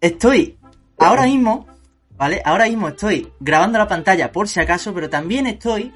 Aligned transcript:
estoy 0.00 0.58
ahora 0.98 1.24
mismo, 1.24 1.66
¿vale? 2.16 2.42
Ahora 2.44 2.66
mismo 2.66 2.88
estoy 2.88 3.32
grabando 3.40 3.78
la 3.78 3.88
pantalla 3.88 4.32
por 4.32 4.48
si 4.48 4.60
acaso, 4.60 4.92
pero 4.94 5.10
también 5.10 5.46
estoy 5.46 5.92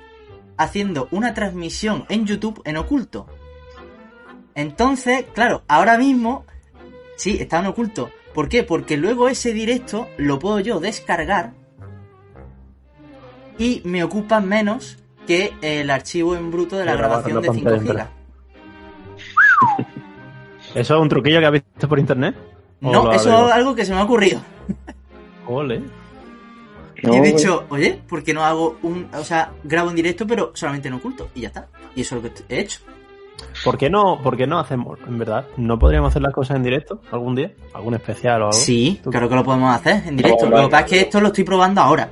haciendo 0.56 1.08
una 1.10 1.34
transmisión 1.34 2.04
en 2.08 2.26
YouTube 2.26 2.60
en 2.64 2.76
oculto. 2.76 3.26
Entonces, 4.54 5.24
claro, 5.32 5.62
ahora 5.68 5.96
mismo, 5.96 6.44
sí, 7.16 7.38
está 7.40 7.60
en 7.60 7.66
oculto. 7.66 8.10
¿Por 8.34 8.48
qué? 8.48 8.62
Porque 8.62 8.96
luego 8.96 9.28
ese 9.28 9.52
directo 9.52 10.08
lo 10.18 10.38
puedo 10.38 10.60
yo 10.60 10.80
descargar 10.80 11.52
y 13.58 13.82
me 13.84 14.04
ocupa 14.04 14.40
menos 14.40 14.98
que 15.26 15.52
el 15.62 15.90
archivo 15.90 16.34
en 16.34 16.50
bruto 16.50 16.76
de 16.76 16.84
la 16.84 16.92
Pero 16.92 17.08
grabación 17.08 17.40
de 17.42 17.48
la 17.48 17.54
5 17.54 17.70
pantalla 17.70 17.82
gigas. 17.82 18.08
entera. 19.76 19.88
¿Eso 20.74 20.94
es 20.94 21.00
un 21.00 21.08
truquillo 21.08 21.40
que 21.40 21.46
has 21.46 21.52
visto 21.52 21.88
por 21.88 21.98
internet? 21.98 22.36
¿O 22.82 22.90
No, 22.92 23.12
eso 23.12 23.46
es 23.48 23.52
algo 23.52 23.74
que 23.74 23.84
se 23.84 23.92
me 23.92 24.00
ha 24.00 24.04
ocurrido. 24.04 24.40
Ole. 25.46 25.82
No, 27.02 27.14
y 27.14 27.16
he 27.16 27.20
dicho, 27.22 27.64
oye, 27.70 27.98
¿por 28.08 28.22
qué 28.22 28.34
no 28.34 28.44
hago 28.44 28.76
un. 28.82 29.08
O 29.14 29.24
sea, 29.24 29.52
grabo 29.64 29.90
en 29.90 29.96
directo, 29.96 30.26
pero 30.26 30.50
solamente 30.54 30.88
en 30.88 30.94
oculto? 30.94 31.28
Y 31.34 31.40
ya 31.42 31.48
está. 31.48 31.68
Y 31.96 32.02
eso 32.02 32.16
es 32.16 32.22
lo 32.22 32.30
que 32.32 32.42
he 32.54 32.60
hecho. 32.60 32.80
¿Por 33.64 33.78
qué 33.78 33.88
no, 33.88 34.20
por 34.22 34.36
qué 34.36 34.46
no 34.46 34.58
hacemos, 34.58 34.98
en 35.08 35.18
verdad? 35.18 35.46
¿No 35.56 35.78
podríamos 35.78 36.10
hacer 36.10 36.20
las 36.20 36.34
cosas 36.34 36.58
en 36.58 36.62
directo 36.62 37.00
algún 37.10 37.34
día? 37.36 37.52
¿Algún 37.72 37.94
especial 37.94 38.42
o 38.42 38.44
algo? 38.46 38.52
Sí, 38.52 39.00
¿Tú- 39.02 39.10
claro 39.10 39.30
que 39.30 39.34
lo 39.34 39.44
podemos 39.44 39.74
hacer 39.74 40.02
en 40.06 40.16
directo. 40.18 40.44
No, 40.50 40.56
lo 40.58 40.62
que 40.64 40.68
pasa 40.70 40.84
es 40.84 40.90
que 40.90 41.00
esto 41.00 41.20
lo 41.22 41.28
estoy 41.28 41.44
probando 41.44 41.80
ahora. 41.80 42.10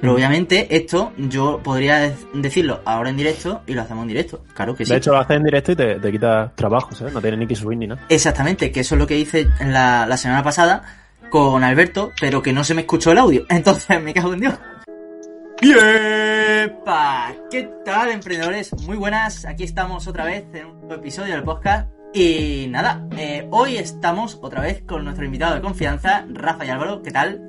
Pero 0.00 0.14
obviamente 0.14 0.76
esto 0.76 1.12
yo 1.18 1.60
podría 1.62 1.98
de- 1.98 2.14
decirlo 2.34 2.80
ahora 2.84 3.10
en 3.10 3.16
directo 3.16 3.62
y 3.66 3.74
lo 3.74 3.82
hacemos 3.82 4.02
en 4.02 4.08
directo. 4.08 4.44
Claro 4.54 4.74
que 4.76 4.84
sí. 4.84 4.92
De 4.92 4.98
hecho, 4.98 5.10
lo 5.12 5.18
haces 5.18 5.36
en 5.36 5.42
directo 5.44 5.72
y 5.72 5.76
te, 5.76 5.94
te 5.98 6.12
quitas 6.12 6.54
trabajo, 6.54 6.94
¿sabes? 6.94 7.12
No 7.14 7.20
tienes 7.20 7.40
ni 7.40 7.46
que 7.46 7.56
subir 7.56 7.78
ni 7.78 7.86
nada. 7.88 8.04
Exactamente, 8.08 8.70
que 8.70 8.80
eso 8.80 8.94
es 8.94 8.98
lo 9.00 9.06
que 9.06 9.18
hice 9.18 9.48
la, 9.60 10.06
la 10.06 10.16
semana 10.16 10.42
pasada 10.42 10.82
con 11.30 11.64
Alberto, 11.64 12.12
pero 12.20 12.40
que 12.42 12.52
no 12.52 12.62
se 12.64 12.74
me 12.74 12.82
escuchó 12.82 13.10
el 13.12 13.18
audio. 13.18 13.44
Entonces 13.50 14.00
me 14.02 14.14
cago 14.14 14.32
en 14.34 14.40
Dios. 14.40 14.54
¡Yepa! 15.60 17.32
¿Qué 17.50 17.68
tal, 17.84 18.10
emprendedores? 18.10 18.72
Muy 18.86 18.96
buenas, 18.96 19.44
aquí 19.44 19.64
estamos 19.64 20.06
otra 20.06 20.24
vez 20.24 20.44
en 20.54 20.66
un 20.66 20.80
nuevo 20.80 20.94
episodio 20.94 21.34
del 21.34 21.42
podcast. 21.42 21.88
Y 22.14 22.66
nada, 22.70 23.06
eh, 23.18 23.46
hoy 23.50 23.76
estamos 23.76 24.38
otra 24.40 24.62
vez 24.62 24.82
con 24.86 25.02
nuestro 25.04 25.24
invitado 25.26 25.56
de 25.56 25.60
confianza, 25.60 26.24
Rafa 26.32 26.64
y 26.64 26.70
Álvaro. 26.70 27.02
¿Qué 27.02 27.10
tal? 27.10 27.42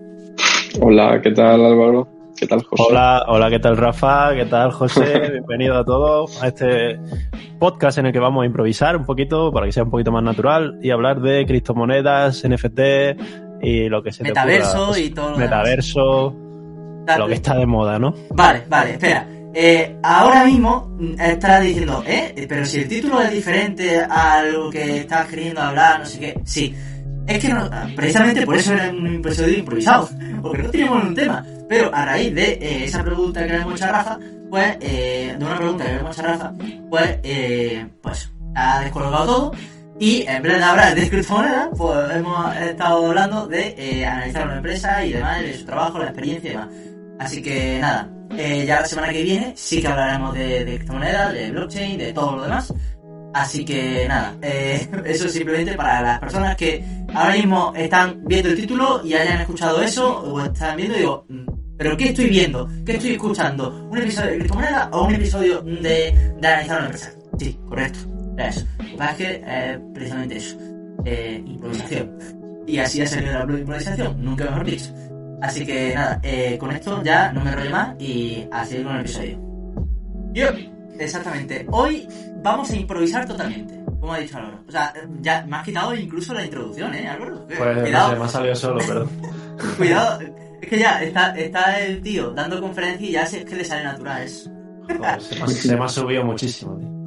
Hola, 0.82 1.22
¿qué 1.22 1.32
tal 1.32 1.64
Álvaro? 1.66 2.10
¿Qué 2.40 2.48
tal 2.48 2.64
José? 2.64 2.84
Hola, 2.88 3.26
hola, 3.28 3.50
¿qué 3.50 3.60
tal 3.60 3.76
Rafa? 3.76 4.34
¿Qué 4.34 4.46
tal 4.46 4.72
José? 4.72 5.20
Bienvenido 5.32 5.78
a 5.78 5.84
todos 5.84 6.42
a 6.42 6.48
este 6.48 6.98
podcast 7.60 7.98
en 7.98 8.06
el 8.06 8.14
que 8.14 8.20
vamos 8.20 8.44
a 8.44 8.46
improvisar 8.46 8.96
un 8.96 9.06
poquito 9.06 9.52
para 9.52 9.66
que 9.66 9.74
sea 9.74 9.84
un 9.84 9.92
poquito 9.92 10.14
más 10.14 10.24
natural 10.24 10.80
y 10.82 10.92
hablar 10.92 11.20
de 11.20 11.46
criptomonedas, 11.46 12.48
NFT 12.48 12.80
y 13.62 13.90
lo 13.90 14.02
que 14.02 14.14
se 14.14 14.24
te 14.24 14.30
Metaverso 14.30 14.84
ocurra. 14.84 15.00
y 15.00 15.10
todo 15.10 15.32
lo 15.32 15.38
demás. 15.38 15.50
Metaverso, 15.50 16.36
lo 17.18 17.28
que 17.28 17.34
está 17.34 17.56
de 17.56 17.66
moda, 17.66 18.00
¿no? 18.00 18.14
Vale, 18.30 18.64
vale, 18.70 18.92
espera. 18.92 19.28
Eh, 19.54 19.98
ahora 20.04 20.46
mismo 20.46 20.96
mm, 20.98 21.20
estarás 21.20 21.64
diciendo, 21.64 22.04
¿eh? 22.08 22.46
Pero 22.48 22.64
si 22.64 22.80
el 22.80 22.88
título 22.88 23.20
es 23.22 23.32
diferente 23.32 24.00
a 24.00 24.44
lo 24.44 24.70
que 24.70 25.00
estás 25.00 25.28
queriendo 25.28 25.62
hablar, 25.62 26.00
no 26.00 26.06
sé 26.06 26.20
qué. 26.20 26.40
Sí. 26.46 26.74
Es 27.30 27.40
que 27.40 27.56
precisamente 27.96 28.44
por 28.44 28.56
eso 28.56 28.74
era 28.74 28.90
un 28.90 29.06
episodio 29.16 29.60
improvisado, 29.60 30.10
porque 30.42 30.64
no 30.64 30.72
teníamos 30.72 31.04
un 31.04 31.16
tema. 31.16 31.46
Pero 31.68 31.94
a 31.94 32.04
raíz 32.04 32.34
de 32.34 32.54
eh, 32.54 32.86
esa 32.86 33.04
pregunta 33.04 33.46
que 33.46 33.54
le 33.54 33.60
hemos 33.60 33.76
hecho 33.76 33.86
a 33.86 33.92
Rafa, 33.92 34.20
pues, 34.50 34.78
eh, 34.82 35.36
de 35.38 35.46
una 35.46 35.58
pregunta 35.58 35.86
que 35.86 35.92
le 35.92 36.00
hemos 36.00 36.18
hecho 36.18 36.28
a 36.28 36.32
Rafa, 36.32 36.54
pues, 36.90 37.20
eh, 37.22 37.88
pues, 38.02 38.32
ha 38.56 38.80
descolgado 38.80 39.26
todo. 39.26 39.52
Y 40.00 40.24
en 40.28 40.42
vez 40.42 40.58
de 40.58 40.64
hablar 40.64 40.96
de 40.96 41.10
criptomonedas, 41.10 41.70
pues 41.78 42.16
hemos 42.16 42.56
estado 42.56 43.06
hablando 43.06 43.48
de 43.48 43.76
eh, 43.78 44.06
analizar 44.06 44.48
una 44.48 44.58
empresa 44.58 45.06
y 45.06 45.12
demás, 45.12 45.42
de 45.42 45.54
su 45.54 45.66
trabajo, 45.66 46.00
la 46.00 46.06
experiencia 46.06 46.50
y 46.50 46.54
demás. 46.54 46.70
Así 47.20 47.42
que 47.44 47.78
nada, 47.80 48.10
ya 48.66 48.80
la 48.80 48.86
semana 48.86 49.12
que 49.12 49.22
viene 49.22 49.54
sí 49.56 49.82
que 49.82 49.88
hablaremos 49.88 50.34
de, 50.34 50.66
de 50.66 50.76
criptomonedas, 50.78 51.34
de 51.34 51.52
blockchain, 51.52 51.98
de 51.98 52.14
todo 52.14 52.38
lo 52.38 52.44
demás. 52.44 52.74
Así 53.34 53.64
que 53.64 54.06
nada, 54.08 54.36
eh, 54.42 54.88
eso 55.06 55.26
es 55.28 55.34
simplemente 55.34 55.74
para 55.74 56.02
las 56.02 56.20
personas 56.20 56.56
que 56.56 56.84
ahora 57.14 57.34
mismo 57.36 57.74
están 57.76 58.22
viendo 58.26 58.50
el 58.50 58.56
título 58.56 59.02
y 59.04 59.14
hayan 59.14 59.42
escuchado 59.42 59.82
eso, 59.82 60.20
o 60.22 60.42
están 60.42 60.78
viendo 60.78 60.96
y 60.96 61.00
digo, 61.00 61.26
"Mm, 61.30 61.46
¿pero 61.78 61.98
qué 61.98 62.10
estoy 62.10 62.28
viendo? 62.30 62.70
¿Qué 62.86 62.94
estoy 62.94 63.12
escuchando? 63.14 63.88
¿Un 63.90 63.98
episodio 63.98 64.32
de 64.32 64.38
criptomonedas 64.40 64.90
o 64.92 65.06
un 65.06 65.16
episodio 65.16 65.62
de, 65.62 66.34
de 66.40 66.48
analizar 66.48 66.78
una 66.78 66.86
empresa? 66.88 67.12
Sí, 67.38 67.60
correcto, 67.68 68.00
era 68.38 68.50
eso. 68.50 68.66
Lo 68.80 68.86
que 68.86 68.98
pasa 68.98 69.12
es 69.12 69.18
que 69.18 69.44
eh, 69.46 69.80
precisamente 69.94 70.38
eso, 70.38 70.58
eh, 71.06 71.44
improvisación. 71.46 72.18
Y 72.68 72.78
así 72.80 73.02
ha 73.02 73.08
salido 73.08 73.46
la 73.46 73.60
improvisación, 73.60 74.24
nunca 74.24 74.46
mejor 74.46 74.66
dicho. 74.66 74.94
Así 75.42 75.66
que 75.66 75.94
nada, 75.96 76.20
eh, 76.22 76.58
con 76.60 76.72
esto 76.72 77.02
ya 77.02 77.32
no 77.32 77.42
me 77.44 77.52
enrollo 77.52 77.72
más 77.72 77.96
y 78.02 78.46
a 78.52 78.66
seguir 78.66 78.86
con 78.86 78.96
el 78.96 79.02
episodio. 79.02 79.40
Yep, 80.34 80.56
exactamente. 81.00 81.66
Hoy 81.72 82.08
vamos 82.44 82.70
a 82.72 82.76
improvisar 82.76 83.26
totalmente, 83.26 83.79
como 84.00 84.14
ha 84.14 84.20
dicho 84.20 84.38
Álvaro. 84.38 84.64
O 84.68 84.72
sea, 84.72 84.94
ya 85.22 85.46
me 85.46 85.58
has 85.58 85.66
quitado 85.66 85.94
incluso 85.96 86.34
la 86.34 86.46
introducción, 86.46 86.94
¿eh, 86.94 87.08
Álvaro? 87.08 87.46
Pues 87.48 87.58
cuidado, 87.58 88.18
me 88.18 88.26
ha 88.26 88.28
salido 88.28 88.56
solo, 88.56 88.80
perdón. 88.86 89.10
cuidado. 89.78 90.20
Es 90.62 90.70
que 90.70 90.80
ya 90.80 91.02
está, 91.02 91.38
está 91.38 91.80
el 91.80 92.02
tío 92.02 92.32
dando 92.32 92.62
conferencia 92.62 93.08
y 93.08 93.12
ya 93.12 93.26
sé 93.26 93.46
que 93.46 93.56
le 93.56 93.64
sale 93.64 93.84
natural 93.84 94.24
eso. 94.24 94.50
Joder, 94.84 95.22
se, 95.22 95.36
me 95.36 95.44
ha, 95.44 95.48
se 95.48 95.78
me 95.78 95.86
ha 95.86 95.88
subido 95.88 96.24
muchísimo, 96.24 96.78
tío. 96.78 97.00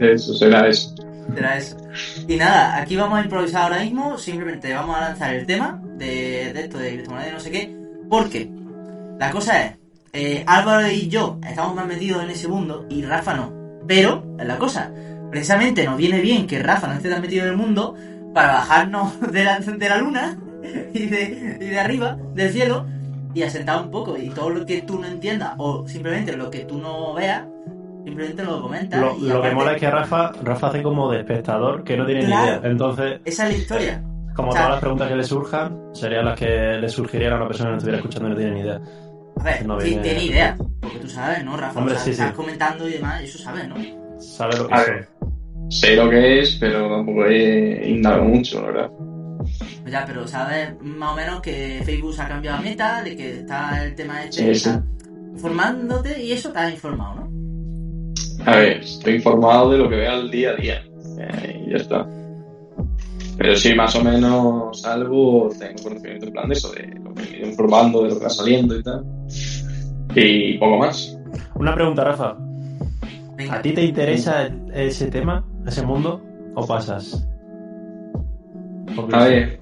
Eso 0.00 0.34
será 0.34 0.68
eso. 0.68 0.94
Será 1.34 1.56
eso. 1.56 1.76
Y 2.26 2.36
nada, 2.36 2.76
aquí 2.76 2.96
vamos 2.96 3.18
a 3.18 3.22
improvisar 3.22 3.64
ahora 3.64 3.82
mismo. 3.82 4.16
Simplemente 4.18 4.72
vamos 4.72 4.96
a 4.96 5.00
lanzar 5.00 5.34
el 5.34 5.46
tema 5.46 5.80
de, 5.96 6.52
de 6.52 6.60
esto 6.60 6.78
de 6.78 6.92
criptomonedas 6.92 7.30
y 7.30 7.34
no 7.34 7.40
sé 7.40 7.50
qué. 7.50 7.76
Porque 8.08 8.50
la 9.18 9.30
cosa 9.30 9.64
es, 9.64 9.78
eh, 10.12 10.44
Álvaro 10.46 10.88
y 10.88 11.08
yo 11.08 11.38
estamos 11.46 11.74
más 11.74 11.86
metidos 11.86 12.22
en 12.22 12.30
ese 12.30 12.48
mundo 12.48 12.86
y 12.88 13.02
Rafa 13.02 13.34
no. 13.34 13.52
Pero, 13.86 14.36
es 14.38 14.46
la 14.46 14.58
cosa, 14.58 14.92
precisamente 15.30 15.84
nos 15.84 15.96
viene 15.96 16.20
bien 16.20 16.46
que 16.46 16.62
Rafa 16.62 16.86
no 16.88 16.94
esté 16.94 17.10
tan 17.10 17.20
metido 17.20 17.44
en 17.44 17.50
el 17.52 17.56
mundo 17.56 17.94
para 18.34 18.52
bajarnos 18.54 19.20
de 19.32 19.44
la, 19.44 19.58
de 19.60 19.88
la 19.88 19.98
luna 19.98 20.38
y 20.94 21.06
de, 21.06 21.58
y 21.60 21.64
de 21.66 21.78
arriba, 21.78 22.16
del 22.34 22.50
cielo, 22.52 22.86
y 23.34 23.42
asentar 23.42 23.82
un 23.82 23.90
poco. 23.90 24.16
Y 24.16 24.30
todo 24.30 24.50
lo 24.50 24.64
que 24.66 24.82
tú 24.82 24.98
no 24.98 25.06
entiendas 25.06 25.54
o 25.58 25.86
simplemente 25.88 26.36
lo 26.36 26.50
que 26.50 26.60
tú 26.60 26.78
no 26.78 27.14
veas, 27.14 27.44
simplemente 28.04 28.42
lo 28.44 28.60
comentas. 28.62 29.00
Lo, 29.00 29.16
y 29.16 29.28
lo 29.28 29.42
que 29.42 29.50
mola 29.52 29.72
es 29.72 29.80
que 29.80 29.90
Rafa, 29.90 30.32
Rafa 30.42 30.68
hace 30.68 30.82
como 30.82 31.10
de 31.10 31.20
espectador 31.20 31.84
que 31.84 31.96
no 31.96 32.06
tiene 32.06 32.24
Claro. 32.26 32.42
ni 32.42 32.48
idea. 32.58 32.70
Entonces, 32.70 33.20
Esa 33.24 33.46
es 33.46 33.52
la 33.52 33.58
historia. 33.58 34.02
como 34.34 34.48
O 34.48 34.52
sea- 34.52 34.60
todas 34.62 34.70
las 34.72 34.80
preguntas 34.80 35.08
que 35.08 35.16
le 35.16 35.24
surjan, 35.24 35.78
serían 35.92 36.24
las 36.24 36.38
que 36.38 36.46
le 36.80 36.88
surgirían 36.88 37.32
a 37.34 37.36
una 37.36 37.46
persona 37.48 37.68
que 37.68 37.72
no 37.72 37.76
estuviera 37.78 37.98
escuchando 37.98 38.28
y 38.28 38.30
no 38.32 38.36
tiene 38.36 38.52
ni 38.52 38.60
idea. 38.60 38.80
A 39.40 39.42
ver, 39.44 39.66
No 39.66 39.76
viene- 39.76 40.02
tiene 40.02 40.24
idea, 40.24 40.56
porque 40.80 40.98
tú 40.98 41.08
sabes, 41.08 41.44
¿no, 41.44 41.56
Rafa? 41.56 41.78
Hombre, 41.78 41.94
O 41.94 41.96
sea, 41.96 42.04
sí, 42.04 42.10
estás 42.12 42.30
sí. 42.30 42.34
comentando 42.34 42.88
y 42.88 42.92
demás, 42.92 43.22
eso 43.22 43.38
sabes, 43.38 43.68
¿no? 43.68 43.76
Sabe 44.20 44.56
lo 44.56 44.66
que 44.66 44.74
A 44.74 44.78
ver. 44.82 45.08
Sé 45.68 45.96
lo 45.96 46.08
que 46.08 46.40
es, 46.40 46.56
pero 46.56 46.88
tampoco 46.88 47.26
he 47.26 47.90
indagado 47.90 48.24
mucho, 48.24 48.60
la 48.62 48.66
verdad. 48.68 48.90
Pues 49.82 49.92
ya, 49.92 50.04
pero 50.06 50.26
sabes 50.26 50.70
más 50.82 51.12
o 51.12 51.16
menos 51.16 51.40
que 51.40 51.82
Facebook 51.84 52.14
se 52.14 52.22
ha 52.22 52.28
cambiado 52.28 52.58
a 52.58 52.60
meta, 52.60 53.02
de 53.02 53.16
que 53.16 53.40
está 53.40 53.84
el 53.84 53.94
tema 53.94 54.24
este, 54.24 54.42
Sí, 54.42 54.50
está 54.50 54.82
informándote 55.32 56.22
y 56.22 56.32
eso 56.32 56.50
te 56.50 56.58
has 56.58 56.72
informado, 56.72 57.14
¿no? 57.14 57.28
A 58.44 58.56
ver, 58.56 58.78
estoy 58.78 59.14
informado 59.14 59.70
de 59.70 59.78
lo 59.78 59.88
que 59.88 59.96
veo 59.96 60.12
al 60.12 60.30
día 60.30 60.50
a 60.50 60.56
día. 60.56 60.82
Eh, 61.18 61.64
y 61.66 61.70
ya 61.70 61.76
está. 61.76 62.06
Pero 63.36 63.54
sí, 63.54 63.74
más 63.74 63.94
o 63.94 64.02
menos 64.02 64.84
algo 64.84 65.48
tengo 65.58 65.82
conocimiento 65.84 66.26
en 66.26 66.32
plan 66.32 66.48
de 66.48 66.54
eso, 66.54 66.72
de 66.72 66.86
lo 67.02 67.14
que 67.14 67.22
me 67.22 67.28
he 67.28 67.38
ido 67.38 67.48
informando, 67.48 68.02
de 68.02 68.08
lo 68.10 68.18
que 68.18 68.24
va 68.24 68.30
saliendo 68.30 68.76
y 68.76 68.82
tal. 68.82 69.04
Y 70.14 70.58
poco 70.58 70.78
más. 70.78 71.16
Una 71.54 71.74
pregunta, 71.74 72.04
Rafa. 72.04 72.36
Venga, 73.36 73.54
¿A 73.54 73.62
ti 73.62 73.72
te 73.72 73.84
interesa 73.84 74.50
ese 74.74 75.06
tema, 75.06 75.44
ese 75.68 75.84
mundo, 75.84 76.20
o 76.54 76.66
pasas? 76.66 77.26
A 79.12 79.24
ver. 79.24 79.60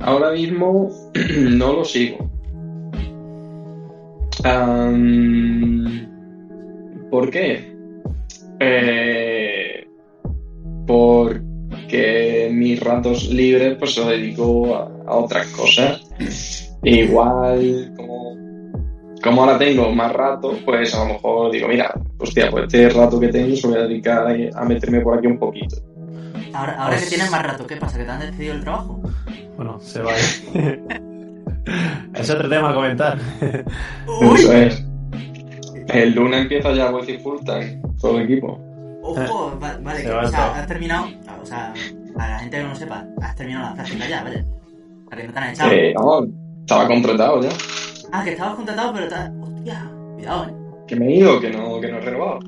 ahora 0.00 0.32
mismo 0.32 0.90
no 1.50 1.72
lo 1.72 1.84
sigo. 1.84 2.30
¿Por 7.10 7.30
qué? 7.30 7.76
Eh, 8.60 9.86
porque 10.86 12.50
mis 12.52 12.80
ratos 12.80 13.28
libres 13.28 13.76
pues 13.78 13.94
se 13.94 14.00
los 14.00 14.10
dedico 14.10 14.76
a, 14.76 14.90
a 15.06 15.16
otras 15.16 15.46
cosas. 15.48 16.02
Igual, 16.82 17.92
como, 17.96 18.36
como 19.22 19.42
ahora 19.42 19.58
tengo 19.58 19.90
más 19.92 20.12
rato, 20.12 20.52
pues 20.64 20.94
a 20.94 21.04
lo 21.04 21.14
mejor 21.14 21.50
digo, 21.50 21.68
mira, 21.68 21.92
hostia, 22.18 22.50
pues 22.50 22.64
este 22.64 22.88
rato 22.90 23.18
que 23.20 23.28
tengo 23.28 23.54
se 23.56 23.62
lo 23.66 23.74
voy 23.74 23.82
a 23.82 23.86
dedicar 23.86 24.26
a, 24.26 24.60
a 24.60 24.64
meterme 24.64 25.00
por 25.00 25.18
aquí 25.18 25.26
un 25.26 25.38
poquito. 25.38 25.76
ahora, 26.52 26.74
ahora 26.82 26.98
que 26.98 27.06
tienes 27.06 27.30
más 27.30 27.42
rato, 27.42 27.66
¿qué 27.66 27.76
pasa? 27.76 27.98
¿Que 27.98 28.04
te 28.04 28.10
han 28.10 28.20
despedido 28.20 28.54
el 28.54 28.60
trabajo? 28.62 29.00
Bueno, 29.56 29.78
se 29.80 30.02
va 30.02 30.12
ahí. 30.12 30.80
es 32.14 32.30
otro 32.30 32.48
tema 32.48 32.70
a 32.70 32.74
comentar. 32.74 33.18
Eso 34.34 34.52
es. 34.52 34.84
El 35.88 36.14
lunes 36.14 36.42
empieza 36.42 36.72
ya 36.72 36.88
a 36.88 36.92
decir 36.92 37.20
full 37.20 37.38
time, 37.44 37.80
todo 38.00 38.18
el 38.18 38.24
equipo. 38.24 38.60
Ojo, 39.02 39.58
va- 39.62 39.78
vale, 39.82 40.02
que, 40.02 40.10
va 40.10 40.22
o 40.22 40.28
sea, 40.28 40.54
has 40.60 40.66
terminado, 40.66 41.06
o 41.42 41.46
sea, 41.46 41.72
para 42.14 42.32
la 42.32 42.38
gente 42.40 42.56
que 42.58 42.62
no 42.62 42.68
lo 42.70 42.74
sepa, 42.74 43.04
has 43.22 43.34
terminado 43.36 43.64
las 43.66 43.74
prácticas 43.74 44.08
ya, 44.08 44.22
¿vale? 44.22 44.44
Para 45.08 45.22
que 45.22 45.26
no 45.28 45.32
te 45.32 45.38
han 45.38 45.50
echado. 45.50 45.72
Eh, 45.72 45.94
no, 45.94 46.26
estaba 46.60 46.86
contratado 46.86 47.42
ya. 47.42 47.48
Ah, 48.12 48.22
que 48.24 48.32
estabas 48.32 48.54
contratado, 48.56 48.92
pero 48.92 49.04
estás. 49.06 49.30
Hostia, 49.40 49.90
cuidado, 50.14 50.44
eh. 50.44 50.54
Que 50.88 50.96
me 50.96 51.06
he 51.08 51.16
ido, 51.16 51.40
que 51.40 51.50
no, 51.50 51.80
que 51.80 51.88
no 51.92 51.98
he 51.98 52.00
renovado. 52.00 52.38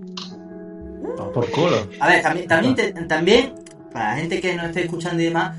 Por 1.34 1.50
culo. 1.50 1.76
A 2.00 2.08
ver, 2.08 2.22
también, 2.22 2.48
también, 2.48 2.74
te- 2.74 2.92
también, 3.04 3.52
para 3.92 4.10
la 4.12 4.16
gente 4.16 4.40
que 4.40 4.54
no 4.56 4.64
esté 4.64 4.80
escuchando 4.84 5.20
y 5.22 5.26
demás, 5.26 5.56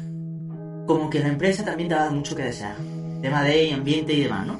como 0.88 1.10
que 1.10 1.19
la 1.19 1.28
empresa 1.30 1.63
también 1.63 1.88
te 1.89 1.95
da 1.95 2.10
mucho 2.10 2.36
que 2.36 2.44
desear. 2.44 2.75
Tema 3.22 3.44
de 3.44 3.72
ambiente 3.74 4.13
y 4.13 4.24
demás, 4.24 4.48
¿no? 4.48 4.60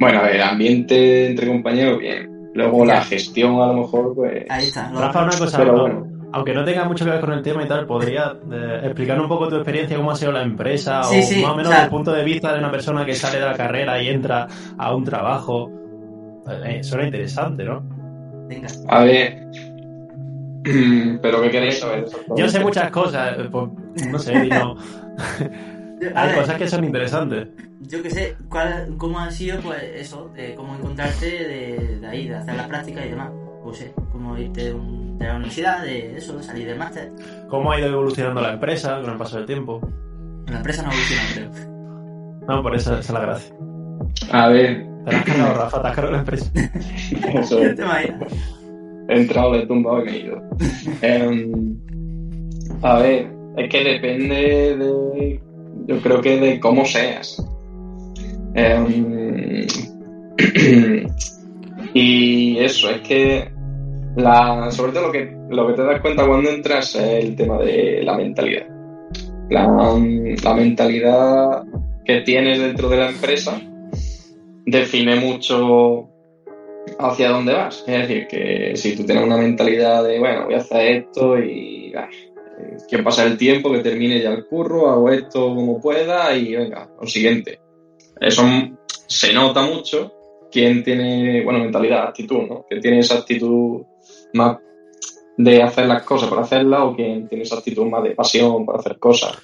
Bueno, 0.00 0.20
a 0.20 0.22
ver, 0.22 0.40
ambiente 0.42 1.26
entre 1.26 1.46
compañeros, 1.46 1.98
bien. 1.98 2.50
Luego 2.54 2.84
Ya. 2.86 2.94
la 2.94 3.04
gestión, 3.04 3.60
a 3.60 3.66
lo 3.66 3.74
mejor, 3.74 4.14
pues. 4.14 4.44
Ahí 4.48 4.66
está. 4.66 4.90
lo- 4.90 5.00
Rafa, 5.00 5.24
una 5.24 5.38
cosa, 5.38 5.58
Pero 5.58 5.72
no- 5.76 5.80
bueno. 5.82 6.06
aunque 6.32 6.54
no 6.54 6.64
tenga 6.64 6.84
mucho 6.84 7.04
que 7.04 7.10
ver 7.10 7.20
con 7.20 7.32
el 7.32 7.42
tema 7.42 7.62
y 7.62 7.68
tal, 7.68 7.86
¿podría 7.86 8.32
eh, 8.50 8.80
explicar 8.84 9.20
un 9.20 9.28
poco 9.28 9.48
tu 9.48 9.56
experiencia, 9.56 9.96
cómo 9.98 10.10
ha 10.10 10.16
sido 10.16 10.32
la 10.32 10.42
empresa? 10.42 11.02
Sí, 11.04 11.18
o 11.18 11.22
sí, 11.22 11.42
más 11.42 11.52
o 11.52 11.56
menos 11.56 11.68
o 11.68 11.70
sea- 11.70 11.80
desde 11.80 11.84
el 11.84 11.90
punto 11.90 12.12
de 12.12 12.24
vista 12.24 12.52
de 12.52 12.58
una 12.58 12.70
persona 12.70 13.04
que 13.04 13.14
sale 13.14 13.38
de 13.38 13.44
la 13.44 13.54
carrera 13.54 14.02
y 14.02 14.08
entra 14.08 14.48
a 14.78 14.94
un 14.94 15.04
trabajo. 15.04 15.70
Eh, 16.64 16.82
suena 16.82 17.04
interesante, 17.06 17.64
¿no? 17.64 17.82
Venga. 18.48 18.68
A 18.88 19.04
ver. 19.04 19.46
Pero 21.22 21.40
¿qué 21.42 21.50
queréis 21.50 21.78
saber? 21.80 22.06
Yo 22.36 22.48
sé 22.48 22.60
muchas 22.60 22.90
cosas, 22.90 23.38
eh, 23.38 23.48
pues, 23.50 23.70
no 24.10 24.18
sé, 24.18 24.44
no. 24.48 24.76
Hay 26.14 26.28
ver, 26.28 26.36
cosas 26.36 26.56
que 26.56 26.68
son 26.68 26.84
interesantes. 26.84 27.48
yo 27.80 28.02
que 28.02 28.10
sé, 28.10 28.36
cuál, 28.48 28.94
cómo 28.98 29.18
han 29.18 29.32
sido, 29.32 29.58
pues 29.60 29.82
eso, 29.94 30.30
de 30.34 30.54
cómo 30.54 30.74
encontrarte 30.76 31.26
de, 31.26 31.98
de 32.00 32.06
ahí, 32.06 32.28
de 32.28 32.36
hacer 32.36 32.54
las 32.56 32.66
prácticas 32.66 33.06
y 33.06 33.10
demás. 33.10 33.30
Pues 33.62 33.78
sé, 33.78 33.92
cómo 34.12 34.36
irte 34.38 34.64
de, 34.66 34.74
un- 34.74 35.18
de 35.18 35.26
la 35.26 35.34
universidad, 35.36 35.82
de 35.84 36.16
eso, 36.16 36.36
de 36.36 36.42
salir 36.42 36.66
del 36.66 36.78
máster. 36.78 37.12
¿Cómo 37.48 37.70
ha 37.72 37.78
ido 37.78 37.88
evolucionando 37.88 38.40
la 38.40 38.54
empresa 38.54 39.00
con 39.02 39.10
el 39.10 39.16
paso 39.18 39.36
del 39.36 39.46
tiempo? 39.46 39.80
La 40.46 40.56
empresa 40.58 40.82
no 40.82 40.88
evoluciona, 40.90 41.22
creo. 41.34 41.68
No, 42.48 42.62
por 42.62 42.74
eso 42.74 42.92
esa 42.92 43.00
es 43.00 43.10
la 43.10 43.20
gracia. 43.20 43.54
A 44.32 44.48
ver, 44.48 44.86
Te 45.04 45.12
la 45.12 45.18
has 45.18 45.24
cargado, 45.24 45.54
Rafa, 45.54 45.82
te 45.82 45.88
has 45.88 45.94
cargado 45.94 46.12
la 46.12 46.18
empresa. 46.20 46.50
eso 47.34 47.58
es. 47.62 47.78
He 49.08 49.16
entrado, 49.16 49.52
le 49.52 49.62
he 49.62 49.66
tumbado 49.66 50.02
y 50.02 50.04
me 50.04 50.12
he 50.12 50.18
ido. 50.20 50.40
Em, 51.02 51.76
a 52.80 52.98
ver, 53.00 53.26
es 53.56 53.68
que 53.68 53.82
depende 53.82 54.76
de. 54.76 55.40
Yo 55.86 56.00
creo 56.00 56.20
que 56.20 56.38
de 56.38 56.60
cómo 56.60 56.84
seas. 56.84 57.44
Em, 58.54 59.66
y 61.94 62.58
eso, 62.58 62.90
es 62.90 63.00
que. 63.00 63.50
La, 64.16 64.70
sobre 64.70 64.92
todo 64.92 65.06
lo 65.06 65.12
que, 65.12 65.36
lo 65.50 65.68
que 65.68 65.72
te 65.74 65.82
das 65.82 66.00
cuenta 66.00 66.26
cuando 66.26 66.50
entras 66.50 66.94
es 66.94 67.24
el 67.24 67.34
tema 67.34 67.58
de 67.58 68.02
la 68.04 68.16
mentalidad. 68.16 68.66
La, 69.50 69.66
la 70.44 70.54
mentalidad 70.54 71.64
que 72.04 72.20
tienes 72.20 72.60
dentro 72.60 72.88
de 72.88 72.96
la 72.96 73.08
empresa 73.08 73.60
define 74.70 75.16
mucho 75.16 76.08
hacia 76.98 77.30
dónde 77.30 77.54
vas. 77.54 77.84
Es 77.86 78.08
decir, 78.08 78.26
que 78.26 78.72
si 78.76 78.96
tú 78.96 79.04
tienes 79.04 79.24
una 79.24 79.36
mentalidad 79.36 80.04
de, 80.04 80.18
bueno, 80.18 80.46
voy 80.46 80.54
a 80.54 80.58
hacer 80.58 80.96
esto 80.96 81.38
y 81.38 81.92
ah, 81.96 82.08
eh, 82.58 82.76
que 82.88 83.02
pasa 83.02 83.24
el 83.24 83.36
tiempo, 83.36 83.72
que 83.72 83.80
termine 83.80 84.20
ya 84.20 84.30
el 84.30 84.46
curro, 84.46 84.90
hago 84.90 85.10
esto 85.10 85.54
como 85.54 85.80
pueda 85.80 86.34
y 86.34 86.54
venga, 86.54 86.88
lo 87.00 87.06
siguiente. 87.06 87.60
Eso 88.20 88.42
se 89.06 89.32
nota 89.32 89.62
mucho 89.62 90.12
quién 90.50 90.82
tiene, 90.82 91.42
bueno, 91.44 91.60
mentalidad, 91.60 92.08
actitud, 92.08 92.42
¿no? 92.48 92.66
Que 92.68 92.80
tiene 92.80 93.00
esa 93.00 93.18
actitud 93.18 93.82
más 94.34 94.58
de 95.36 95.62
hacer 95.62 95.86
las 95.86 96.02
cosas 96.02 96.28
por 96.28 96.38
hacerlas 96.38 96.80
o 96.82 96.94
quien 96.94 97.26
tiene 97.28 97.44
esa 97.44 97.56
actitud 97.56 97.86
más 97.86 98.02
de 98.02 98.10
pasión 98.10 98.66
por 98.66 98.78
hacer 98.78 98.98
cosas. 98.98 99.38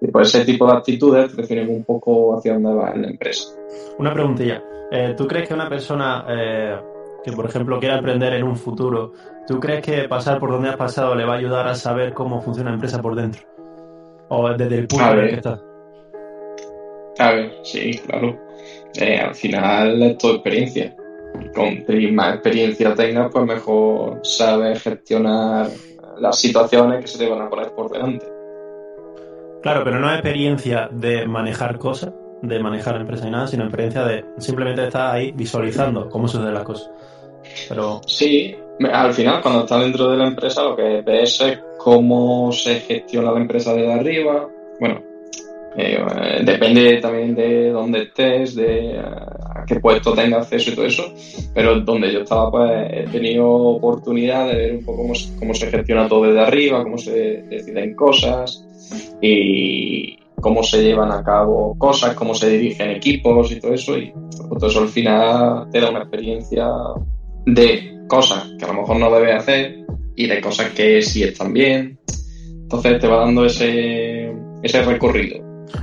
Y 0.00 0.06
pues 0.08 0.34
ese 0.34 0.44
tipo 0.44 0.66
de 0.66 0.72
actitudes 0.72 1.36
definen 1.36 1.68
un 1.68 1.84
poco 1.84 2.36
hacia 2.36 2.54
dónde 2.54 2.72
va 2.72 2.94
la 2.94 3.08
empresa. 3.08 3.50
Una 3.98 4.14
preguntilla. 4.14 4.62
Eh, 4.90 5.14
¿Tú 5.16 5.26
crees 5.26 5.46
que 5.46 5.54
una 5.54 5.68
persona 5.68 6.24
eh, 6.28 6.76
que, 7.22 7.32
por 7.32 7.46
ejemplo, 7.46 7.78
quiera 7.78 7.98
emprender 7.98 8.32
en 8.34 8.44
un 8.44 8.56
futuro, 8.56 9.12
¿tú 9.46 9.60
crees 9.60 9.82
que 9.82 10.08
pasar 10.08 10.38
por 10.38 10.50
donde 10.50 10.70
has 10.70 10.76
pasado 10.76 11.14
le 11.14 11.24
va 11.24 11.34
a 11.34 11.38
ayudar 11.38 11.68
a 11.68 11.74
saber 11.74 12.12
cómo 12.14 12.40
funciona 12.40 12.70
la 12.70 12.74
empresa 12.74 13.00
por 13.00 13.14
dentro? 13.14 13.42
O 14.28 14.48
desde 14.50 14.78
el 14.78 14.86
punto 14.86 15.16
ver. 15.16 15.28
que 15.28 15.36
está. 15.36 15.60
A 17.18 17.32
ver, 17.32 17.52
sí, 17.62 18.00
claro. 18.06 18.38
Eh, 18.94 19.18
al 19.18 19.34
final 19.34 20.02
es 20.02 20.18
tu 20.18 20.30
experiencia. 20.30 20.96
Con 21.54 21.84
más 22.14 22.34
experiencia 22.34 22.94
tengas, 22.94 23.30
pues 23.30 23.44
mejor 23.44 24.20
sabes 24.22 24.82
gestionar 24.82 25.68
las 26.18 26.38
situaciones 26.38 27.00
que 27.00 27.06
se 27.06 27.18
te 27.18 27.28
van 27.28 27.42
a 27.42 27.50
poner 27.50 27.72
por 27.72 27.90
delante. 27.90 28.39
Claro, 29.62 29.82
pero 29.84 30.00
no 30.00 30.08
es 30.08 30.14
experiencia 30.14 30.88
de 30.90 31.26
manejar 31.26 31.78
cosas, 31.78 32.12
de 32.42 32.58
manejar 32.60 32.96
empresa 32.96 33.24
ni 33.24 33.30
nada, 33.30 33.46
sino 33.46 33.64
experiencia 33.64 34.04
de 34.04 34.24
simplemente 34.38 34.84
estar 34.84 35.14
ahí 35.14 35.32
visualizando 35.32 36.08
cómo 36.08 36.26
suceden 36.26 36.54
las 36.54 36.64
cosas. 36.64 36.90
Pero, 37.68 38.00
Sí, 38.06 38.56
al 38.90 39.12
final 39.12 39.42
cuando 39.42 39.60
estás 39.60 39.82
dentro 39.82 40.10
de 40.10 40.16
la 40.16 40.28
empresa 40.28 40.62
lo 40.62 40.76
que 40.76 41.02
ves 41.02 41.40
es 41.42 41.58
cómo 41.78 42.50
se 42.52 42.80
gestiona 42.80 43.32
la 43.32 43.40
empresa 43.40 43.74
desde 43.74 43.92
arriba. 43.92 44.48
Bueno, 44.78 45.02
eh, 45.76 46.40
depende 46.42 46.98
también 46.98 47.34
de 47.34 47.70
dónde 47.70 48.02
estés, 48.04 48.54
de 48.54 48.94
eh, 48.94 48.98
a 48.98 49.64
qué 49.66 49.78
puesto 49.78 50.14
tengas 50.14 50.44
acceso 50.44 50.70
y 50.70 50.74
todo 50.74 50.86
eso. 50.86 51.14
Pero 51.52 51.80
donde 51.80 52.10
yo 52.10 52.20
estaba, 52.20 52.50
pues 52.50 52.70
he 52.90 53.02
tenido 53.12 53.46
oportunidad 53.46 54.48
de 54.48 54.54
ver 54.54 54.72
un 54.72 54.84
poco 54.84 55.02
cómo, 55.02 55.14
cómo 55.38 55.54
se 55.54 55.70
gestiona 55.70 56.08
todo 56.08 56.24
desde 56.24 56.40
arriba, 56.40 56.82
cómo 56.82 56.96
se 56.96 57.42
deciden 57.42 57.94
cosas 57.94 58.66
y 59.20 60.16
cómo 60.40 60.62
se 60.62 60.82
llevan 60.82 61.12
a 61.12 61.22
cabo 61.22 61.74
cosas, 61.78 62.14
cómo 62.14 62.34
se 62.34 62.48
dirigen 62.50 62.90
equipos 62.90 63.52
y 63.52 63.60
todo 63.60 63.74
eso. 63.74 63.96
Y 63.98 64.12
pues, 64.48 64.58
todo 64.60 64.66
eso 64.70 64.80
al 64.80 64.88
final 64.88 65.68
te 65.70 65.80
da 65.80 65.90
una 65.90 66.00
experiencia 66.00 66.66
de 67.46 67.98
cosas 68.08 68.50
que 68.58 68.64
a 68.64 68.68
lo 68.68 68.80
mejor 68.80 68.96
no 68.98 69.10
debes 69.10 69.36
hacer 69.36 69.84
y 70.16 70.26
de 70.26 70.40
cosas 70.40 70.70
que 70.70 71.02
sí 71.02 71.22
están 71.22 71.52
bien. 71.52 71.98
Entonces 72.62 72.98
te 73.00 73.06
va 73.08 73.18
dando 73.24 73.44
ese, 73.44 74.32
ese 74.62 74.82
recorrido. 74.82 75.38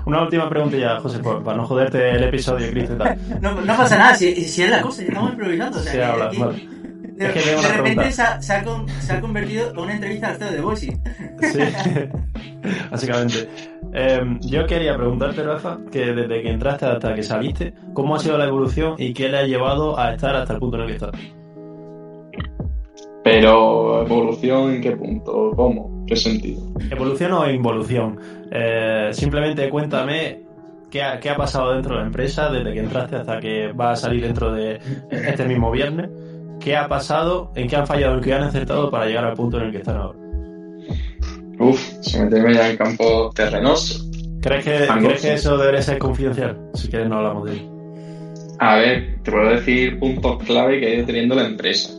una 0.05 0.23
última 0.23 0.49
preguntilla, 0.49 0.99
José, 1.01 1.19
por- 1.19 1.43
para 1.43 1.57
no 1.57 1.65
joderte 1.67 2.11
el 2.11 2.23
episodio, 2.23 2.69
Cristo 2.71 2.93
y 2.95 2.97
tal. 2.97 3.17
No, 3.41 3.61
no 3.61 3.77
pasa 3.77 3.97
nada, 3.97 4.15
si, 4.15 4.33
si 4.35 4.63
es 4.63 4.69
la 4.69 4.81
cosa, 4.81 5.01
estamos 5.03 5.31
improvisando. 5.31 5.77
O 5.79 5.81
sea, 5.81 5.91
Sí, 5.91 5.97
que 5.97 6.03
habla, 6.03 6.25
aquí- 6.27 6.37
vale. 6.39 6.67
De, 7.17 7.25
Es 7.25 7.33
que 7.33 7.39
tengo 7.41 7.61
de 7.61 7.67
una 7.67 7.77
repente 7.77 7.95
pregunta. 7.95 8.11
se 8.11 8.21
ha, 8.21 8.41
se, 8.41 8.53
ha 8.53 8.63
con- 8.63 8.87
se 8.89 9.13
ha 9.13 9.19
convertido 9.21 9.69
en 9.71 9.79
una 9.79 9.93
entrevista 9.93 10.27
al 10.29 10.37
CEO 10.37 10.51
de 10.51 10.61
Boise. 10.61 10.97
Sí, 11.41 11.59
básicamente. 12.91 13.49
Eh, 13.93 14.37
yo 14.41 14.65
quería 14.67 14.95
preguntarte, 14.95 15.43
Rafa, 15.43 15.79
que 15.91 16.13
desde 16.13 16.41
que 16.43 16.51
entraste 16.51 16.85
hasta 16.85 17.13
que 17.15 17.23
saliste, 17.23 17.73
¿cómo 17.93 18.15
ha 18.15 18.19
sido 18.19 18.37
la 18.37 18.45
evolución 18.45 18.95
y 18.97 19.13
qué 19.13 19.29
le 19.29 19.37
ha 19.37 19.43
llevado 19.43 19.97
a 19.99 20.13
estar 20.13 20.35
hasta 20.35 20.53
el 20.53 20.59
punto 20.59 20.77
en 20.77 20.83
el 20.83 20.87
que 20.89 20.93
estás? 20.95 21.11
Pero 23.23 24.03
evolución 24.03 24.71
en 24.75 24.81
qué 24.81 24.91
punto, 24.95 25.51
cómo, 25.55 26.05
qué 26.07 26.15
sentido. 26.15 26.61
¿Evolución 26.89 27.33
o 27.33 27.49
involución? 27.49 28.17
Eh, 28.51 29.09
simplemente 29.11 29.69
cuéntame 29.69 30.43
qué 30.89 31.03
ha, 31.03 31.19
qué 31.19 31.29
ha 31.29 31.35
pasado 31.35 31.73
dentro 31.73 31.95
de 31.95 32.01
la 32.01 32.05
empresa 32.07 32.49
desde 32.49 32.71
que 32.73 32.79
entraste 32.79 33.17
hasta 33.17 33.39
que 33.39 33.73
va 33.73 33.91
a 33.91 33.95
salir 33.97 34.23
dentro 34.23 34.53
de 34.53 34.79
este 35.11 35.45
mismo 35.45 35.69
viernes. 35.71 36.09
¿Qué 36.67 36.75
ha 36.75 36.89
pasado? 36.89 37.49
¿En 37.55 37.69
qué 37.69 37.77
han 37.77 37.87
fallado? 37.87 38.15
¿En 38.15 38.21
qué 38.21 38.33
han 38.33 38.43
acertado 38.43 38.91
para 38.91 39.05
llegar 39.05 39.23
al 39.23 39.35
punto 39.35 39.57
en 39.57 39.67
el 39.67 39.71
que 39.71 39.77
están 39.77 39.95
ahora? 39.95 40.19
Uf, 41.59 41.79
se 42.01 42.21
meterme 42.21 42.55
ya 42.55 42.69
en 42.69 42.75
campo 42.75 43.31
terrenoso. 43.33 44.05
¿Crees 44.41 44.65
que, 44.65 44.79
Fangoso. 44.79 45.07
¿Crees 45.07 45.21
que 45.21 45.33
eso 45.35 45.57
debería 45.57 45.81
ser 45.81 45.97
confidencial? 45.97 46.59
Si 46.73 46.89
quieres 46.89 47.07
no 47.07 47.19
hablamos 47.19 47.45
de 47.45 47.53
ello. 47.53 47.71
A 48.59 48.75
ver, 48.75 49.17
te 49.23 49.31
puedo 49.31 49.49
decir 49.49 49.97
puntos 49.97 50.43
clave 50.43 50.81
que 50.81 50.87
ha 50.87 50.93
ido 50.95 51.05
teniendo 51.05 51.35
la 51.35 51.45
empresa. 51.45 51.93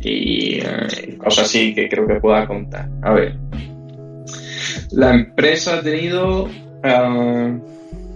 Y 0.00 0.58
eh, 0.58 1.16
cosas 1.16 1.44
así 1.44 1.72
que 1.72 1.88
creo 1.88 2.08
que 2.08 2.16
pueda 2.16 2.48
contar. 2.48 2.88
A 3.00 3.12
ver. 3.12 3.36
La 4.90 5.14
empresa 5.14 5.76
ha 5.76 5.82
tenido. 5.82 6.48
ah, 6.82 7.56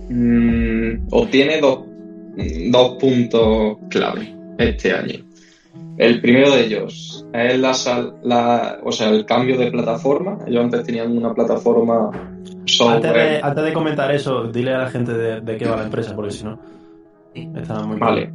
mm, 0.08 1.06
o 1.12 1.26
tiene 1.28 1.61
dos, 1.61 1.85
dos 2.68 2.97
puntos 2.99 3.76
clave 3.88 4.35
este 4.58 4.92
año. 4.92 5.27
El 5.96 6.20
primero 6.20 6.50
de 6.52 6.64
ellos 6.66 7.26
es 7.32 7.58
la, 7.58 7.75
sal- 7.75 8.14
la, 8.22 8.78
o 8.84 8.92
sea, 8.92 9.08
el 9.10 9.25
cambio 9.26 9.58
de 9.58 9.70
plataforma. 9.70 10.38
Ellos 10.46 10.64
antes 10.64 10.84
tenían 10.84 11.16
una 11.16 11.34
plataforma 11.34 12.10
software. 12.66 12.96
Antes 12.96 13.12
de, 13.14 13.40
antes 13.42 13.64
de 13.64 13.72
comentar 13.72 14.10
eso, 14.14 14.44
dile 14.44 14.72
a 14.75 14.78
la 14.78 14.90
gente 14.90 15.12
de, 15.12 15.40
de 15.40 15.56
qué 15.56 15.66
va 15.66 15.76
la 15.76 15.84
empresa, 15.84 16.14
porque 16.14 16.30
si 16.32 16.44
no, 16.44 16.58
Sí. 17.34 17.48
está 17.56 17.82
muy 17.84 17.98
Vale. 17.98 18.32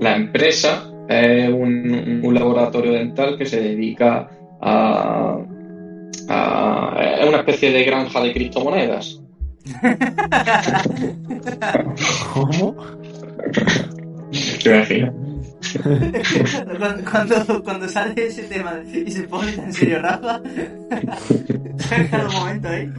La 0.00 0.16
empresa 0.16 0.84
es 1.08 1.48
un, 1.52 2.20
un 2.24 2.34
laboratorio 2.34 2.92
dental 2.92 3.36
que 3.38 3.46
se 3.46 3.60
dedica 3.60 4.28
a, 4.60 5.36
a- 6.28 7.18
Es 7.20 7.28
una 7.28 7.38
especie 7.38 7.70
de 7.70 7.84
granja 7.84 8.20
de 8.22 8.32
criptomonedas. 8.32 9.20
¿Cómo? 12.34 12.74
¿Te 14.62 14.70
imaginas? 14.76 15.14
cuando, 17.10 17.62
cuando, 17.62 17.88
sale 17.88 18.26
ese 18.26 18.42
tema 18.44 18.80
y 18.92 19.10
se 19.10 19.22
pone 19.24 19.52
en 19.52 19.72
serio 19.72 20.00
Rafa, 20.00 20.40
un 20.42 22.34
momento 22.34 22.68
ahí. 22.68 22.90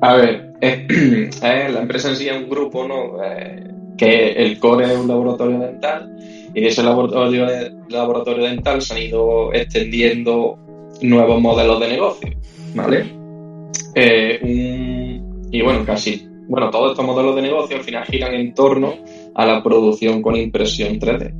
A 0.00 0.14
ver, 0.14 0.52
eh, 0.60 0.86
eh, 1.42 1.68
la 1.72 1.80
empresa 1.80 2.08
en 2.10 2.16
sí 2.16 2.28
es 2.28 2.36
un 2.36 2.48
grupo, 2.48 2.86
¿no? 2.86 3.22
Eh, 3.22 3.68
que 3.96 4.32
el 4.32 4.58
core 4.58 4.92
es 4.92 4.98
un 4.98 5.08
laboratorio 5.08 5.58
dental 5.58 6.16
y 6.54 6.60
de 6.60 6.68
ese 6.68 6.82
laboratorio, 6.82 7.46
laboratorio 7.88 8.44
dental 8.44 8.82
se 8.82 8.94
han 8.94 9.00
ido 9.00 9.52
extendiendo 9.52 10.58
nuevos 11.02 11.40
modelos 11.40 11.80
de 11.80 11.88
negocio, 11.88 12.30
¿vale? 12.74 13.22
y 13.94 15.60
bueno, 15.60 15.84
casi, 15.84 16.26
bueno, 16.52 16.68
todos 16.68 16.90
estos 16.90 17.06
modelos 17.06 17.34
de 17.34 17.40
negocio 17.40 17.78
al 17.78 17.82
final 17.82 18.04
giran 18.04 18.34
en 18.34 18.52
torno 18.52 18.92
a 19.34 19.46
la 19.46 19.62
producción 19.62 20.20
con 20.20 20.36
impresión 20.36 21.00
3D. 21.00 21.32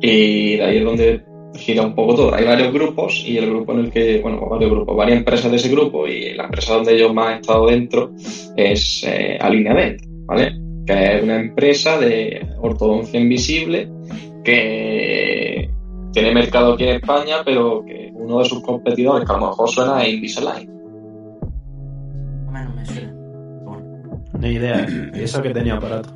Y 0.00 0.56
de 0.56 0.64
ahí 0.64 0.78
es 0.78 0.84
donde 0.84 1.22
gira 1.54 1.82
un 1.82 1.94
poco 1.94 2.14
todo. 2.14 2.34
Hay 2.34 2.46
varios 2.46 2.72
grupos 2.72 3.22
y 3.26 3.36
el 3.36 3.50
grupo 3.50 3.72
en 3.72 3.80
el 3.80 3.90
que, 3.90 4.22
bueno, 4.22 4.38
pues 4.38 4.52
varios 4.52 4.70
grupos, 4.70 4.96
varias 4.96 5.18
empresas 5.18 5.50
de 5.50 5.58
ese 5.58 5.68
grupo 5.68 6.08
y 6.08 6.32
la 6.32 6.44
empresa 6.44 6.74
donde 6.74 6.98
yo 6.98 7.12
más 7.12 7.34
he 7.34 7.40
estado 7.40 7.66
dentro 7.66 8.12
es 8.56 9.04
eh, 9.06 9.36
Alinea 9.38 9.74
Dent, 9.74 10.00
¿vale? 10.24 10.56
Que 10.86 11.16
es 11.16 11.22
una 11.22 11.36
empresa 11.36 11.98
de 11.98 12.46
ortodoncia 12.62 13.20
invisible 13.20 13.90
que 14.42 15.68
tiene 16.12 16.32
mercado 16.32 16.72
aquí 16.72 16.84
en 16.84 16.94
España, 16.96 17.42
pero 17.44 17.84
que 17.84 18.10
uno 18.14 18.38
de 18.38 18.46
sus 18.46 18.62
competidores, 18.62 19.28
que 19.28 19.34
a 19.34 19.38
lo 19.38 19.48
mejor 19.48 19.68
suena, 19.68 20.02
es 20.02 20.14
Invisalign. 20.14 20.70
Bueno, 22.50 22.72
me 22.74 22.86
suena. 22.86 23.13
Ni 24.44 24.52
idea. 24.52 24.86
¿Y 25.14 25.22
eso 25.22 25.42
que 25.42 25.50
tenía 25.50 25.74
aparato? 25.74 26.10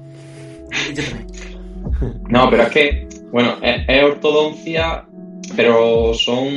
No, 2.28 2.48
pero 2.50 2.62
es 2.64 2.68
que, 2.68 3.08
bueno, 3.32 3.56
es 3.62 4.04
ortodoncia 4.04 5.04
pero 5.56 6.12
son. 6.14 6.48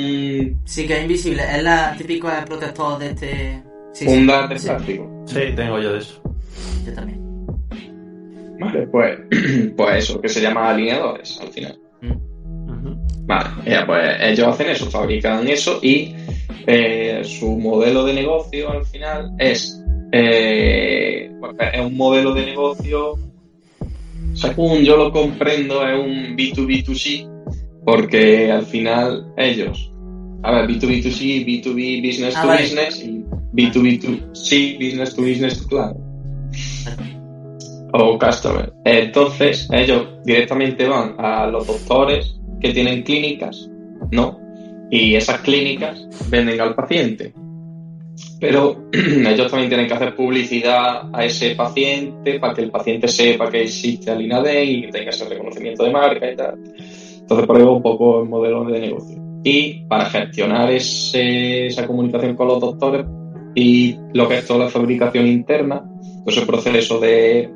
Sí, 0.65 0.85
que 0.85 0.97
es 0.97 1.01
invisible. 1.03 1.43
Es 1.43 1.63
la 1.63 1.95
típica 1.97 2.43
protector 2.45 2.99
de 2.99 3.09
este. 3.09 3.63
Sí, 3.93 4.05
Funda 4.05 4.47
de 4.47 4.55
plástico. 4.55 5.23
Sí, 5.25 5.39
tengo 5.55 5.79
yo 5.79 5.93
de 5.93 5.99
eso. 5.99 6.21
Yo 6.85 6.93
también. 6.93 7.19
Vale, 8.59 8.87
pues, 8.87 9.19
pues 9.77 10.03
eso, 10.03 10.21
que 10.21 10.29
se 10.29 10.41
llama 10.41 10.69
alineadores 10.69 11.39
al 11.41 11.49
final. 11.49 11.77
Vale, 13.25 13.85
pues 13.85 14.17
ellos 14.21 14.47
hacen 14.47 14.69
eso, 14.69 14.89
fabrican 14.89 15.47
eso 15.47 15.79
y 15.81 16.13
eh, 16.67 17.21
su 17.23 17.57
modelo 17.57 18.03
de 18.03 18.13
negocio 18.13 18.71
al 18.71 18.85
final 18.85 19.31
es, 19.37 19.80
eh, 20.11 21.31
pues, 21.39 21.55
es 21.73 21.81
un 21.81 21.97
modelo 21.97 22.33
de 22.33 22.45
negocio, 22.45 23.17
según 24.33 24.83
yo 24.83 24.97
lo 24.97 25.11
comprendo, 25.11 25.85
es 25.87 25.99
un 25.99 26.35
B2B2C, 26.35 27.29
porque 27.85 28.51
al 28.51 28.65
final 28.65 29.33
ellos, 29.37 29.91
a 30.43 30.51
ver, 30.51 30.69
B2B2C, 30.69 31.45
B2B, 31.45 32.05
business 32.05 32.33
to 32.33 32.51
ah, 32.51 32.57
business 32.57 33.03
y 33.03 33.23
B2B2C, 33.53 34.77
business 34.79 35.15
to 35.15 35.21
business 35.21 35.67
to. 35.67 35.95
O 37.93 38.17
customer. 38.17 38.71
Entonces, 38.85 39.67
ellos 39.71 40.07
directamente 40.23 40.87
van 40.87 41.15
a 41.17 41.45
los 41.47 41.67
doctores 41.67 42.39
que 42.61 42.73
tienen 42.73 43.03
clínicas, 43.03 43.69
¿no? 44.11 44.39
Y 44.89 45.15
esas 45.15 45.41
clínicas 45.41 46.07
venden 46.29 46.61
al 46.61 46.73
paciente. 46.75 47.33
Pero 48.41 48.87
ellos 48.91 49.51
también 49.51 49.69
tienen 49.69 49.87
que 49.87 49.93
hacer 49.93 50.15
publicidad 50.15 51.03
a 51.13 51.23
ese 51.23 51.55
paciente 51.55 52.39
para 52.39 52.55
que 52.55 52.63
el 52.63 52.71
paciente 52.71 53.07
sepa 53.07 53.51
que 53.51 53.61
existe 53.61 54.09
Alinade 54.09 54.65
y 54.65 54.81
que 54.81 54.87
tenga 54.87 55.11
ese 55.11 55.29
reconocimiento 55.29 55.83
de 55.83 55.91
marca 55.91 56.31
y 56.31 56.35
tal. 56.35 56.55
Entonces, 57.19 57.47
ahí 57.47 57.61
un 57.61 57.83
poco 57.83 58.23
el 58.23 58.29
modelo 58.29 58.65
de 58.65 58.79
negocio. 58.79 59.15
Y 59.43 59.85
para 59.87 60.05
gestionar 60.05 60.71
esa 60.71 61.85
comunicación 61.85 62.35
con 62.35 62.47
los 62.47 62.59
doctores 62.59 63.05
y 63.53 63.95
lo 64.13 64.27
que 64.27 64.39
es 64.39 64.47
toda 64.47 64.65
la 64.65 64.71
fabricación 64.71 65.27
interna, 65.27 65.83
pues 66.23 66.35
el 66.37 66.47
proceso 66.47 66.99
de... 66.99 67.47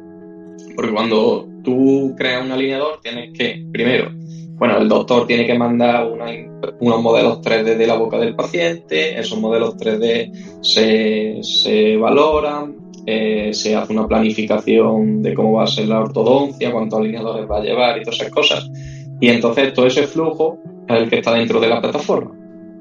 Porque 0.75 0.93
cuando 0.93 1.47
tú 1.63 2.13
creas 2.15 2.45
un 2.45 2.51
alineador, 2.51 2.99
tienes 3.01 3.31
que, 3.35 3.65
primero, 3.71 4.11
bueno, 4.57 4.77
el 4.77 4.87
doctor 4.87 5.27
tiene 5.27 5.45
que 5.45 5.57
mandar 5.57 6.07
unos 6.07 7.01
modelos 7.01 7.41
3D 7.41 7.75
de 7.75 7.87
la 7.87 7.95
boca 7.95 8.17
del 8.17 8.35
paciente, 8.35 9.19
esos 9.19 9.37
modelos 9.39 9.75
3D 9.75 10.61
se, 10.61 11.43
se 11.43 11.97
valoran, 11.97 12.75
eh, 13.05 13.53
se 13.53 13.75
hace 13.75 13.91
una 13.91 14.07
planificación 14.07 15.21
de 15.21 15.33
cómo 15.33 15.53
va 15.53 15.65
a 15.65 15.67
ser 15.67 15.87
la 15.89 15.99
ortodoncia, 15.99 16.71
cuántos 16.71 16.99
alineadores 16.99 17.49
va 17.49 17.57
a 17.57 17.63
llevar 17.63 17.97
y 17.97 18.03
todas 18.03 18.19
esas 18.19 18.31
cosas. 18.31 18.71
Y 19.19 19.27
entonces 19.27 19.73
todo 19.73 19.87
ese 19.87 20.07
flujo 20.07 20.57
es 20.87 21.01
el 21.01 21.09
que 21.09 21.17
está 21.17 21.33
dentro 21.33 21.59
de 21.59 21.67
la 21.67 21.81
plataforma, 21.81 22.31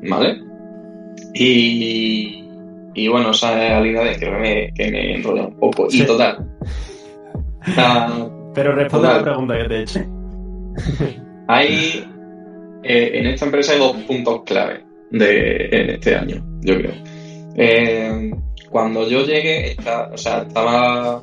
¿vale? 0.08 0.38
Y, 1.34 2.44
y 2.94 3.08
bueno, 3.08 3.32
esa 3.32 3.80
es 3.80 3.92
la 3.92 4.04
de 4.04 4.16
que 4.16 4.30
me, 4.30 4.72
que 4.74 4.90
me 4.92 5.16
enrolla 5.16 5.48
un 5.48 5.56
poco. 5.56 5.88
Y 5.90 6.04
total. 6.04 6.48
Pero 8.54 8.76
responde 8.76 9.08
a 9.08 9.16
la 9.16 9.22
pregunta 9.22 9.58
que 9.58 9.64
te 9.64 9.74
he 9.74 9.82
hecho. 9.82 10.00
Hay, 11.48 12.04
eh, 12.82 13.10
en 13.14 13.26
esta 13.26 13.46
empresa 13.46 13.72
hay 13.72 13.78
dos 13.78 13.96
puntos 14.04 14.42
clave 14.44 14.84
de, 15.10 15.68
en 15.70 15.90
este 15.90 16.14
año, 16.14 16.44
yo 16.62 16.74
creo. 16.74 16.92
Eh, 17.56 18.30
cuando 18.70 19.08
yo 19.08 19.24
llegué, 19.24 19.76
o 20.12 20.16
sea, 20.16 20.42
estaba 20.42 21.22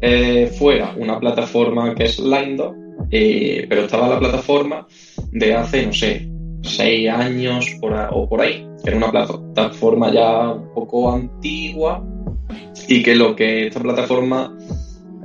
eh, 0.00 0.48
fuera 0.58 0.94
una 0.96 1.20
plataforma 1.20 1.94
que 1.94 2.04
es 2.04 2.18
Lindo, 2.18 2.74
eh, 3.10 3.66
pero 3.68 3.82
estaba 3.82 4.08
la 4.08 4.18
plataforma 4.18 4.86
de 5.30 5.54
hace, 5.54 5.86
no 5.86 5.92
sé, 5.92 6.28
seis 6.62 7.08
años 7.08 7.66
o 7.80 8.28
por 8.28 8.40
ahí, 8.40 8.66
era 8.84 8.96
una 8.96 9.12
plataforma 9.12 10.12
ya 10.12 10.48
un 10.50 10.74
poco 10.74 11.12
antigua 11.12 12.04
y 12.88 13.02
que 13.02 13.14
lo 13.14 13.36
que 13.36 13.68
esta 13.68 13.80
plataforma, 13.80 14.56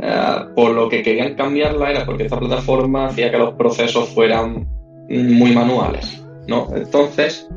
eh, 0.01 0.35
por 0.55 0.71
lo 0.71 0.89
que 0.89 1.01
querían 1.01 1.35
cambiarla 1.35 1.91
era 1.91 2.05
porque 2.05 2.23
esta 2.23 2.39
plataforma 2.39 3.07
hacía 3.07 3.31
que 3.31 3.37
los 3.37 3.53
procesos 3.55 4.09
fueran 4.09 4.67
muy 5.09 5.53
manuales, 5.53 6.23
¿no? 6.47 6.67
Entonces, 6.75 7.47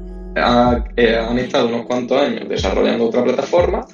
eh, 0.96 1.16
han 1.16 1.38
estado 1.38 1.68
unos 1.68 1.86
cuantos 1.86 2.20
años 2.20 2.48
desarrollando 2.48 3.06
otra 3.06 3.24
plataforma 3.24 3.86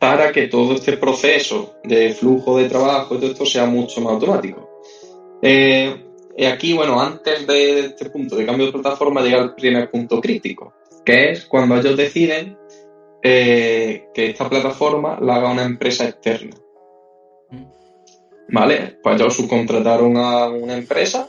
para 0.00 0.32
que 0.32 0.48
todo 0.48 0.74
este 0.74 0.96
proceso 0.96 1.74
de 1.84 2.14
flujo 2.14 2.56
de 2.56 2.68
trabajo 2.68 3.14
y 3.14 3.18
todo 3.18 3.30
esto 3.30 3.44
sea 3.44 3.66
mucho 3.66 4.00
más 4.00 4.14
automático. 4.14 4.68
Eh, 5.42 6.06
y 6.36 6.46
aquí, 6.46 6.72
bueno, 6.72 6.98
antes 6.98 7.46
de 7.46 7.80
este 7.80 8.08
punto 8.08 8.34
de 8.34 8.46
cambio 8.46 8.66
de 8.66 8.72
plataforma 8.72 9.20
llega 9.20 9.42
el 9.42 9.54
primer 9.54 9.90
punto 9.90 10.18
crítico, 10.18 10.72
que 11.04 11.32
es 11.32 11.44
cuando 11.44 11.76
ellos 11.76 11.98
deciden 11.98 12.56
eh, 13.22 14.08
que 14.14 14.30
esta 14.30 14.48
plataforma 14.48 15.18
la 15.20 15.36
haga 15.36 15.50
una 15.50 15.64
empresa 15.64 16.04
externa. 16.04 16.56
¿Vale? 18.52 18.98
Pues 19.02 19.20
ellos 19.20 19.34
subcontrataron 19.36 20.16
a 20.16 20.48
una 20.48 20.76
empresa 20.76 21.28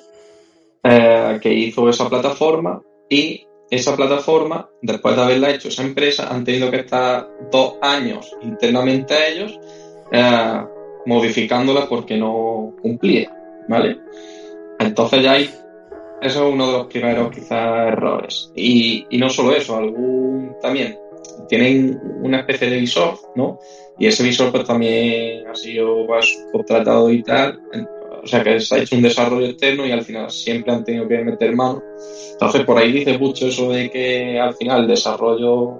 eh, 0.83 1.39
que 1.41 1.53
hizo 1.53 1.87
esa 1.87 2.09
plataforma 2.09 2.81
y 3.09 3.45
esa 3.69 3.95
plataforma, 3.95 4.69
después 4.81 5.15
de 5.15 5.21
haberla 5.21 5.49
hecho 5.51 5.69
esa 5.69 5.83
empresa, 5.83 6.27
han 6.29 6.43
tenido 6.43 6.69
que 6.69 6.79
estar 6.79 7.29
dos 7.51 7.75
años 7.81 8.35
internamente 8.41 9.13
a 9.13 9.27
ellos 9.27 9.59
eh, 10.11 10.65
modificándola 11.05 11.87
porque 11.87 12.17
no 12.17 12.75
cumplía, 12.81 13.33
¿vale? 13.69 13.97
Entonces 14.79 15.23
ya 15.23 15.33
hay, 15.33 15.49
eso 16.21 16.47
es 16.47 16.53
uno 16.53 16.67
de 16.67 16.77
los 16.79 16.87
primeros 16.87 17.31
quizás 17.31 17.87
errores. 17.87 18.51
Y, 18.55 19.07
no 19.11 19.29
solo 19.29 19.55
eso, 19.55 19.77
algún 19.77 20.55
también 20.61 20.97
tienen 21.51 21.99
una 22.21 22.39
especie 22.39 22.69
de 22.69 22.77
visor, 22.77 23.15
¿no? 23.35 23.59
Y 23.99 24.07
ese 24.07 24.23
visor 24.23 24.53
pues 24.53 24.63
también 24.63 25.45
ha 25.47 25.53
sido 25.53 26.07
pues, 26.07 26.45
contratado 26.49 27.11
y 27.11 27.21
tal, 27.23 27.59
o 28.23 28.25
sea 28.25 28.41
que 28.41 28.57
se 28.61 28.73
ha 28.73 28.77
hecho 28.77 28.95
un 28.95 29.01
desarrollo 29.01 29.47
externo 29.47 29.85
y 29.85 29.91
al 29.91 30.01
final 30.01 30.31
siempre 30.31 30.71
han 30.71 30.85
tenido 30.85 31.09
que 31.09 31.17
meter 31.17 31.53
mano. 31.53 31.83
Entonces 32.31 32.63
por 32.63 32.77
ahí 32.77 32.93
dice 32.93 33.17
mucho 33.17 33.47
eso 33.47 33.69
de 33.69 33.89
que 33.89 34.39
al 34.39 34.53
final 34.53 34.83
el 34.83 34.87
desarrollo 34.87 35.77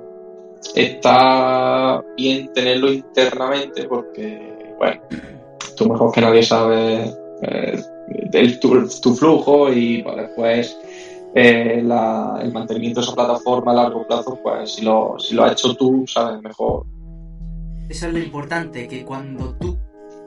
está 0.76 2.04
bien 2.18 2.52
tenerlo 2.54 2.92
internamente 2.92 3.86
porque, 3.86 4.76
bueno, 4.78 5.02
tú 5.78 5.88
mejor 5.88 6.12
que 6.12 6.20
nadie 6.20 6.44
sabes 6.44 7.18
eh, 7.44 7.82
tu, 8.60 9.16
flujo 9.16 9.72
y 9.72 10.04
pues, 10.04 10.18
después 10.18 10.78
eh, 11.36 11.80
el 11.80 12.52
mantenimiento 12.54 13.00
de 13.00 13.06
esa 13.06 13.16
plataforma 13.16 13.72
a 13.72 13.76
largo 13.76 14.06
plazo, 14.08 14.40
pues 14.42 14.74
si 14.76 14.84
lo, 14.84 15.16
si 15.20 15.36
lo 15.36 15.44
has 15.44 15.54
hecho 15.54 15.76
tú, 15.76 16.06
sabes 16.08 16.42
mejor. 16.42 16.86
Eso 17.90 18.08
es 18.08 18.14
lo 18.14 18.20
importante, 18.20 18.88
que 18.88 19.04
cuando 19.04 19.54
tú 19.56 19.78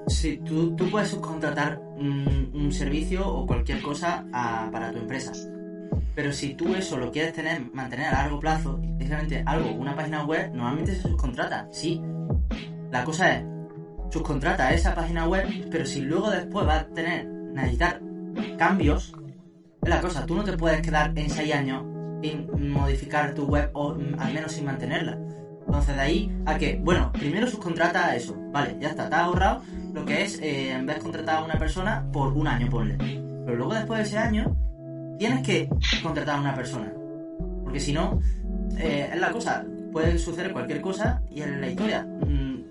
Sí, 0.06 0.38
tú, 0.44 0.76
tú 0.76 0.90
puedes 0.90 1.08
subcontratar 1.08 1.80
un, 1.96 2.70
servicio 2.70 3.26
o 3.26 3.46
cualquier 3.46 3.80
cosa 3.80 4.26
para 4.30 4.90
tu 4.90 4.99
empresa. 4.99 5.32
Pero 6.14 6.32
si 6.32 6.54
tú 6.54 6.75
eso 6.75 6.96
lo 6.96 7.11
quieres 7.11 7.32
tener, 7.32 7.70
mantener 7.73 8.08
a 8.08 8.23
largo 8.23 8.40
plazo, 8.40 8.80
especialmente 8.82 9.42
algo, 9.46 9.70
una 9.73 9.94
página 9.94 10.25
web, 10.25 10.52
normalmente 10.52 10.94
se 10.94 11.02
subcontrata, 11.02 11.68
sí. 11.70 12.02
La 12.90 13.04
cosa 13.04 13.37
es, 13.37 13.44
subcontrata 14.11 14.73
esa 14.73 14.94
página 14.94 15.26
web, 15.28 15.46
pero 15.70 15.87
si 15.87 16.00
luego 16.00 16.30
después 16.30 16.66
va 16.66 16.80
a 16.80 16.87
tener, 16.88 17.26
necesitar 17.26 18.00
cambios, 18.58 19.12
la 19.86 20.00
cosa, 20.00 20.26
tú 20.26 20.34
no 20.34 20.44
te 20.44 20.56
puedes 20.56 20.80
quedar 20.80 21.12
en 21.16 21.30
6 21.30 21.54
años 21.54 21.84
sin 22.22 22.70
modificar 22.70 23.34
tu 23.34 23.44
web 23.46 23.70
o 23.74 23.94
mm, 23.94 24.18
al 24.18 24.32
menos 24.32 24.52
sin 24.52 24.64
mantenerla. 24.64 25.18
Entonces 25.66 25.94
de 25.94 26.00
ahí 26.00 26.42
a 26.46 26.56
que, 26.56 26.80
bueno, 26.82 27.10
primero 27.12 27.46
subcontrata 27.46 28.14
eso, 28.14 28.36
vale, 28.52 28.76
ya 28.80 28.90
está, 28.90 29.08
te 29.08 29.14
has 29.14 29.22
ahorrado 29.22 29.62
lo 29.92 30.04
que 30.04 30.22
es, 30.22 30.40
eh, 30.40 30.72
en 30.72 30.86
vez 30.86 30.96
de 30.96 31.02
contratar 31.02 31.36
a 31.36 31.44
una 31.44 31.58
persona 31.58 32.06
por 32.12 32.32
un 32.32 32.46
año, 32.46 32.68
ponle. 32.68 32.96
Pero 32.98 33.56
luego 33.56 33.74
después 33.74 33.98
de 33.98 34.04
ese 34.04 34.18
año, 34.18 34.56
tienes 35.18 35.42
que 35.42 35.68
contratar 36.02 36.36
a 36.36 36.40
una 36.40 36.54
persona. 36.54 36.92
Porque 37.62 37.80
si 37.80 37.92
no, 37.92 38.20
eh, 38.78 39.10
es 39.12 39.20
la 39.20 39.30
cosa, 39.30 39.64
puede 39.92 40.18
suceder 40.18 40.52
cualquier 40.52 40.80
cosa 40.80 41.22
y 41.30 41.42
en 41.42 41.60
la 41.60 41.68
historia 41.68 42.02
mm, 42.04 42.64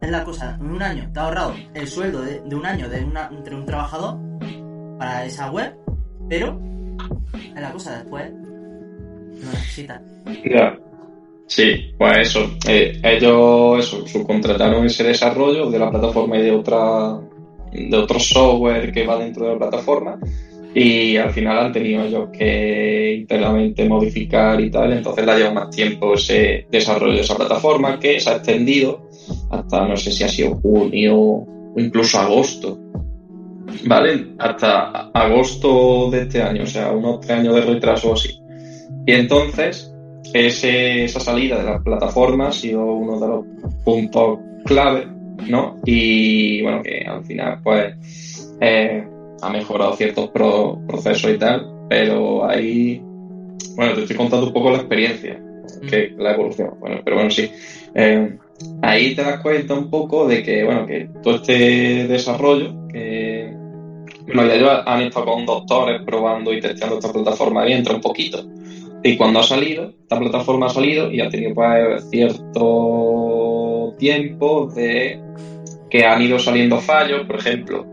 es 0.00 0.10
la 0.10 0.24
cosa, 0.24 0.56
en 0.60 0.70
un 0.70 0.82
año 0.82 1.10
te 1.12 1.20
ha 1.20 1.24
ahorrado 1.24 1.54
el 1.74 1.86
sueldo 1.86 2.22
de, 2.22 2.42
un 2.54 2.66
año 2.66 2.88
de 2.88 2.98
entre 2.98 3.54
un 3.54 3.66
trabajador 3.66 4.18
para 4.98 5.24
esa 5.24 5.50
web, 5.50 5.76
pero 6.32 6.58
es 7.34 7.60
la 7.60 7.70
cosa 7.72 7.98
después 7.98 8.32
no 8.32 9.50
necesita. 9.50 10.00
Sí, 11.46 11.92
pues 11.98 12.18
eso. 12.20 12.50
Eh, 12.66 12.98
ellos 13.02 13.84
eso, 13.84 14.06
subcontrataron 14.06 14.86
ese 14.86 15.04
desarrollo 15.04 15.70
de 15.70 15.78
la 15.78 15.90
plataforma 15.90 16.38
y 16.38 16.42
de 16.42 16.52
otra 16.52 17.20
de 17.70 17.96
otro 17.98 18.18
software 18.18 18.90
que 18.92 19.06
va 19.06 19.18
dentro 19.18 19.44
de 19.44 19.52
la 19.52 19.58
plataforma 19.58 20.18
y 20.74 21.18
al 21.18 21.32
final 21.32 21.66
han 21.66 21.72
tenido 21.72 22.02
ellos 22.02 22.30
que 22.32 23.14
internamente 23.18 23.86
modificar 23.86 24.58
y 24.58 24.70
tal, 24.70 24.90
entonces 24.90 25.26
le 25.26 25.32
ha 25.32 25.36
llevado 25.36 25.54
más 25.54 25.70
tiempo 25.70 26.14
ese 26.14 26.66
desarrollo 26.70 27.16
de 27.16 27.20
esa 27.20 27.36
plataforma 27.36 28.00
que 28.00 28.18
se 28.18 28.30
ha 28.30 28.36
extendido 28.36 29.10
hasta 29.50 29.86
no 29.86 29.98
sé 29.98 30.10
si 30.10 30.24
ha 30.24 30.28
sido 30.28 30.54
junio 30.54 31.14
o 31.14 31.74
incluso 31.76 32.18
agosto. 32.18 32.78
¿Vale? 33.84 34.34
Hasta 34.38 35.10
agosto 35.12 36.10
de 36.10 36.22
este 36.22 36.42
año, 36.42 36.64
o 36.64 36.66
sea, 36.66 36.92
unos 36.92 37.20
tres 37.20 37.38
años 37.38 37.54
de 37.54 37.60
retraso 37.62 38.12
así. 38.12 38.40
Y 39.06 39.12
entonces, 39.12 39.92
ese, 40.32 41.04
esa 41.04 41.20
salida 41.20 41.58
de 41.58 41.64
la 41.64 41.80
plataforma 41.80 42.48
ha 42.48 42.52
sido 42.52 42.84
uno 42.84 43.18
de 43.18 43.28
los 43.28 43.44
puntos 43.84 44.38
clave, 44.64 45.06
¿no? 45.48 45.78
Y 45.84 46.62
bueno, 46.62 46.82
que 46.82 47.04
al 47.06 47.24
final, 47.24 47.60
pues, 47.62 48.54
eh, 48.60 49.04
ha 49.40 49.50
mejorado 49.50 49.94
ciertos 49.94 50.30
procesos 50.30 51.30
y 51.30 51.38
tal, 51.38 51.86
pero 51.88 52.48
ahí, 52.48 53.02
bueno, 53.76 53.94
te 53.94 54.02
estoy 54.02 54.16
contando 54.16 54.46
un 54.46 54.52
poco 54.52 54.70
la 54.70 54.78
experiencia, 54.78 55.42
que 55.88 56.14
la 56.16 56.34
evolución, 56.34 56.74
bueno, 56.78 57.00
pero 57.04 57.16
bueno, 57.16 57.30
sí. 57.30 57.50
Eh, 57.94 58.38
ahí 58.82 59.14
te 59.14 59.22
das 59.22 59.40
cuenta 59.40 59.74
un 59.74 59.90
poco 59.90 60.28
de 60.28 60.42
que, 60.42 60.64
bueno, 60.64 60.86
que 60.86 61.08
todo 61.22 61.36
este 61.36 62.06
desarrollo, 62.06 62.86
que, 62.88 63.61
bueno, 64.34 64.52
ellos 64.52 64.70
han 64.86 65.02
estado 65.02 65.26
con 65.26 65.46
doctores 65.46 66.02
probando 66.04 66.52
y 66.52 66.60
testeando 66.60 66.98
esta 66.98 67.12
plataforma 67.12 67.68
y 67.68 67.72
entra 67.72 67.94
un 67.94 68.00
poquito. 68.00 68.44
Y 69.02 69.16
cuando 69.16 69.40
ha 69.40 69.42
salido, 69.42 69.92
esta 70.02 70.18
plataforma 70.18 70.66
ha 70.66 70.70
salido 70.70 71.10
y 71.10 71.20
ha 71.20 71.28
tenido 71.28 71.54
pues, 71.54 72.08
cierto 72.08 73.94
tiempo 73.98 74.70
de 74.74 75.20
que 75.90 76.04
han 76.04 76.22
ido 76.22 76.38
saliendo 76.38 76.78
fallos, 76.78 77.26
por 77.26 77.36
ejemplo, 77.36 77.84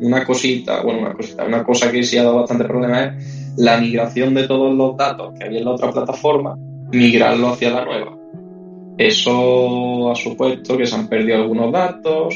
una 0.00 0.24
cosita, 0.24 0.82
bueno, 0.82 1.00
una 1.00 1.12
cosita, 1.12 1.44
una 1.44 1.62
cosa 1.62 1.92
que 1.92 2.02
sí 2.02 2.16
ha 2.16 2.24
dado 2.24 2.36
bastante 2.36 2.64
problema 2.64 3.04
es 3.04 3.54
la 3.58 3.76
migración 3.78 4.34
de 4.34 4.48
todos 4.48 4.74
los 4.74 4.96
datos 4.96 5.34
que 5.38 5.44
había 5.44 5.58
en 5.58 5.66
la 5.66 5.72
otra 5.72 5.92
plataforma, 5.92 6.56
migrarlo 6.90 7.50
hacia 7.50 7.70
la 7.70 7.84
nueva. 7.84 8.16
Eso 8.96 10.10
ha 10.10 10.14
supuesto 10.14 10.76
que 10.76 10.86
se 10.86 10.94
han 10.94 11.08
perdido 11.08 11.36
algunos 11.36 11.72
datos 11.72 12.34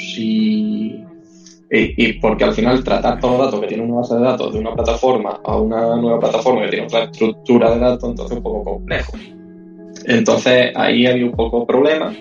y, 1.71 2.07
y, 2.07 2.13
porque 2.15 2.45
al 2.45 2.53
final 2.53 2.85
tratar 2.85 3.19
todos 3.19 3.39
los 3.39 3.47
datos 3.47 3.61
que 3.61 3.67
tiene 3.67 3.83
una 3.83 3.97
base 3.97 4.15
de 4.15 4.21
datos 4.21 4.53
de 4.53 4.61
una 4.61 4.75
plataforma 4.75 5.41
a 5.45 5.57
una 5.57 5.97
nueva 5.97 6.21
plataforma 6.21 6.63
que 6.63 6.69
tiene 6.69 6.87
otra 6.87 7.05
estructura 7.05 7.71
de 7.73 7.81
datos, 7.81 8.11
entonces 8.11 8.33
es 8.33 8.37
un 8.39 8.43
poco 8.43 8.65
complejo. 8.65 9.13
Entonces 10.05 10.73
ahí 10.77 11.07
había 11.07 11.27
un 11.27 11.33
poco 11.33 11.67
problema 11.67 12.15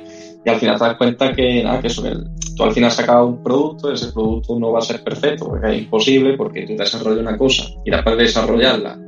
y 0.44 0.50
al 0.50 0.60
final 0.60 0.78
te 0.78 0.86
das 0.86 0.98
cuenta 0.98 1.34
que 1.34 1.64
nada, 1.64 1.80
que 1.80 1.88
eso, 1.88 2.02
que 2.04 2.12
tú 2.56 2.64
al 2.64 2.72
final 2.72 2.92
sacado 2.92 3.28
un 3.28 3.44
producto, 3.44 3.92
ese 3.92 4.12
producto 4.12 4.58
no 4.60 4.72
va 4.72 4.80
a 4.80 4.84
ser 4.84 5.04
perfecto, 5.04 5.48
porque 5.48 5.72
es 5.72 5.82
imposible, 5.84 6.36
porque 6.38 6.66
tú 6.66 6.76
desarrollas 6.76 7.22
una 7.22 7.38
cosa 7.38 7.66
y 7.84 7.92
después 7.92 8.18
de 8.18 8.24
desarrollarla, 8.24 9.00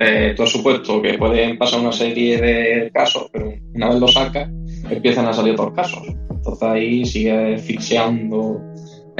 eh, 0.00 0.32
tú 0.34 0.42
has 0.42 0.50
supuesto 0.50 1.02
que 1.02 1.18
pueden 1.18 1.58
pasar 1.58 1.80
una 1.80 1.92
serie 1.92 2.40
de 2.40 2.90
casos, 2.92 3.28
pero 3.32 3.52
una 3.74 3.90
vez 3.90 4.00
lo 4.00 4.08
sacas, 4.08 4.48
empiezan 4.88 5.26
a 5.26 5.32
salir 5.32 5.52
otros 5.52 5.72
casos. 5.74 6.02
Entonces 6.30 6.62
ahí 6.62 7.04
sigue 7.04 7.54
asfixiando 7.54 8.62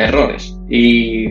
errores. 0.01 0.57
Y 0.69 1.27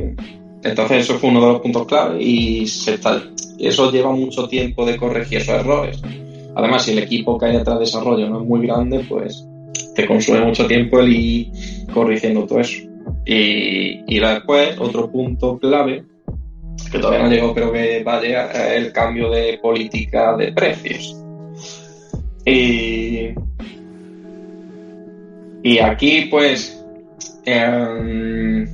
entonces 0.63 0.97
eso 0.97 1.17
fue 1.19 1.29
uno 1.29 1.41
de 1.41 1.53
los 1.53 1.61
puntos 1.61 1.85
clave 1.87 2.21
y 2.21 2.67
se 2.67 2.95
está, 2.95 3.21
eso 3.57 3.91
lleva 3.91 4.11
mucho 4.11 4.47
tiempo 4.47 4.85
de 4.85 4.97
corregir 4.97 5.39
esos 5.39 5.55
errores. 5.55 6.01
Además, 6.55 6.83
si 6.83 6.91
el 6.91 6.99
equipo 6.99 7.37
que 7.37 7.47
hay 7.47 7.57
detrás 7.57 7.79
de 7.79 7.85
desarrollo 7.85 8.29
no 8.29 8.41
es 8.41 8.47
muy 8.47 8.65
grande, 8.65 9.05
pues 9.07 9.45
te 9.95 10.05
consume 10.05 10.41
mucho 10.41 10.65
tiempo 10.67 10.99
el 10.99 11.13
ir 11.13 11.47
corrigiendo 11.93 12.45
todo 12.45 12.59
eso. 12.59 12.83
Y, 13.25 14.01
y 14.07 14.19
después, 14.19 14.79
otro 14.79 15.09
punto 15.11 15.57
clave, 15.57 16.03
que 16.91 16.99
todavía 16.99 17.23
no 17.23 17.31
llegó, 17.31 17.53
pero 17.53 17.71
que 17.71 18.03
va 18.03 18.19
es 18.19 18.71
el 18.75 18.91
cambio 18.91 19.29
de 19.29 19.59
política 19.61 20.35
de 20.35 20.51
precios. 20.51 21.15
Y, 22.45 23.29
y 25.63 25.79
aquí, 25.79 26.27
pues, 26.31 26.78
em, 27.45 28.65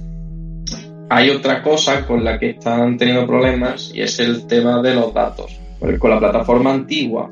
hay 1.09 1.29
otra 1.29 1.61
cosa 1.61 2.05
con 2.05 2.23
la 2.23 2.39
que 2.39 2.51
están 2.51 2.97
teniendo 2.97 3.27
problemas 3.27 3.91
y 3.93 4.01
es 4.01 4.19
el 4.19 4.47
tema 4.47 4.81
de 4.81 4.95
los 4.95 5.13
datos. 5.13 5.59
Con 5.99 6.09
la 6.09 6.19
plataforma 6.19 6.73
antigua 6.73 7.29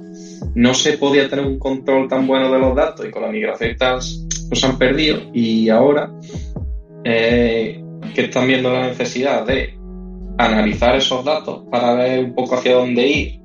no 0.54 0.74
se 0.74 0.98
podía 0.98 1.30
tener 1.30 1.46
un 1.46 1.58
control 1.58 2.08
tan 2.08 2.28
bueno 2.28 2.52
de 2.52 2.60
los 2.60 2.76
datos 2.76 3.06
y 3.06 3.12
con 3.12 3.24
la 3.24 3.30
migración 3.30 3.72
y 3.72 3.76
pues 4.50 4.63
han 4.63 4.78
perdido 4.78 5.19
y 5.34 5.69
ahora 5.69 6.12
eh, 7.04 7.84
que 8.13 8.22
están 8.22 8.48
viendo 8.48 8.72
la 8.72 8.88
necesidad 8.88 9.46
de 9.46 9.76
analizar 10.38 10.96
esos 10.96 11.24
datos 11.24 11.63
para 11.72 11.93
ver 11.93 12.26
un 12.26 12.36
poco 12.36 12.56
hacia 12.56 12.76
dónde 12.76 13.08
ir 13.08 13.39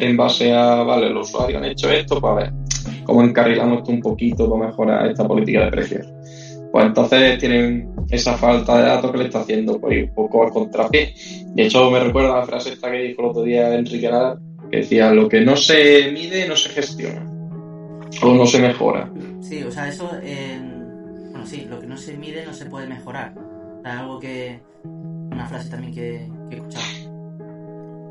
en 0.00 0.16
base 0.16 0.52
a, 0.52 0.82
vale, 0.82 1.10
los 1.10 1.28
usuarios 1.28 1.62
han 1.62 1.68
hecho 1.70 1.90
esto 1.90 2.20
para 2.20 2.34
ver 2.34 2.52
cómo 3.04 3.22
encarrilamos 3.22 3.78
esto 3.78 3.92
un 3.92 4.00
poquito 4.00 4.50
para 4.50 4.66
mejorar 4.66 5.06
esta 5.08 5.26
política 5.26 5.64
de 5.64 5.70
precios. 5.70 6.06
Pues 6.78 6.86
entonces 6.86 7.38
tienen 7.40 7.90
esa 8.08 8.36
falta 8.36 8.78
de 8.78 8.84
datos 8.84 9.10
que 9.10 9.18
le 9.18 9.24
está 9.24 9.40
haciendo 9.40 9.80
pues, 9.80 10.04
un 10.04 10.14
poco 10.14 10.44
al 10.44 10.52
contrapié. 10.52 11.12
De 11.56 11.64
hecho, 11.64 11.90
me 11.90 11.98
recuerda 11.98 12.36
la 12.36 12.46
frase 12.46 12.74
esta 12.74 12.88
que 12.88 12.98
dijo 12.98 13.20
el 13.20 13.28
otro 13.30 13.42
día 13.42 13.74
Enrique 13.74 14.08
Nadal, 14.08 14.38
que 14.70 14.76
decía, 14.76 15.12
lo 15.12 15.28
que 15.28 15.40
no 15.40 15.56
se 15.56 16.12
mide 16.12 16.46
no 16.46 16.54
se 16.54 16.68
gestiona 16.68 17.28
o 18.22 18.32
no 18.32 18.46
se 18.46 18.60
mejora. 18.60 19.10
Sí, 19.40 19.60
o 19.64 19.72
sea, 19.72 19.88
eso, 19.88 20.08
bueno, 21.32 21.44
sí, 21.46 21.66
lo 21.68 21.80
que 21.80 21.88
no 21.88 21.96
se 21.96 22.16
mide 22.16 22.46
no 22.46 22.52
se 22.52 22.66
puede 22.66 22.86
mejorar. 22.86 23.34
Es 23.84 23.90
algo 23.90 24.20
que, 24.20 24.60
una 24.84 25.48
frase 25.48 25.70
también 25.70 25.92
que, 25.92 26.28
que 26.48 26.54
he 26.54 26.58
escuchado. 26.58 26.84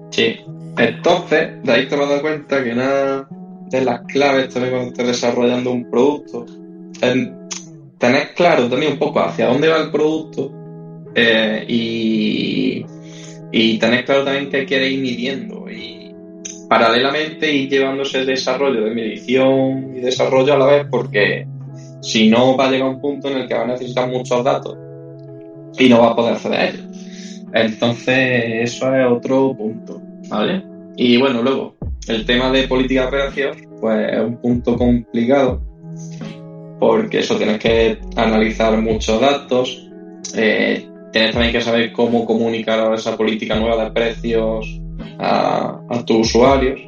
Sí, 0.09 0.35
entonces, 0.77 1.63
de 1.63 1.71
ahí 1.71 1.87
te 1.87 1.95
vas 1.95 2.09
a 2.09 2.13
dar 2.15 2.21
cuenta 2.21 2.61
que 2.61 2.73
una 2.73 3.29
de 3.69 3.85
las 3.85 4.01
claves 4.07 4.53
también 4.53 4.73
cuando 4.73 4.91
estés 4.91 5.07
desarrollando 5.07 5.71
un 5.71 5.89
producto 5.89 6.45
es 7.01 7.46
tener 7.97 8.33
claro 8.33 8.69
también 8.69 8.93
un 8.93 8.99
poco 8.99 9.19
hacia 9.19 9.47
dónde 9.47 9.67
va 9.67 9.77
el 9.77 9.91
producto 9.91 10.51
eh, 11.15 11.65
y, 11.67 12.85
y 13.51 13.77
tener 13.77 14.05
claro 14.05 14.23
también 14.23 14.49
qué 14.49 14.65
quieres 14.65 14.91
ir 14.91 14.99
midiendo 14.99 15.69
y 15.69 16.13
paralelamente 16.69 17.51
ir 17.51 17.69
llevándose 17.69 18.19
el 18.19 18.25
desarrollo 18.25 18.83
de 18.83 18.91
medición 18.93 19.95
y 19.95 20.01
desarrollo 20.01 20.53
a 20.53 20.57
la 20.57 20.65
vez 20.65 20.87
porque 20.89 21.47
si 22.01 22.29
no 22.29 22.55
va 22.55 22.67
a 22.67 22.71
llegar 22.71 22.89
un 22.89 23.01
punto 23.01 23.29
en 23.29 23.37
el 23.37 23.47
que 23.47 23.55
va 23.55 23.63
a 23.63 23.67
necesitar 23.67 24.09
muchos 24.09 24.43
datos 24.43 24.77
y 25.77 25.89
no 25.89 26.01
va 26.01 26.11
a 26.11 26.15
poder 26.15 26.33
acceder 26.33 26.59
a 26.59 26.69
ellos. 26.69 26.85
Entonces, 27.53 28.71
eso 28.73 28.95
es 28.95 29.07
otro 29.09 29.55
punto, 29.55 30.01
¿vale? 30.29 30.63
Y 30.95 31.17
bueno, 31.17 31.41
luego, 31.41 31.75
el 32.07 32.25
tema 32.25 32.51
de 32.51 32.67
política 32.67 33.09
de 33.09 33.51
pues 33.79 34.13
es 34.13 34.19
un 34.19 34.37
punto 34.37 34.75
complicado 34.75 35.61
porque 36.79 37.19
eso 37.19 37.37
tienes 37.37 37.59
que 37.59 37.99
analizar 38.15 38.77
muchos 38.81 39.19
datos, 39.19 39.89
eh, 40.35 40.87
tienes 41.11 41.31
también 41.31 41.51
que 41.51 41.61
saber 41.61 41.91
cómo 41.91 42.25
comunicar 42.25 42.93
esa 42.93 43.17
política 43.17 43.55
nueva 43.55 43.85
de 43.85 43.91
precios 43.91 44.79
a, 45.19 45.79
tus 46.05 46.27
usuarios. 46.27 46.79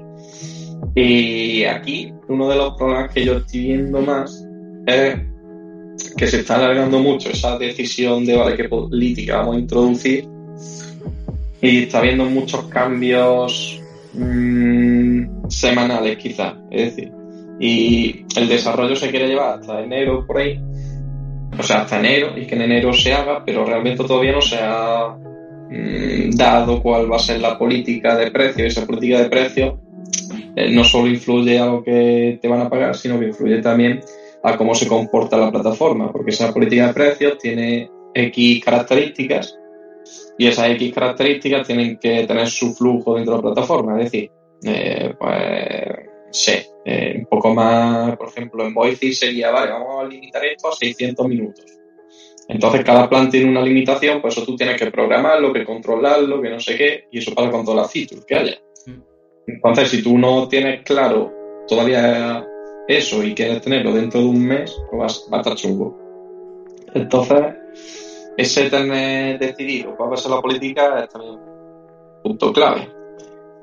Y 0.96 1.64
aquí 1.64 2.14
uno 2.28 2.50
de 2.50 2.56
los 2.56 2.76
problemas 2.76 3.14
que 3.14 3.26
yo 3.26 3.38
estoy 3.38 3.62
viendo 3.62 4.02
más 4.02 4.46
es 4.86 5.18
que 6.16 6.28
se 6.28 6.40
está 6.40 6.56
alargando 6.56 7.00
mucho 7.00 7.30
esa 7.30 7.58
decisión 7.58 8.26
de 8.26 8.36
vale, 8.36 8.56
qué 8.56 8.70
política 8.70 9.38
vamos 9.38 9.56
a 9.56 9.60
introducir 9.60 10.28
y 11.62 11.84
está 11.84 12.00
habiendo 12.00 12.26
muchos 12.26 12.66
cambios 12.66 13.82
mm, 14.14 15.50
semanales 15.50 16.18
quizás, 16.18 16.54
es 16.72 16.96
decir, 16.96 17.12
y 17.60 18.26
el 18.36 18.48
desarrollo 18.48 18.96
se 18.96 19.10
quiere 19.10 19.28
llevar 19.28 19.60
hasta 19.60 19.82
enero 19.82 20.26
por 20.26 20.38
ahí 20.38 20.60
o 21.58 21.64
sea, 21.64 21.82
hasta 21.82 22.00
enero, 22.00 22.38
y 22.38 22.46
que 22.46 22.56
en 22.56 22.62
enero 22.62 22.94
se 22.94 23.14
haga, 23.14 23.44
pero 23.46 23.66
realmente 23.66 24.04
todavía 24.04 24.32
no 24.32 24.42
se 24.42 24.58
ha 24.62 25.10
mm, 25.10 26.32
dado 26.32 26.82
cuál 26.82 27.12
va 27.12 27.18
a 27.18 27.20
ser 27.20 27.42
la 27.42 27.58
política 27.58 28.16
de 28.16 28.32
precio. 28.32 28.64
Y 28.64 28.68
esa 28.68 28.86
política 28.86 29.22
de 29.22 29.30
precio 29.30 29.80
eh, 30.56 30.72
no 30.72 30.84
solo 30.84 31.08
influye 31.08 31.60
a 31.60 31.66
lo 31.66 31.84
que 31.84 32.40
te 32.42 32.48
van 32.48 32.62
a 32.62 32.70
pagar, 32.70 32.96
sino 32.96 33.20
que 33.20 33.28
influye 33.28 33.62
también 33.62 34.00
a 34.44 34.56
cómo 34.56 34.74
se 34.74 34.88
comporta 34.88 35.38
la 35.38 35.52
plataforma, 35.52 36.12
porque 36.12 36.32
esa 36.32 36.54
política 36.54 36.88
de 36.88 36.94
precios 36.94 37.38
tiene 37.40 37.90
X 38.14 38.64
características 38.64 39.58
y 40.38 40.48
esas 40.48 40.70
X 40.72 40.94
características 40.94 41.68
tienen 41.68 41.98
que 41.98 42.26
tener 42.26 42.48
su 42.48 42.74
flujo 42.74 43.16
dentro 43.16 43.34
de 43.34 43.38
la 43.40 43.54
plataforma. 43.54 43.98
Es 44.00 44.06
decir, 44.06 44.32
eh, 44.64 45.14
pues, 45.20 46.10
sé, 46.32 46.68
eh, 46.86 47.16
un 47.18 47.26
poco 47.26 47.54
más, 47.54 48.18
por 48.18 48.30
ejemplo, 48.30 48.66
en 48.66 48.74
Voice 48.74 49.14
sería, 49.14 49.52
vale, 49.52 49.72
vamos 49.72 50.04
a 50.04 50.08
limitar 50.08 50.46
esto 50.46 50.70
a 50.70 50.76
600 50.76 51.28
minutos. 51.28 51.66
Entonces, 52.48 52.84
cada 52.84 53.08
plan 53.08 53.30
tiene 53.30 53.50
una 53.50 53.62
limitación, 53.62 54.22
pues 54.22 54.36
eso 54.36 54.46
tú 54.46 54.56
tienes 54.56 54.76
que 54.76 54.90
programarlo, 54.90 55.54
que 55.54 55.64
controlarlo, 55.64 56.42
que 56.42 56.50
no 56.50 56.60
sé 56.60 56.76
qué, 56.76 57.06
y 57.12 57.20
eso 57.20 57.34
para 57.36 57.52
con 57.52 57.64
todas 57.64 57.84
las 57.84 57.92
features 57.92 58.26
que 58.26 58.36
haya. 58.36 58.58
Mm. 58.88 59.02
Entonces, 59.48 59.90
si 59.90 60.02
tú 60.02 60.18
no 60.18 60.48
tienes 60.48 60.82
claro 60.84 61.32
todavía 61.68 62.44
eso 62.88 63.24
y 63.24 63.36
quieres 63.36 63.62
tenerlo 63.62 63.94
dentro 63.94 64.20
de 64.20 64.26
un 64.26 64.44
mes, 64.44 64.76
pues 64.90 65.28
va 65.32 65.38
a 65.38 65.42
estar 65.42 65.56
chungo. 65.56 65.96
Entonces, 66.96 67.54
ese 68.36 68.70
tener 68.70 69.38
decidido 69.38 69.96
cuál 69.96 70.10
va 70.12 70.14
a 70.16 70.18
ser 70.18 70.32
la 70.32 70.42
política 70.42 71.04
es 71.04 71.10
también 71.10 71.34
un 71.34 72.22
punto 72.24 72.52
clave. 72.52 72.99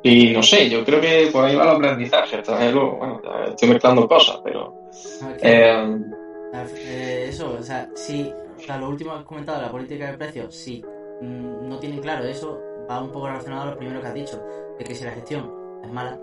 Y 0.03 0.31
no 0.31 0.43
sé, 0.43 0.69
yo 0.69 0.85
creo 0.85 1.01
que 1.01 1.31
por 1.33 1.45
ahí 1.45 1.57
va 1.57 1.65
el 1.65 1.71
aprendizaje. 1.71 2.43
bueno, 2.47 3.21
estoy 3.49 3.69
mezclando 3.69 4.09
cosas, 4.09 4.41
pero. 4.45 4.91
Eh, 5.43 5.99
eh, 6.55 7.27
eso, 7.29 7.57
o 7.59 7.63
sea, 7.63 7.89
si. 7.95 8.33
lo 8.69 8.89
último 8.89 9.13
que 9.13 9.19
has 9.19 9.25
comentado, 9.25 9.63
la 9.63 9.71
política 9.71 10.11
de 10.11 10.19
precios, 10.19 10.55
si 10.55 10.83
mm, 11.21 11.69
no 11.69 11.79
tienen 11.79 12.01
claro 12.01 12.25
eso, 12.25 12.61
va 12.89 13.03
un 13.03 13.11
poco 13.11 13.27
relacionado 13.27 13.63
a 13.63 13.67
lo 13.73 13.77
primero 13.77 14.01
que 14.01 14.07
has 14.07 14.15
dicho, 14.15 14.43
de 14.79 14.85
que 14.85 14.95
si 14.95 15.05
la 15.05 15.13
gestión 15.13 15.53
es 15.83 15.91
mala, 15.91 16.19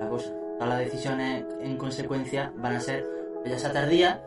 la 0.00 0.08
cosa, 0.08 0.32
todas 0.58 0.68
las 0.68 0.78
decisiones 0.78 1.44
en 1.60 1.76
consecuencia 1.76 2.52
van 2.56 2.76
a 2.76 2.80
ser, 2.80 3.06
ya 3.44 3.58
sea 3.58 3.72
tardía, 3.72 4.22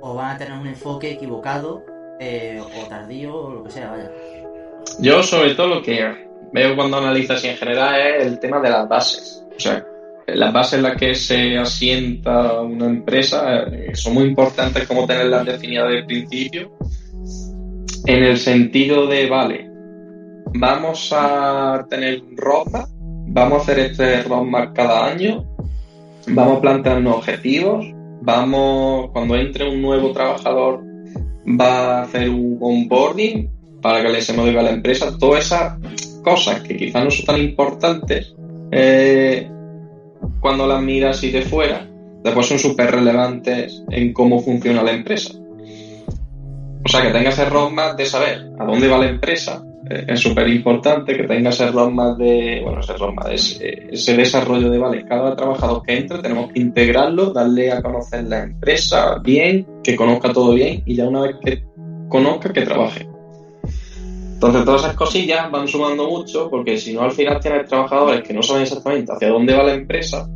o 0.00 0.14
van 0.14 0.36
a 0.36 0.38
tener 0.38 0.58
un 0.58 0.66
enfoque 0.66 1.12
equivocado, 1.12 1.84
eh, 2.20 2.60
o 2.60 2.88
tardío, 2.88 3.34
o 3.34 3.54
lo 3.54 3.64
que 3.64 3.70
sea, 3.70 3.90
vaya. 3.90 4.10
Yo, 4.98 5.22
sobre 5.22 5.54
todo, 5.54 5.68
lo 5.68 5.82
que 5.82 6.27
veo 6.52 6.76
cuando 6.76 6.98
analizas 6.98 7.42
y 7.44 7.48
en 7.48 7.56
general 7.56 8.00
es 8.00 8.26
el 8.26 8.38
tema 8.38 8.60
de 8.60 8.70
las 8.70 8.88
bases. 8.88 9.44
O 9.56 9.60
sea, 9.60 9.84
las 10.26 10.52
bases 10.52 10.74
en 10.74 10.82
las 10.82 10.96
que 10.96 11.14
se 11.14 11.56
asienta 11.56 12.60
una 12.60 12.86
empresa 12.86 13.62
eh, 13.62 13.94
son 13.94 14.14
muy 14.14 14.24
importantes 14.24 14.86
como 14.86 15.06
tenerlas 15.06 15.46
definidas 15.46 15.88
desde 15.88 16.06
principio. 16.06 16.72
En 18.06 18.22
el 18.22 18.38
sentido 18.38 19.06
de, 19.06 19.28
vale, 19.28 19.70
vamos 20.54 21.12
a 21.12 21.86
tener 21.88 22.22
roadmap, 22.36 22.88
vamos 23.28 23.58
a 23.58 23.62
hacer 23.62 23.78
este 23.80 24.22
roadmap 24.22 24.74
cada 24.74 25.06
año, 25.06 25.44
vamos 26.28 26.58
a 26.58 26.60
plantearnos 26.60 27.16
objetivos, 27.16 27.86
vamos, 28.20 29.10
cuando 29.12 29.36
entre 29.36 29.68
un 29.68 29.82
nuevo 29.82 30.12
trabajador, 30.12 30.82
va 31.60 31.98
a 31.98 32.02
hacer 32.02 32.28
un 32.28 32.58
onboarding 32.60 33.80
para 33.80 34.02
que 34.02 34.08
le 34.08 34.20
se 34.20 34.32
motive 34.32 34.60
a 34.60 34.64
la 34.64 34.70
empresa. 34.70 35.16
Todas 35.18 35.46
esas 35.46 35.78
cosas 36.28 36.60
que 36.60 36.76
quizás 36.76 37.04
no 37.04 37.10
son 37.10 37.26
tan 37.26 37.40
importantes 37.40 38.34
eh, 38.70 39.48
cuando 40.40 40.66
las 40.66 40.82
miras 40.82 41.22
y 41.24 41.30
de 41.30 41.42
fuera, 41.42 41.86
después 42.22 42.46
son 42.46 42.58
súper 42.58 42.90
relevantes 42.90 43.82
en 43.90 44.12
cómo 44.12 44.40
funciona 44.40 44.82
la 44.82 44.92
empresa. 44.92 45.34
O 46.84 46.88
sea, 46.88 47.02
que 47.02 47.10
tengas 47.10 47.38
el 47.38 47.50
roadmap 47.50 47.96
de 47.96 48.06
saber 48.06 48.50
a 48.58 48.64
dónde 48.64 48.88
va 48.88 48.98
la 48.98 49.08
empresa 49.08 49.64
eh, 49.90 50.04
es 50.08 50.20
súper 50.20 50.48
importante, 50.48 51.16
que 51.16 51.24
tengas 51.24 51.60
el 51.60 51.72
roadmap 51.72 52.18
de, 52.18 52.60
bueno, 52.62 52.80
ese 52.80 52.92
roadmap, 52.94 53.28
ese, 53.30 53.88
ese 53.90 54.16
desarrollo 54.16 54.70
de, 54.70 54.78
vale, 54.78 55.04
cada 55.04 55.34
trabajador 55.34 55.82
que 55.82 55.96
entre 55.96 56.18
tenemos 56.18 56.52
que 56.52 56.60
integrarlo, 56.60 57.32
darle 57.32 57.72
a 57.72 57.80
conocer 57.80 58.24
la 58.24 58.42
empresa 58.42 59.18
bien, 59.18 59.66
que 59.82 59.96
conozca 59.96 60.32
todo 60.32 60.52
bien 60.52 60.82
y 60.84 60.94
ya 60.94 61.08
una 61.08 61.22
vez 61.22 61.36
que 61.42 61.64
conozca, 62.08 62.52
que 62.52 62.62
trabaje. 62.62 63.07
Entonces 64.38 64.64
todas 64.64 64.82
esas 64.82 64.94
cosillas 64.94 65.50
van 65.50 65.66
sumando 65.66 66.08
mucho 66.08 66.48
porque 66.48 66.78
si 66.78 66.94
no 66.94 67.02
al 67.02 67.10
final 67.10 67.40
tienes 67.40 67.66
trabajadores 67.66 68.22
que 68.22 68.32
no 68.32 68.40
saben 68.40 68.62
exactamente 68.62 69.12
hacia 69.12 69.30
dónde 69.30 69.52
va 69.52 69.64
la 69.64 69.74
empresa, 69.74 70.28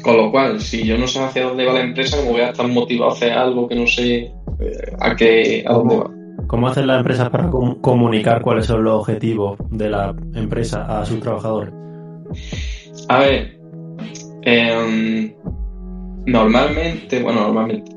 con 0.00 0.16
lo 0.16 0.30
cual 0.30 0.60
si 0.60 0.86
yo 0.86 0.96
no 0.96 1.08
sé 1.08 1.18
hacia 1.18 1.42
dónde 1.42 1.66
va 1.66 1.72
la 1.72 1.80
empresa, 1.80 2.18
como 2.18 2.30
voy 2.30 2.42
a 2.42 2.50
estar 2.50 2.68
motivado 2.68 3.10
a 3.10 3.14
hacer 3.14 3.32
algo 3.32 3.66
que 3.66 3.74
no 3.74 3.84
sé 3.84 4.32
eh, 4.60 4.96
a 5.00 5.16
qué 5.16 5.64
a 5.66 5.72
dónde 5.72 5.96
va. 5.96 6.08
¿Cómo 6.46 6.68
hacen 6.68 6.86
las 6.86 6.98
empresas 6.98 7.28
para 7.30 7.50
comunicar 7.50 8.42
cuáles 8.42 8.66
son 8.66 8.84
los 8.84 9.00
objetivos 9.00 9.58
de 9.72 9.90
la 9.90 10.14
empresa 10.36 11.00
a 11.00 11.04
sus 11.04 11.18
trabajadores? 11.18 11.74
A 13.08 13.18
ver, 13.18 13.58
em, 14.42 15.34
normalmente, 16.26 17.20
bueno, 17.24 17.40
normalmente 17.40 17.90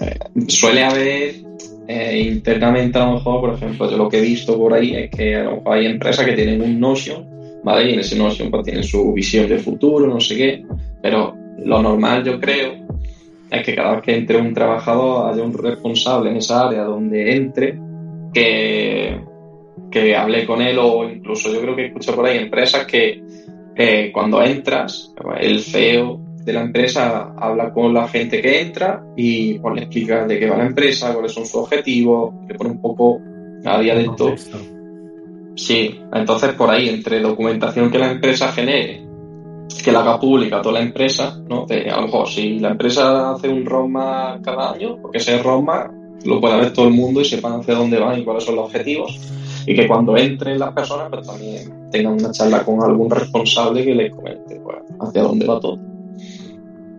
eh, 0.00 0.18
suele 0.48 0.84
haber 0.84 1.47
eh, 1.88 2.20
internamente 2.20 2.98
a 2.98 3.06
lo 3.06 3.14
mejor, 3.14 3.40
por 3.40 3.54
ejemplo, 3.54 3.90
yo 3.90 3.96
lo 3.96 4.10
que 4.10 4.18
he 4.18 4.20
visto 4.20 4.58
por 4.58 4.74
ahí 4.74 4.94
es 4.94 5.10
que 5.10 5.36
a 5.36 5.44
lo 5.44 5.56
mejor 5.56 5.78
hay 5.78 5.86
empresas 5.86 6.26
que 6.26 6.34
tienen 6.34 6.60
un 6.60 6.78
Notion, 6.78 7.26
¿vale? 7.64 7.90
Y 7.90 7.94
en 7.94 8.00
ese 8.00 8.14
Notion 8.16 8.50
pues 8.50 8.64
tienen 8.64 8.84
su 8.84 9.10
visión 9.14 9.48
de 9.48 9.58
futuro, 9.58 10.06
no 10.06 10.20
sé 10.20 10.36
qué, 10.36 10.64
pero 11.00 11.34
lo 11.64 11.82
normal 11.82 12.22
yo 12.24 12.38
creo 12.38 12.74
es 13.50 13.64
que 13.64 13.74
cada 13.74 13.94
vez 13.94 14.02
que 14.02 14.14
entre 14.14 14.36
un 14.36 14.52
trabajador 14.52 15.32
haya 15.32 15.42
un 15.42 15.54
responsable 15.54 16.30
en 16.30 16.36
esa 16.36 16.68
área 16.68 16.84
donde 16.84 17.34
entre 17.34 17.78
que, 18.34 19.18
que 19.90 20.14
hable 20.14 20.44
con 20.44 20.60
él 20.60 20.78
o 20.78 21.08
incluso 21.08 21.50
yo 21.50 21.62
creo 21.62 21.74
que 21.74 21.86
escucho 21.86 22.14
por 22.14 22.26
ahí 22.26 22.36
empresas 22.36 22.84
que 22.84 23.22
eh, 23.74 24.10
cuando 24.12 24.42
entras, 24.42 25.14
el 25.40 25.60
CEO 25.60 26.20
de 26.48 26.54
la 26.54 26.62
empresa 26.62 27.34
habla 27.36 27.70
con 27.74 27.92
la 27.92 28.08
gente 28.08 28.40
que 28.40 28.62
entra 28.62 29.04
y 29.14 29.58
pues, 29.58 29.74
le 29.74 29.82
explica 29.82 30.26
de 30.26 30.38
qué 30.38 30.48
va 30.48 30.56
la 30.56 30.64
empresa, 30.64 31.12
cuáles 31.12 31.32
son 31.32 31.44
sus 31.44 31.56
objetivos, 31.56 32.32
le 32.48 32.54
pone 32.54 32.70
un 32.70 32.80
poco 32.80 33.20
a 33.66 33.78
día 33.78 33.94
de 33.94 34.08
todo. 34.16 34.34
Sí, 35.54 36.00
entonces 36.10 36.54
por 36.54 36.70
ahí, 36.70 36.88
entre 36.88 37.20
documentación 37.20 37.90
que 37.90 37.98
la 37.98 38.12
empresa 38.12 38.50
genere, 38.50 39.06
que 39.84 39.92
la 39.92 40.00
haga 40.00 40.18
pública 40.18 40.62
toda 40.62 40.80
la 40.80 40.86
empresa, 40.86 41.38
¿no? 41.46 41.66
a 41.68 41.96
lo 42.00 42.06
mejor 42.06 42.26
si 42.26 42.58
la 42.58 42.70
empresa 42.70 43.32
hace 43.32 43.50
un 43.50 43.66
ROMA 43.66 44.40
cada 44.42 44.72
año, 44.72 44.96
porque 45.02 45.18
ese 45.18 45.42
ROMA 45.42 45.90
lo 46.24 46.40
pueda 46.40 46.56
ver 46.56 46.72
todo 46.72 46.88
el 46.88 46.94
mundo 46.94 47.20
y 47.20 47.26
sepan 47.26 47.60
hacia 47.60 47.74
dónde 47.74 47.98
van 47.98 48.20
y 48.20 48.24
cuáles 48.24 48.44
son 48.44 48.56
los 48.56 48.64
objetivos, 48.64 49.20
y 49.66 49.74
que 49.74 49.86
cuando 49.86 50.16
entren 50.16 50.58
las 50.58 50.72
personas, 50.72 51.10
pues 51.10 51.26
también 51.26 51.90
tengan 51.90 52.14
una 52.14 52.30
charla 52.30 52.64
con 52.64 52.82
algún 52.82 53.10
responsable 53.10 53.84
que 53.84 53.94
les 53.94 54.14
comente 54.14 54.58
pues, 54.64 54.78
hacia 54.98 55.22
dónde 55.24 55.44
va 55.44 55.60
todo 55.60 55.97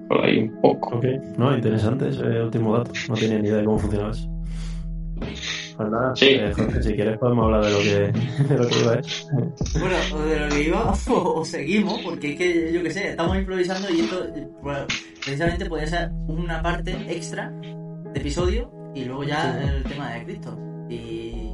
por 0.09 0.25
ahí 0.25 0.39
un 0.39 0.59
poco. 0.59 0.97
Ok, 0.97 1.05
no, 1.37 1.55
interesante 1.55 2.09
ese 2.09 2.23
último 2.41 2.75
dato. 2.77 2.91
No 3.07 3.15
tenía 3.15 3.39
ni 3.39 3.47
idea 3.47 3.59
de 3.59 3.65
cómo 3.65 3.77
funcionaba 3.77 4.11
eso. 4.11 4.27
Pues 5.77 5.89
nada, 5.91 6.15
sí. 6.15 6.29
Eh, 6.31 6.53
si 6.81 6.93
quieres 6.93 7.17
podemos 7.19 7.45
hablar 7.45 7.63
de 7.63 7.71
lo 7.71 7.77
que, 7.77 8.43
de 8.43 8.57
lo 8.57 8.67
que 8.67 8.79
iba 8.79 8.93
a 8.93 9.01
Bueno, 9.79 9.95
o 10.13 10.19
de 10.25 10.39
lo 10.39 10.49
que 10.49 10.63
iba 10.63 10.93
o, 11.09 11.45
seguimos, 11.45 12.01
porque 12.01 12.31
es 12.31 12.37
que 12.37 12.73
yo 12.73 12.83
qué 12.83 12.91
sé, 12.91 13.09
estamos 13.11 13.37
improvisando 13.37 13.87
y 13.89 13.99
esto 14.01 14.25
precisamente 15.23 15.67
podría 15.67 15.87
ser 15.87 16.09
una 16.27 16.61
parte 16.61 16.97
extra 17.07 17.51
de 17.51 18.19
episodio 18.19 18.71
y 18.95 19.05
luego 19.05 19.23
ya 19.23 19.61
el 19.61 19.83
tema 19.83 20.11
de 20.11 20.23
Cristo. 20.25 20.57
Y 20.89 21.51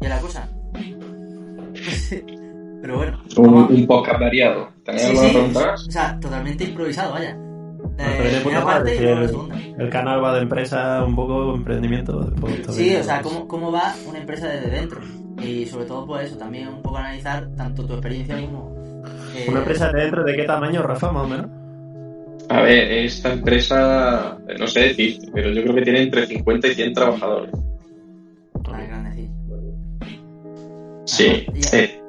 ya 0.00 0.08
la 0.08 0.20
cosa. 0.20 0.48
Pero 2.82 2.98
bueno. 2.98 3.20
Un, 3.36 3.54
un 3.54 3.86
podcast 3.86 4.20
variado. 4.20 4.68
¿Tenéis 4.84 5.06
alguna 5.06 5.28
pregunta? 5.28 5.74
O 5.74 5.90
sea, 5.90 6.20
totalmente 6.20 6.64
improvisado, 6.64 7.12
vaya. 7.12 7.36
Eh, 7.98 8.42
el, 9.78 9.90
canal 9.90 10.22
va 10.22 10.34
de 10.34 10.42
empresa, 10.42 11.02
un 11.04 11.16
poco 11.16 11.54
emprendimiento. 11.54 12.30
Sí, 12.70 12.94
o 12.94 13.02
sea, 13.02 13.22
cómo, 13.22 13.48
cómo 13.48 13.72
va 13.72 13.94
una 14.06 14.18
empresa 14.18 14.48
desde 14.48 14.70
dentro. 14.70 15.00
Y 15.42 15.66
sobre 15.66 15.86
todo, 15.86 16.06
por 16.06 16.18
pues 16.18 16.30
eso, 16.30 16.38
también 16.38 16.68
un 16.68 16.82
poco 16.82 16.98
analizar 16.98 17.48
tanto 17.56 17.86
tu 17.86 17.94
experiencia 17.94 18.36
como. 18.36 19.02
Eh, 19.34 19.46
¿Una 19.48 19.60
empresa 19.60 19.90
de 19.92 20.02
dentro 20.02 20.24
de 20.24 20.36
qué 20.36 20.44
tamaño, 20.44 20.82
Rafa, 20.82 21.12
más 21.12 21.24
o 21.24 21.28
menos? 21.28 21.46
A 22.48 22.62
ver, 22.62 22.92
esta 22.92 23.32
empresa, 23.32 24.38
no 24.58 24.66
sé 24.66 24.80
decir, 24.80 25.18
pero 25.32 25.50
yo 25.50 25.62
creo 25.62 25.74
que 25.74 25.82
tiene 25.82 26.02
entre 26.02 26.26
50 26.26 26.68
y 26.68 26.74
100 26.74 26.92
trabajadores. 26.92 27.50
Ah, 28.72 28.82
grande, 28.86 29.30
sí. 31.04 31.46
Sí. 31.60 31.70
Eh. 31.72 32.00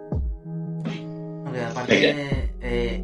aparte, 1.69 2.51
eh, 2.61 3.03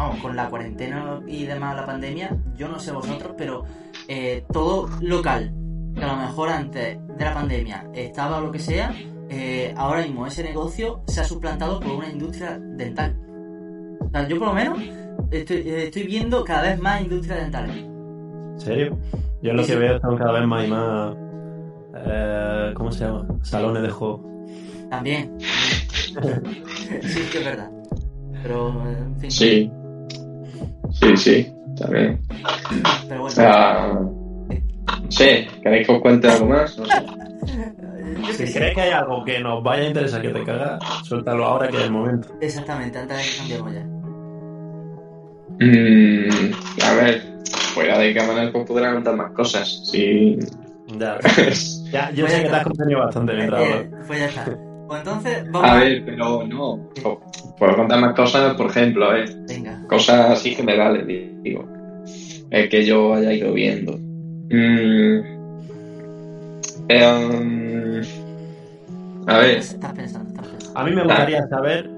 vamos, 0.00 0.22
con 0.22 0.34
la 0.34 0.48
cuarentena 0.48 1.20
y 1.26 1.44
demás, 1.44 1.76
la 1.76 1.84
pandemia, 1.84 2.34
yo 2.56 2.68
no 2.68 2.78
sé 2.78 2.90
vosotros, 2.90 3.34
pero 3.36 3.64
eh, 4.08 4.44
todo 4.50 4.88
local, 5.02 5.52
que 5.94 6.02
a 6.02 6.06
lo 6.06 6.16
mejor 6.16 6.48
antes 6.48 6.98
de 7.18 7.24
la 7.24 7.34
pandemia 7.34 7.86
estaba 7.92 8.38
o 8.38 8.40
lo 8.40 8.50
que 8.50 8.58
sea, 8.58 8.94
eh, 9.28 9.74
ahora 9.76 10.00
mismo 10.02 10.26
ese 10.26 10.42
negocio 10.42 11.02
se 11.06 11.20
ha 11.20 11.24
suplantado 11.24 11.80
por 11.80 11.92
una 11.92 12.08
industria 12.08 12.58
dental. 12.58 13.14
O 14.00 14.08
sea, 14.10 14.26
yo 14.26 14.38
por 14.38 14.48
lo 14.48 14.54
menos 14.54 14.78
estoy, 15.30 15.68
estoy 15.68 16.04
viendo 16.04 16.44
cada 16.44 16.62
vez 16.62 16.80
más 16.80 17.02
industrias 17.02 17.38
dentales. 17.42 17.76
¿En 17.76 18.60
serio? 18.60 18.98
Yo 19.42 19.52
lo 19.52 19.64
que 19.64 19.76
veo 19.76 20.00
son 20.00 20.16
cada 20.16 20.32
vez 20.32 20.46
más 20.46 20.66
y 20.66 20.70
más. 20.70 21.16
Eh, 22.06 22.72
¿Cómo 22.74 22.90
se 22.90 23.04
llama? 23.04 23.26
Salones 23.42 23.82
de 23.82 23.90
juego. 23.90 24.24
También. 24.88 25.36
sí, 25.40 26.14
que 27.30 27.38
es 27.38 27.44
verdad. 27.44 27.70
Pero, 28.42 28.82
en 28.88 29.20
fin. 29.20 29.30
Sí. 29.30 29.70
Sí, 30.92 31.16
sí, 31.16 31.52
también. 31.78 32.20
Pero 33.08 33.24
O 33.24 33.28
bueno. 33.28 34.16
¿queréis 35.62 35.86
que 35.86 35.92
os 35.92 36.00
cuente 36.00 36.28
algo 36.28 36.46
más? 36.46 36.78
No 36.78 36.86
sé. 36.86 38.46
Si 38.46 38.52
crees 38.52 38.74
que 38.74 38.80
hay 38.80 38.90
algo 38.90 39.24
que 39.24 39.38
nos 39.40 39.62
vaya 39.62 39.84
a 39.84 39.86
interesar 39.88 40.20
que 40.22 40.28
te 40.30 40.44
cagas, 40.44 40.82
suéltalo 41.04 41.44
ahora 41.44 41.68
que 41.68 41.76
es 41.76 41.84
el 41.84 41.92
momento. 41.92 42.28
Exactamente, 42.40 42.98
antes 42.98 43.16
de 43.16 43.22
que 43.22 43.36
cambiemos 43.38 43.74
ya. 43.74 43.84
Mm, 45.62 46.52
a 46.82 46.94
ver, 46.94 47.22
fuera 47.74 47.98
de 47.98 48.14
cámara 48.14 48.50
pues 48.50 48.66
podrán 48.66 48.94
contar 48.94 49.16
más 49.16 49.32
cosas. 49.32 49.82
Sí. 49.90 50.38
Ya, 50.98 51.18
ya 51.92 52.10
yo 52.10 52.24
Pues 52.24 52.32
sé 52.32 52.38
ya 52.38 52.42
que 52.42 52.48
te 52.48 52.56
has 52.56 52.64
contenido 52.64 53.00
bastante 53.00 53.32
hablas. 53.42 53.62
Eh, 53.62 53.90
pues 54.06 54.18
ya 54.18 54.26
está. 54.26 54.44
Pues 54.88 54.98
entonces, 55.00 55.50
vamos 55.52 55.70
A 55.70 55.74
ver, 55.74 56.02
pero 56.04 56.46
no. 56.46 56.90
Puedo 57.60 57.76
contar 57.76 58.00
más 58.00 58.14
cosas, 58.14 58.54
por 58.54 58.70
ejemplo, 58.70 59.04
a 59.04 59.12
ver, 59.12 59.36
Venga. 59.46 59.84
cosas 59.86 60.30
así 60.30 60.54
generales, 60.54 61.06
digo. 61.42 61.68
El 62.48 62.70
que 62.70 62.86
yo 62.86 63.12
haya 63.12 63.34
ido 63.34 63.52
viendo. 63.52 63.98
Mm, 64.48 65.20
em, 66.88 68.00
a 69.26 69.38
ver, 69.38 69.56
pensando, 69.56 69.94
pensando. 69.94 70.70
A 70.74 70.84
mí 70.84 70.92
me 70.92 71.04
gustaría 71.04 71.46
saber 71.48 71.90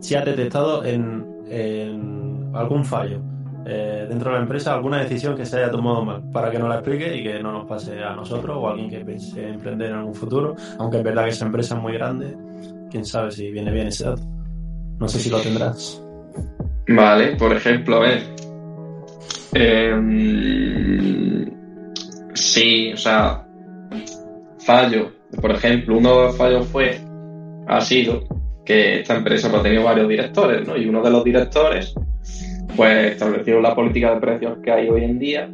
si 0.00 0.16
has 0.16 0.24
detectado 0.24 0.84
en, 0.84 1.24
en 1.48 2.50
algún 2.52 2.84
fallo 2.84 3.22
eh, 3.64 4.06
dentro 4.08 4.32
de 4.32 4.36
la 4.38 4.42
empresa, 4.42 4.74
alguna 4.74 4.98
decisión 4.98 5.36
que 5.36 5.46
se 5.46 5.58
haya 5.58 5.70
tomado 5.70 6.04
mal, 6.04 6.24
para 6.32 6.50
que 6.50 6.58
nos 6.58 6.68
la 6.68 6.74
explique 6.76 7.16
y 7.16 7.22
que 7.22 7.40
no 7.40 7.52
nos 7.52 7.68
pase 7.68 8.02
a 8.02 8.16
nosotros 8.16 8.56
o 8.58 8.66
a 8.66 8.72
alguien 8.72 8.90
que 8.90 9.04
piense 9.04 9.48
emprender 9.48 9.90
en 9.90 9.98
algún 9.98 10.14
futuro, 10.14 10.56
aunque 10.80 10.96
es 10.98 11.04
verdad 11.04 11.22
que 11.26 11.30
esa 11.30 11.46
empresa 11.46 11.76
es 11.76 11.80
muy 11.80 11.92
grande, 11.92 12.36
quién 12.90 13.04
sabe 13.04 13.30
si 13.30 13.48
viene 13.52 13.70
bien 13.70 13.86
ese 13.86 14.06
dato. 14.06 14.31
No 15.02 15.08
sé 15.08 15.18
si 15.18 15.30
lo 15.30 15.40
tendrás. 15.40 16.00
Vale, 16.86 17.34
por 17.34 17.52
ejemplo, 17.52 17.96
a 17.96 18.00
ver. 18.02 18.22
Em, 19.52 21.44
sí, 22.34 22.92
o 22.92 22.96
sea, 22.96 23.44
fallo. 24.60 25.10
Por 25.40 25.50
ejemplo, 25.50 25.98
uno 25.98 26.16
de 26.16 26.26
los 26.26 26.36
fallos 26.36 26.68
fue, 26.68 27.00
ha 27.66 27.80
sido 27.80 28.22
que 28.64 29.00
esta 29.00 29.16
empresa 29.16 29.48
pues, 29.50 29.58
ha 29.58 29.64
tenido 29.64 29.82
varios 29.82 30.08
directores, 30.08 30.68
¿no? 30.68 30.76
Y 30.76 30.88
uno 30.88 31.02
de 31.02 31.10
los 31.10 31.24
directores, 31.24 31.92
pues 32.76 33.10
estableció 33.10 33.60
la 33.60 33.74
política 33.74 34.14
de 34.14 34.20
precios 34.20 34.58
que 34.62 34.70
hay 34.70 34.88
hoy 34.88 35.02
en 35.02 35.18
día. 35.18 35.50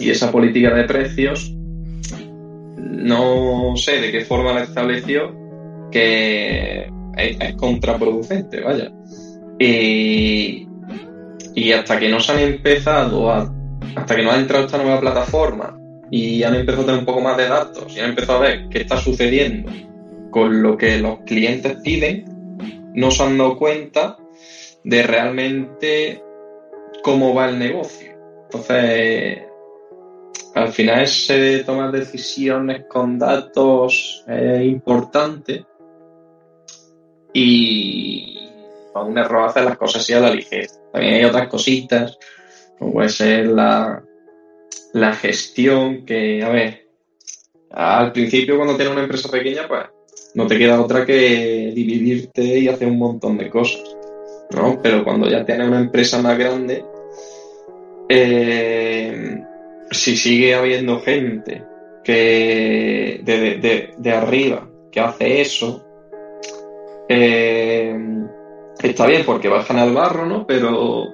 Y 0.00 0.10
esa 0.10 0.32
política 0.32 0.74
de 0.74 0.82
precios, 0.82 1.54
no 2.76 3.76
sé 3.76 4.00
de 4.00 4.10
qué 4.10 4.22
forma 4.22 4.52
la 4.52 4.64
estableció, 4.64 5.32
que 5.92 6.97
es, 7.18 7.36
es 7.40 7.54
contraproducente, 7.54 8.60
vaya. 8.60 8.90
Y, 9.58 10.68
y 11.54 11.72
hasta 11.72 11.98
que 11.98 12.08
no 12.08 12.20
se 12.20 12.32
han 12.32 12.38
empezado 12.38 13.30
a, 13.30 13.52
hasta 13.96 14.16
que 14.16 14.22
no 14.22 14.30
ha 14.30 14.38
entrado 14.38 14.66
esta 14.66 14.78
nueva 14.78 15.00
plataforma 15.00 15.76
y 16.10 16.42
han 16.42 16.54
empezado 16.54 16.82
a 16.82 16.86
tener 16.86 17.00
un 17.00 17.06
poco 17.06 17.20
más 17.20 17.36
de 17.36 17.48
datos 17.48 17.94
y 17.94 18.00
han 18.00 18.10
empezado 18.10 18.38
a 18.38 18.42
ver 18.42 18.68
qué 18.68 18.78
está 18.82 18.96
sucediendo 18.96 19.70
con 20.30 20.62
lo 20.62 20.76
que 20.76 20.98
los 20.98 21.20
clientes 21.20 21.78
piden, 21.82 22.24
no 22.94 23.10
se 23.10 23.22
han 23.22 23.38
dado 23.38 23.56
cuenta 23.56 24.16
de 24.84 25.02
realmente 25.02 26.22
cómo 27.02 27.34
va 27.34 27.48
el 27.48 27.58
negocio. 27.58 28.12
Entonces, 28.44 29.42
al 30.54 30.68
final 30.68 31.02
ese 31.02 31.64
tomar 31.64 31.92
decisiones 31.92 32.84
con 32.88 33.18
datos 33.18 34.24
es 34.26 34.62
importante 34.62 35.64
y 37.32 38.48
para 38.92 39.06
un 39.06 39.18
error 39.18 39.48
hacer 39.48 39.64
las 39.64 39.76
cosas 39.78 40.02
así 40.02 40.12
a 40.12 40.20
la 40.20 40.34
ligera. 40.34 40.68
También 40.92 41.14
hay 41.14 41.24
otras 41.24 41.48
cositas, 41.48 42.18
como 42.78 42.92
puede 42.94 43.08
ser 43.10 43.46
la, 43.46 44.02
la 44.92 45.12
gestión, 45.14 46.04
que, 46.04 46.42
a 46.42 46.48
ver, 46.48 46.88
al 47.70 48.12
principio 48.12 48.56
cuando 48.56 48.76
tienes 48.76 48.92
una 48.92 49.02
empresa 49.02 49.28
pequeña, 49.30 49.68
pues 49.68 49.82
no 50.34 50.46
te 50.46 50.58
queda 50.58 50.80
otra 50.80 51.04
que 51.06 51.72
dividirte 51.74 52.42
y 52.42 52.68
hacer 52.68 52.88
un 52.88 52.98
montón 52.98 53.38
de 53.38 53.50
cosas, 53.50 53.82
¿no? 54.50 54.80
Pero 54.82 55.04
cuando 55.04 55.28
ya 55.28 55.44
tienes 55.44 55.68
una 55.68 55.80
empresa 55.80 56.20
más 56.22 56.38
grande, 56.38 56.84
eh, 58.08 59.42
si 59.90 60.16
sigue 60.16 60.54
habiendo 60.54 61.00
gente 61.00 61.64
que 62.04 63.20
de- 63.22 63.56
de- 63.58 63.90
de 63.96 64.10
arriba 64.12 64.68
que 64.90 65.00
hace 65.00 65.40
eso, 65.40 65.84
eh, 67.08 67.96
está 68.82 69.06
bien 69.06 69.22
porque 69.24 69.48
bajan 69.48 69.78
al 69.78 69.92
barro, 69.92 70.26
¿no? 70.26 70.46
Pero 70.46 71.08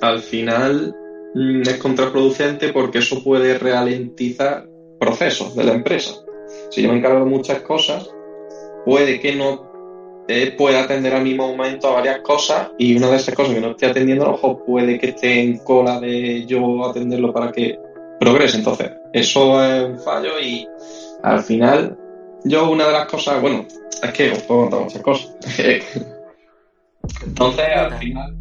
al 0.00 0.20
final 0.20 0.94
mm, 1.34 1.62
es 1.62 1.76
contraproducente 1.78 2.72
porque 2.72 2.98
eso 2.98 3.22
puede 3.22 3.58
ralentizar 3.58 4.66
procesos 4.98 5.54
de 5.54 5.64
la 5.64 5.74
empresa. 5.74 6.14
Si 6.70 6.82
yo 6.82 6.90
me 6.90 6.98
encargo 6.98 7.20
de 7.20 7.30
muchas 7.30 7.60
cosas, 7.60 8.08
puede 8.84 9.20
que 9.20 9.34
no 9.34 9.66
eh, 10.28 10.52
pueda 10.56 10.82
atender 10.82 11.14
al 11.14 11.22
mismo 11.22 11.48
momento 11.48 11.88
a 11.88 11.94
varias 11.94 12.20
cosas 12.20 12.70
y 12.78 12.96
una 12.96 13.10
de 13.10 13.16
esas 13.16 13.34
cosas 13.34 13.54
que 13.54 13.60
no 13.60 13.70
esté 13.70 13.86
atendiendo 13.86 14.30
mejor 14.30 14.64
puede 14.64 14.98
que 14.98 15.10
esté 15.10 15.40
en 15.40 15.58
cola 15.58 16.00
de 16.00 16.44
yo 16.46 16.84
atenderlo 16.84 17.32
para 17.32 17.52
que 17.52 17.78
progrese. 18.18 18.58
Entonces, 18.58 18.90
eso 19.12 19.62
es 19.62 19.84
un 19.84 19.98
fallo 20.00 20.40
y 20.42 20.66
al 21.22 21.40
final 21.42 21.96
yo 22.44 22.70
una 22.70 22.86
de 22.86 22.92
las 22.92 23.06
cosas, 23.06 23.40
bueno, 23.40 23.66
es 24.02 24.10
que 24.12 24.30
os 24.30 24.42
puedo 24.42 24.62
contar 24.62 24.80
muchas 24.80 25.02
cosas. 25.02 25.36
Entonces, 27.26 27.64
al 27.76 27.98
final 27.98 28.36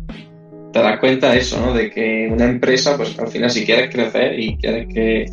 te 0.76 0.82
das 0.82 1.00
cuenta 1.00 1.32
de 1.32 1.38
eso, 1.38 1.60
¿no? 1.66 1.74
De 1.74 1.90
que 1.90 2.28
una 2.30 2.46
empresa, 2.46 2.98
pues 2.98 3.18
al 3.18 3.30
final 3.30 3.50
si 3.50 3.66
quieres 3.66 3.90
crecer 3.90 4.38
y 4.38 4.58
quieres 4.58 4.88
que, 4.94 5.26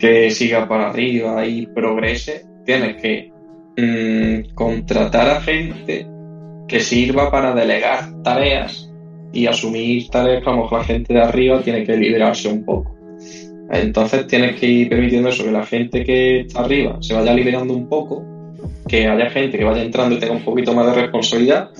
que 0.00 0.30
siga 0.30 0.66
para 0.66 0.88
arriba 0.88 1.46
y 1.46 1.66
progrese, 1.66 2.46
tienes 2.64 2.96
que 2.96 3.30
mm, 3.76 4.54
contratar 4.54 5.28
a 5.28 5.40
gente 5.42 6.06
que 6.66 6.80
sirva 6.80 7.30
para 7.30 7.54
delegar 7.54 8.22
tareas 8.22 8.90
y 9.34 9.46
asumir 9.46 10.08
tareas 10.08 10.42
que 10.42 10.48
a 10.48 10.52
lo 10.54 10.62
mejor 10.62 10.78
la 10.78 10.84
gente 10.84 11.12
de 11.12 11.20
arriba 11.20 11.60
tiene 11.60 11.84
que 11.84 11.96
liberarse 11.96 12.48
un 12.48 12.64
poco. 12.64 12.96
Entonces 13.70 14.26
tienes 14.26 14.58
que 14.58 14.66
ir 14.66 14.88
permitiendo 14.88 15.28
eso, 15.28 15.44
que 15.44 15.50
la 15.50 15.66
gente 15.66 16.04
que 16.04 16.40
está 16.40 16.60
arriba 16.60 16.96
se 17.00 17.12
vaya 17.12 17.34
liberando 17.34 17.74
un 17.74 17.86
poco, 17.86 18.24
que 18.88 19.06
haya 19.08 19.30
gente 19.30 19.58
que 19.58 19.64
vaya 19.64 19.82
entrando 19.82 20.14
y 20.16 20.18
tenga 20.18 20.34
un 20.34 20.44
poquito 20.44 20.74
más 20.74 20.86
de 20.86 21.02
responsabilidad 21.02 21.70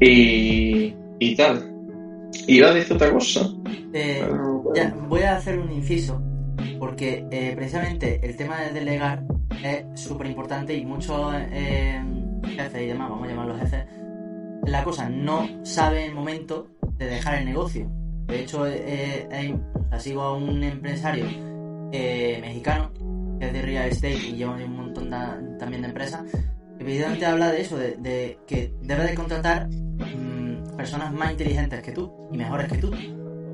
y, 0.00 0.94
y 1.18 1.36
tal. 1.36 1.68
Iba 2.46 2.68
a 2.70 2.74
decir 2.74 2.94
otra 2.96 3.12
cosa. 3.12 3.48
Eh, 3.92 4.24
pero, 4.26 4.58
bueno. 4.60 4.74
ya, 4.74 4.94
voy 5.08 5.20
a 5.22 5.36
hacer 5.36 5.58
un 5.58 5.70
inciso, 5.70 6.20
porque 6.78 7.24
eh, 7.30 7.52
precisamente 7.54 8.20
el 8.22 8.36
tema 8.36 8.60
de 8.60 8.72
delegar 8.72 9.22
es 9.62 10.00
súper 10.00 10.26
importante 10.26 10.74
y 10.76 10.84
muchos 10.84 11.32
eh, 11.52 12.00
jefes 12.56 12.82
y 12.82 12.86
demás, 12.86 13.10
vamos 13.10 13.26
a 13.26 13.30
llamarlos 13.30 13.60
jefes, 13.60 13.84
la 14.66 14.82
cosa 14.82 15.08
no 15.08 15.46
sabe 15.62 16.06
el 16.06 16.14
momento 16.14 16.68
de 16.96 17.06
dejar 17.06 17.38
el 17.38 17.44
negocio. 17.44 17.88
De 18.26 18.40
hecho, 18.40 18.66
eh, 18.66 19.28
hay- 19.30 19.52
o 19.52 19.88
sea, 19.90 20.00
sigo 20.00 20.22
a 20.22 20.34
un 20.36 20.62
empresario 20.62 21.26
eh, 21.92 22.38
mexicano 22.40 22.90
que 23.42 23.48
es 23.48 23.52
de 23.54 23.62
real 23.62 23.88
estate 23.88 24.14
y 24.14 24.36
lleva 24.36 24.52
un 24.54 24.76
montón 24.76 25.10
de- 25.10 25.58
también 25.58 25.82
de 25.82 25.88
empresas, 25.88 26.20
precisamente 26.78 27.26
habla 27.26 27.50
de 27.50 27.60
eso, 27.60 27.76
de, 27.76 28.38
que 28.46 28.72
debes 28.82 29.08
de 29.10 29.14
contratar 29.16 29.68
mm, 29.68 30.76
personas 30.76 31.12
más 31.12 31.32
inteligentes 31.32 31.82
que 31.82 31.90
tú 31.90 32.28
y 32.32 32.36
mejores 32.36 32.70
que 32.70 32.78
tú, 32.78 32.92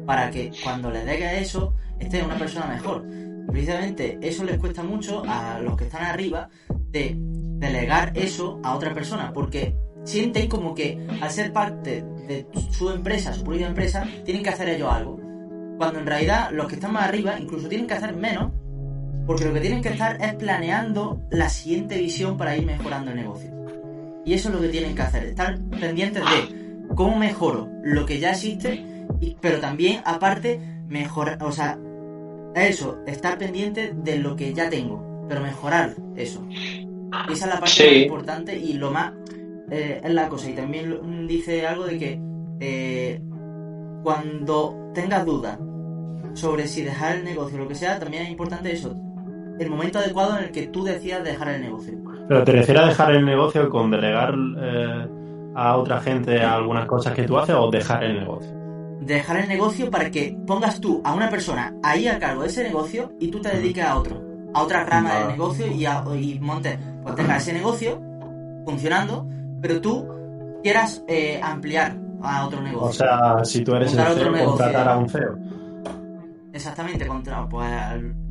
para 0.04 0.30
que 0.30 0.50
cuando 0.62 0.90
les 0.90 1.06
degues 1.06 1.40
eso, 1.40 1.72
esté 1.98 2.22
una 2.22 2.36
persona 2.36 2.66
mejor. 2.66 3.06
Y 3.50 4.26
eso 4.26 4.44
les 4.44 4.58
cuesta 4.58 4.82
mucho 4.82 5.22
a 5.26 5.58
los 5.58 5.74
que 5.74 5.84
están 5.84 6.02
arriba 6.04 6.50
de 6.90 7.16
delegar 7.18 8.12
eso 8.14 8.60
a 8.62 8.74
otra 8.74 8.92
persona, 8.92 9.32
porque 9.32 9.74
sienten 10.04 10.48
como 10.50 10.74
que 10.74 10.98
al 11.22 11.30
ser 11.30 11.50
parte 11.50 12.04
de 12.26 12.46
su 12.70 12.90
empresa, 12.90 13.32
su 13.32 13.42
propia 13.42 13.68
empresa, 13.68 14.06
tienen 14.26 14.42
que 14.42 14.50
hacer 14.50 14.68
ellos 14.68 14.92
algo. 14.92 15.18
Cuando 15.78 15.98
en 15.98 16.06
realidad 16.06 16.50
los 16.52 16.66
que 16.68 16.74
están 16.74 16.92
más 16.92 17.04
arriba 17.08 17.38
incluso 17.40 17.68
tienen 17.70 17.86
que 17.86 17.94
hacer 17.94 18.14
menos, 18.14 18.52
porque 19.28 19.44
lo 19.44 19.52
que 19.52 19.60
tienen 19.60 19.82
que 19.82 19.90
estar 19.90 20.16
es 20.22 20.34
planeando 20.36 21.20
la 21.28 21.50
siguiente 21.50 21.98
visión 21.98 22.38
para 22.38 22.56
ir 22.56 22.64
mejorando 22.64 23.10
el 23.10 23.18
negocio. 23.18 23.50
Y 24.24 24.32
eso 24.32 24.48
es 24.48 24.54
lo 24.54 24.60
que 24.62 24.70
tienen 24.70 24.94
que 24.94 25.02
hacer, 25.02 25.26
estar 25.26 25.58
pendientes 25.78 26.22
de 26.24 26.86
cómo 26.94 27.18
mejoro 27.18 27.68
lo 27.82 28.06
que 28.06 28.20
ya 28.20 28.30
existe, 28.30 28.82
pero 29.42 29.60
también 29.60 30.00
aparte 30.06 30.58
mejorar, 30.88 31.42
o 31.42 31.52
sea, 31.52 31.78
eso, 32.54 33.00
estar 33.06 33.36
pendiente 33.36 33.92
de 33.94 34.16
lo 34.16 34.34
que 34.34 34.54
ya 34.54 34.70
tengo, 34.70 35.26
pero 35.28 35.42
mejorar 35.42 35.94
eso. 36.16 36.42
Esa 37.30 37.44
es 37.44 37.52
la 37.52 37.60
parte 37.60 37.68
Sí. 37.74 37.82
más 37.84 37.96
importante 38.04 38.58
y 38.58 38.72
lo 38.72 38.90
más 38.90 39.12
eh, 39.70 40.00
es 40.02 40.10
la 40.10 40.30
cosa. 40.30 40.48
Y 40.48 40.54
también 40.54 40.88
mm, 41.02 41.26
dice 41.26 41.66
algo 41.66 41.84
de 41.84 41.98
que 41.98 42.20
eh, 42.60 43.20
cuando 44.02 44.90
tengas 44.94 45.26
dudas 45.26 45.58
sobre 46.32 46.66
si 46.66 46.80
dejar 46.80 47.16
el 47.16 47.24
negocio 47.24 47.58
o 47.58 47.60
lo 47.60 47.68
que 47.68 47.74
sea, 47.74 47.98
también 47.98 48.22
es 48.22 48.30
importante 48.30 48.72
eso. 48.72 48.96
El 49.58 49.70
momento 49.70 49.98
adecuado 49.98 50.38
en 50.38 50.44
el 50.44 50.50
que 50.50 50.68
tú 50.68 50.84
decidas 50.84 51.24
dejar 51.24 51.48
el 51.48 51.62
negocio. 51.62 51.98
Pero 52.28 52.44
te 52.44 52.52
refieres 52.52 52.82
a 52.82 52.86
dejar 52.86 53.12
el 53.12 53.24
negocio 53.24 53.68
con 53.68 53.90
delegar 53.90 54.34
eh, 54.58 55.06
a 55.54 55.76
otra 55.76 56.00
gente 56.00 56.40
algunas 56.40 56.86
cosas 56.86 57.14
que 57.14 57.24
tú 57.24 57.38
haces 57.38 57.56
o 57.58 57.70
dejar 57.70 58.04
el 58.04 58.20
negocio. 58.20 58.52
Dejar 59.00 59.38
el 59.38 59.48
negocio 59.48 59.90
para 59.90 60.10
que 60.10 60.36
pongas 60.46 60.80
tú 60.80 61.00
a 61.04 61.14
una 61.14 61.30
persona 61.30 61.74
ahí 61.82 62.06
a 62.06 62.18
cargo 62.18 62.42
de 62.42 62.48
ese 62.48 62.62
negocio 62.62 63.12
y 63.18 63.28
tú 63.28 63.40
te 63.40 63.48
dediques 63.48 63.84
a 63.84 63.96
otro, 63.96 64.22
a 64.54 64.62
otra 64.62 64.84
rama 64.84 65.18
del 65.18 65.28
negocio 65.28 65.66
y, 65.66 65.86
a, 65.86 66.04
y 66.14 66.38
montes, 66.40 66.78
pues 67.02 67.14
tengas 67.14 67.42
ese 67.42 67.52
negocio 67.54 68.00
funcionando, 68.64 69.26
pero 69.60 69.80
tú 69.80 70.06
quieras 70.62 71.02
eh, 71.08 71.40
ampliar 71.42 71.96
a 72.22 72.46
otro 72.46 72.60
negocio. 72.60 72.88
O 72.88 72.92
sea, 72.92 73.44
si 73.44 73.64
tú 73.64 73.74
eres 73.74 73.94
el 73.94 74.04
CEO, 74.04 74.44
contratar 74.46 74.88
a 74.88 74.96
un 74.96 75.08
CEO. 75.08 75.38
Exactamente, 76.52 77.06
contra, 77.06 77.48
pues, 77.48 77.70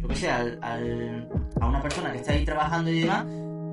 lo 0.07 0.13
que 0.13 0.19
sea, 0.19 0.37
al- 0.37 0.57
al- 0.61 1.27
a 1.59 1.67
una 1.67 1.81
persona 1.81 2.11
que 2.13 2.19
está 2.19 2.31
ahí 2.31 2.45
trabajando 2.45 2.89
y 2.89 3.01
demás, 3.01 3.25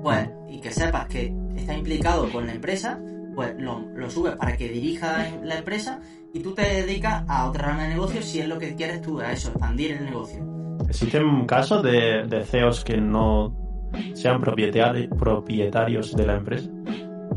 pues, 0.03 0.29
y 0.49 0.59
que 0.59 0.69
sepas 0.71 1.07
que 1.07 1.33
está 1.55 1.73
implicado 1.73 2.29
con 2.29 2.45
la 2.45 2.53
empresa, 2.53 2.99
pues 3.33 3.55
lo, 3.57 3.79
lo 3.95 4.09
subes 4.09 4.35
para 4.35 4.55
que 4.57 4.67
dirija 4.69 5.17
la 5.43 5.57
empresa 5.59 5.99
y 6.33 6.39
tú 6.41 6.53
te 6.53 6.61
dedicas 6.61 7.23
a 7.29 7.47
otra 7.49 7.67
rama 7.69 7.83
de 7.83 7.89
negocio 7.89 8.21
si 8.21 8.39
es 8.41 8.47
lo 8.47 8.59
que 8.59 8.75
quieres 8.75 9.01
tú, 9.01 9.19
a 9.21 9.31
eso, 9.31 9.49
expandir 9.49 9.91
el 9.91 10.05
negocio. 10.05 10.45
¿Existen 10.89 11.45
casos 11.45 11.81
de, 11.83 12.25
de 12.27 12.43
CEOs 12.43 12.83
que 12.83 12.97
no 12.97 13.55
sean 14.13 14.41
propietari- 14.41 15.07
propietarios 15.17 16.13
de 16.15 16.25
la 16.27 16.35
empresa? 16.35 16.69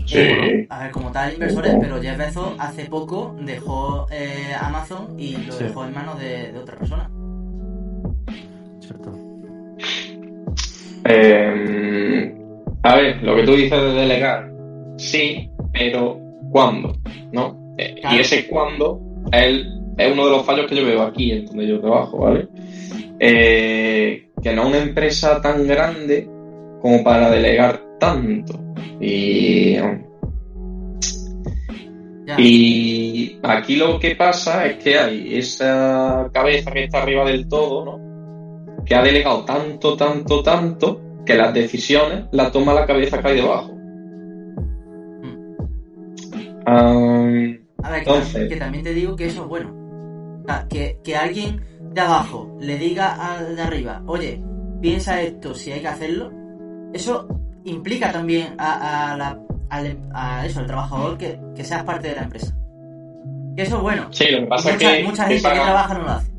Sí. 0.07 0.19
Eh, 0.19 0.67
a 0.71 0.85
ver, 0.85 0.91
como 0.93 1.11
tal, 1.13 1.35
inversores, 1.35 1.77
pero 1.81 2.01
Jeff 2.01 2.17
Bezos 2.19 2.55
hace 2.59 2.87
poco 2.87 3.37
dejó 3.43 4.07
eh, 4.11 4.55
Amazon 4.61 5.15
y 5.19 5.37
lo 5.37 5.53
Sí. 5.53 5.65
dejó 5.65 5.85
en 5.85 5.95
manos 5.95 6.19
de, 6.19 6.53
de 6.53 6.59
otra 6.59 6.77
persona. 6.77 7.11
¿Cierto? 8.89 9.13
Eh, 11.05 12.35
a 12.83 12.97
ver, 12.97 13.23
lo 13.23 13.37
que 13.37 13.43
tú 13.45 13.53
dices 13.55 13.81
de 13.81 13.93
delegar, 13.93 14.51
sí, 14.97 15.49
pero 15.73 16.19
¿cuándo? 16.51 16.97
¿No? 17.33 17.75
Eh, 17.77 17.97
Claro. 18.01 18.17
Y 18.17 18.21
ese 18.21 18.47
cuándo 18.49 19.01
es, 19.33 19.67
es 19.99 20.13
uno 20.13 20.25
de 20.25 20.31
los 20.31 20.45
fallos 20.47 20.67
que 20.67 20.77
yo 20.77 20.87
veo 20.87 21.03
aquí, 21.03 21.33
en 21.33 21.45
donde 21.47 21.67
yo 21.67 21.81
trabajo, 21.81 22.19
¿vale? 22.19 22.49
Eh, 23.21 24.31
que 24.43 24.53
no 24.55 24.69
una 24.69 24.79
empresa 24.79 25.41
tan 25.43 25.67
grande 25.67 26.29
como 26.81 27.03
para 27.05 27.31
delegar 27.31 27.81
tanto. 28.01 28.59
Y, 29.01 29.75
Ya. 32.27 32.37
y 32.39 33.39
aquí 33.43 33.77
lo 33.77 33.99
que 33.99 34.15
pasa 34.15 34.67
es 34.67 34.77
que 34.85 34.99
hay 34.99 35.37
esa 35.39 36.29
cabeza 36.33 36.71
que 36.71 36.85
está 36.85 37.03
arriba 37.03 37.25
del 37.25 37.49
todo, 37.49 37.85
¿no? 37.85 38.08
Que 38.89 38.95
ha 38.95 39.03
delegado 39.03 39.45
tanto, 39.45 39.97
tanto, 39.97 40.43
tanto, 40.43 41.01
que 41.27 41.35
las 41.37 41.53
decisiones 41.53 42.25
las 42.33 42.51
toma 42.51 42.73
la 42.73 42.87
cabeza 42.87 43.21
que 43.21 43.29
hay 43.29 43.37
debajo. 43.37 43.71
Am, 46.67 47.59
A 47.83 47.91
ver, 47.91 48.03
que, 48.05 48.11
Entonces- 48.11 48.33
también, 48.33 48.49
que 48.49 48.57
también 48.57 48.85
te 48.85 48.95
digo 48.95 49.17
que 49.17 49.27
eso 49.27 49.43
es 49.43 49.49
bueno. 49.49 50.43
Sea, 50.47 50.67
que, 50.69 50.99
que 51.05 51.17
alguien 51.17 51.61
de 51.93 52.01
abajo 52.01 52.57
le 52.61 52.79
diga 52.79 53.15
al 53.37 53.57
de 53.57 53.63
arriba, 53.63 54.03
oye, 54.07 54.43
piensa 54.81 55.21
esto 55.23 55.55
si 55.55 55.73
hay 55.73 55.81
que 55.81 55.89
hacerlo, 55.89 56.31
eso 56.93 57.29
implica 57.65 58.11
también 58.13 58.55
a, 58.59 59.13
a 59.13 59.17
la, 59.17 59.39
al, 59.71 59.99
a 60.13 60.47
eso, 60.47 60.61
al 60.61 60.67
trabajador 60.67 61.19
que, 61.19 61.39
que 61.55 61.65
seas 61.65 61.85
parte 61.85 62.09
de 62.09 62.17
la 62.17 62.23
empresa. 62.23 62.55
Que 63.57 63.63
eso 63.63 63.77
es 63.77 63.83
bueno. 63.83 64.07
sí, 64.11 64.25
lo 64.31 64.41
que 64.41 64.47
pasa 64.47 64.73
mucha, 64.73 64.93
es 64.93 64.99
que 64.99 65.05
mucha 65.05 65.23
gente 65.25 65.37
esa- 65.37 65.51
que 65.53 65.61
trabaja 65.61 65.95
no 65.95 66.03
lo 66.05 66.11
hace. 66.11 66.33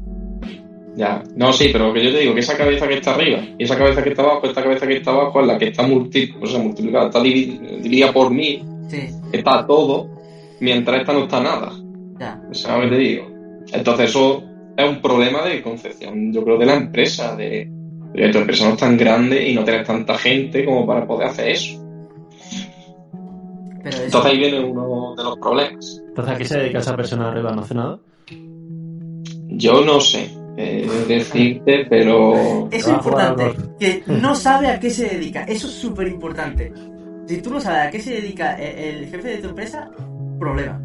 Ya, 0.99 1.23
no, 1.38 1.53
sí, 1.53 1.69
pero 1.71 1.88
lo 1.88 1.93
que 1.93 2.03
yo 2.03 2.12
te 2.12 2.19
digo, 2.19 2.33
que 2.33 2.41
esa 2.41 2.57
cabeza 2.57 2.85
que 2.85 2.95
está 2.95 3.15
arriba 3.15 3.39
y 3.57 3.63
esa 3.63 3.77
cabeza 3.77 4.03
que 4.03 4.09
está 4.09 4.21
abajo, 4.21 4.47
esta 4.47 4.62
cabeza 4.62 4.85
que 4.85 4.97
está 4.97 5.12
abajo 5.12 5.39
es 5.39 5.47
la 5.47 5.57
que 5.57 5.67
está 5.69 5.83
multi, 5.88 6.33
o 6.41 6.45
sea, 6.45 6.59
multiplicada, 6.59 7.05
está 7.05 7.21
divi- 7.21 7.57
dividida 7.81 8.12
por 8.12 8.29
mil, 8.31 8.65
Sí, 8.89 9.07
está 9.31 9.65
todo, 9.65 10.09
mientras 10.59 10.99
esta 10.99 11.13
no 11.13 11.23
está 11.23 11.41
nada. 11.41 11.71
ya. 12.19 12.41
¿Sabes 12.51 12.83
lo 12.83 12.89
que 12.89 12.95
te 12.97 13.01
digo? 13.01 13.27
Entonces 13.71 14.09
eso 14.09 14.43
es 14.75 14.89
un 14.89 15.01
problema 15.01 15.45
de 15.45 15.62
concepción, 15.62 16.33
yo 16.33 16.43
creo, 16.43 16.57
de 16.57 16.65
la 16.65 16.75
empresa, 16.75 17.33
de, 17.33 17.69
de 18.13 18.29
tu 18.29 18.39
empresa 18.39 18.65
no 18.67 18.73
es 18.73 18.79
tan 18.79 18.97
grande 18.97 19.47
y 19.49 19.55
no 19.55 19.63
tienes 19.63 19.88
tanta 19.88 20.15
gente 20.17 20.65
como 20.65 20.85
para 20.85 21.07
poder 21.07 21.27
hacer 21.29 21.47
eso. 21.47 21.81
Pero 23.83 23.95
eso, 23.95 24.03
Entonces 24.03 24.31
ahí 24.33 24.38
viene 24.38 24.59
uno 24.59 25.15
de 25.15 25.23
los 25.23 25.38
problemas. 25.38 26.01
Entonces, 26.09 26.35
¿a 26.35 26.38
qué 26.38 26.43
se 26.43 26.59
dedica 26.59 26.79
esa 26.79 26.95
persona 26.97 27.29
arriba? 27.31 27.53
¿No 27.55 27.62
hace 27.62 27.73
nada? 27.75 27.99
Yo 29.51 29.83
no 29.85 30.01
sé 30.01 30.38
eh, 30.62 30.88
decirte, 31.08 31.86
pero... 31.89 32.67
eso 32.72 32.89
es 32.89 32.93
importante. 32.95 33.43
Que 33.80 34.04
no 34.08 34.36
sabe 34.36 34.67
a 34.67 34.80
qué 34.80 34.89
se 34.89 35.06
dedica. 35.08 35.43
Eso 35.43 35.67
es 35.67 35.74
súper 35.74 36.08
importante. 36.08 36.72
Si 37.28 37.41
tú 37.41 37.50
no 37.52 37.62
sabes 37.62 37.88
a 37.88 37.91
qué 37.91 38.00
se 38.02 38.15
dedica 38.15 38.56
el, 38.56 39.04
el 39.04 39.10
jefe 39.10 39.28
de 39.30 39.38
tu 39.38 39.50
empresa, 39.50 39.89
problema. 40.39 40.82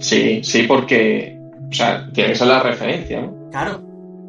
Sí, 0.00 0.40
sí, 0.42 0.62
porque... 0.64 1.38
O 1.70 1.72
sea, 1.72 2.08
tiene 2.12 2.30
que 2.30 2.34
ser 2.36 2.48
la 2.48 2.62
referencia, 2.62 3.20
¿no? 3.22 3.48
Claro. 3.50 3.82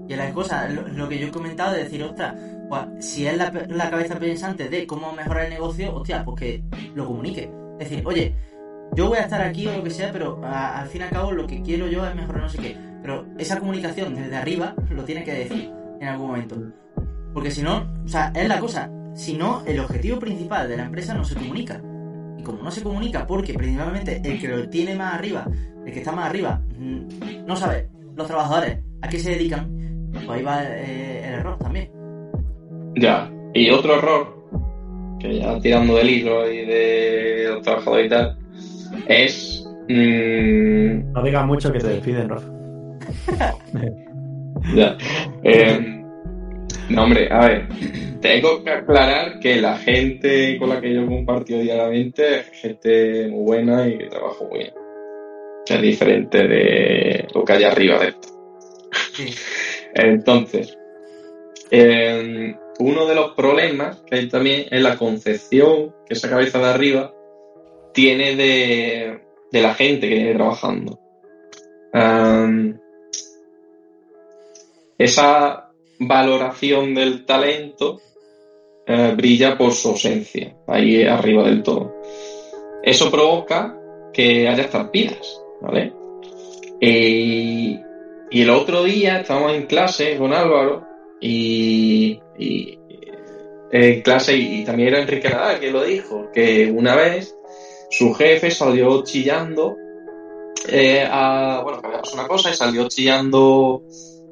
Y 0.08 0.16
la 0.16 0.30
cosa, 0.32 0.68
lo, 0.68 0.88
lo 0.90 1.10
que 1.10 1.18
yo 1.18 1.28
he 1.28 1.32
comentado 1.32 1.74
de 1.74 1.86
decir, 1.86 2.04
ostras, 2.04 2.36
pues, 2.70 2.82
si 3.00 3.26
es 3.26 3.36
la, 3.38 3.52
la 3.70 3.90
cabeza 3.90 4.20
pensante 4.20 4.70
de 4.70 4.86
cómo 4.86 5.12
mejorar 5.14 5.46
el 5.46 5.52
negocio, 5.52 5.96
hostia, 5.96 6.24
pues 6.24 6.40
que 6.40 6.64
lo 6.94 7.08
comunique. 7.08 7.50
Es 7.80 7.90
decir, 7.90 8.06
oye, 8.06 8.36
yo 8.96 9.08
voy 9.08 9.18
a 9.18 9.22
estar 9.22 9.42
aquí 9.42 9.66
o 9.68 9.76
lo 9.78 9.84
que 9.84 9.90
sea, 9.90 10.12
pero 10.12 10.40
a- 10.44 10.82
al 10.82 10.88
fin 10.90 11.02
y 11.02 11.04
al 11.06 11.10
cabo 11.12 11.32
lo 11.32 11.48
que 11.48 11.62
quiero 11.64 11.88
yo 11.88 12.06
es 12.06 12.14
mejorar 12.14 12.42
no 12.44 12.50
sé 12.50 12.58
qué. 12.60 12.76
Pero 13.02 13.26
esa 13.38 13.60
comunicación 13.60 14.16
desde 14.16 14.36
arriba 14.36 14.76
lo 14.90 15.04
tiene 15.04 15.24
que 15.24 15.34
decir 15.34 15.72
en 16.00 16.08
algún 16.08 16.28
momento. 16.28 16.56
Porque 17.34 17.52
si 17.52 17.62
no, 17.62 17.88
o 18.04 18.08
sea, 18.08 18.32
es 18.36 18.48
la 18.48 18.60
cosa, 18.60 18.92
si 19.14 19.34
no, 19.34 19.64
el 19.66 19.80
objetivo 19.80 20.20
principal 20.20 20.68
de 20.68 20.78
la 20.78 20.86
empresa 20.86 21.14
no 21.14 21.24
se 21.24 21.36
comunica. 21.36 21.82
Y 22.38 22.44
como 22.44 22.64
no 22.64 22.72
se 22.72 22.84
comunica, 22.84 23.26
porque 23.28 23.54
principalmente 23.54 24.22
el 24.24 24.40
que 24.40 24.48
lo 24.48 24.70
tiene 24.70 24.96
más 24.96 25.16
arriba, 25.16 25.48
el 25.86 25.92
que 25.92 26.00
está 26.00 26.12
más 26.12 26.30
arriba, 26.30 26.62
mm, 26.78 27.46
no 27.46 27.56
sabe, 27.56 27.90
los 28.16 28.28
trabajadores, 28.28 28.80
a 29.02 29.10
qué 29.10 29.20
se 29.20 29.32
dedican, 29.32 30.10
pues 30.12 30.30
ahí 30.30 30.44
va 30.44 30.64
eh, 30.64 31.28
el 31.28 31.34
error 31.36 31.58
también. 31.58 31.90
Ya. 32.96 33.32
Y 33.54 33.70
otro 33.70 33.96
error, 33.96 34.48
que 35.20 35.40
ya 35.40 35.60
tirando 35.60 35.96
del 35.96 36.10
hilo 36.10 36.50
y 36.52 36.66
de 36.66 37.46
los 37.50 37.62
trabajadores 37.62 38.06
y 38.06 38.10
tal, 38.10 38.38
es... 39.08 39.68
mm, 39.90 41.12
No 41.14 41.24
digas 41.24 41.46
mucho 41.46 41.72
que 41.72 41.80
te 41.80 41.88
despiden, 41.88 42.30
Rafa. 42.30 42.61
Ya. 44.76 44.98
Eh, 45.44 46.04
no, 46.90 47.04
hombre, 47.04 47.28
a 47.32 47.48
ver. 47.48 47.68
Tengo 48.22 48.64
que 48.64 48.70
aclarar 48.70 49.40
que 49.40 49.60
la 49.60 49.78
gente 49.78 50.58
con 50.60 50.70
la 50.70 50.80
que 50.80 50.94
yo 50.94 51.08
compartido 51.08 51.60
diariamente 51.60 52.40
es 52.40 52.50
gente 52.52 53.28
muy 53.30 53.44
buena 53.44 53.88
y 53.88 53.98
que 53.98 54.06
trabaja 54.06 54.44
muy 54.48 54.60
bien. 54.60 54.74
Es 55.68 55.82
diferente 55.82 56.48
de 56.48 57.28
lo 57.34 57.44
que 57.44 57.54
hay 57.54 57.64
arriba 57.64 58.00
de 58.00 58.10
esto. 58.10 58.28
Entonces, 59.96 60.78
eh, 61.72 62.56
uno 62.80 63.06
de 63.08 63.16
los 63.16 63.32
problemas 63.32 64.04
que 64.08 64.18
hay 64.18 64.30
también 64.30 64.66
es 64.70 64.82
la 64.82 64.98
concepción 64.98 65.96
que 66.06 66.14
esa 66.14 66.30
cabeza 66.30 66.60
de 66.60 66.66
arriba 66.66 67.14
tiene 67.94 68.36
de, 68.36 69.22
de 69.52 69.62
la 69.62 69.74
gente 69.74 70.08
que 70.08 70.16
viene 70.16 70.36
trabajando. 70.36 71.01
Esa 75.04 75.72
valoración 76.00 76.96
del 76.96 77.26
talento 77.26 78.00
eh, 78.86 79.14
brilla 79.16 79.58
por 79.58 79.72
su 79.74 79.90
ausencia, 79.90 80.56
ahí 80.68 81.04
arriba 81.04 81.44
del 81.44 81.64
todo. 81.64 81.94
Eso 82.84 83.12
provoca 83.12 83.78
que 84.14 84.48
haya 84.48 84.64
estampillas, 84.64 85.42
¿vale? 85.62 85.94
Y, 86.80 87.80
el 88.32 88.50
otro 88.50 88.84
día 88.84 89.20
estábamos 89.20 89.54
en 89.54 89.68
clase 89.68 90.18
con 90.18 90.34
Álvaro 90.34 90.84
y, 91.20 92.20
y- 92.40 92.80
en 93.72 94.02
clase 94.02 94.36
y, 94.36 94.64
también 94.66 94.90
era 94.90 95.02
Enrique 95.02 95.30
Nadal 95.30 95.60
que 95.60 95.72
lo 95.72 95.84
dijo, 95.84 96.30
que 96.34 96.72
una 96.72 96.96
vez 96.96 97.36
su 97.90 98.14
jefe 98.14 98.52
salió 98.52 99.04
chillando 99.04 99.78
eh, 100.68 101.08
a, 101.10 101.62
bueno, 101.64 101.82
que 101.82 102.14
una 102.14 102.28
cosa 102.28 102.50
y 102.50 102.54
salió 102.54 102.88
chillando 102.88 103.84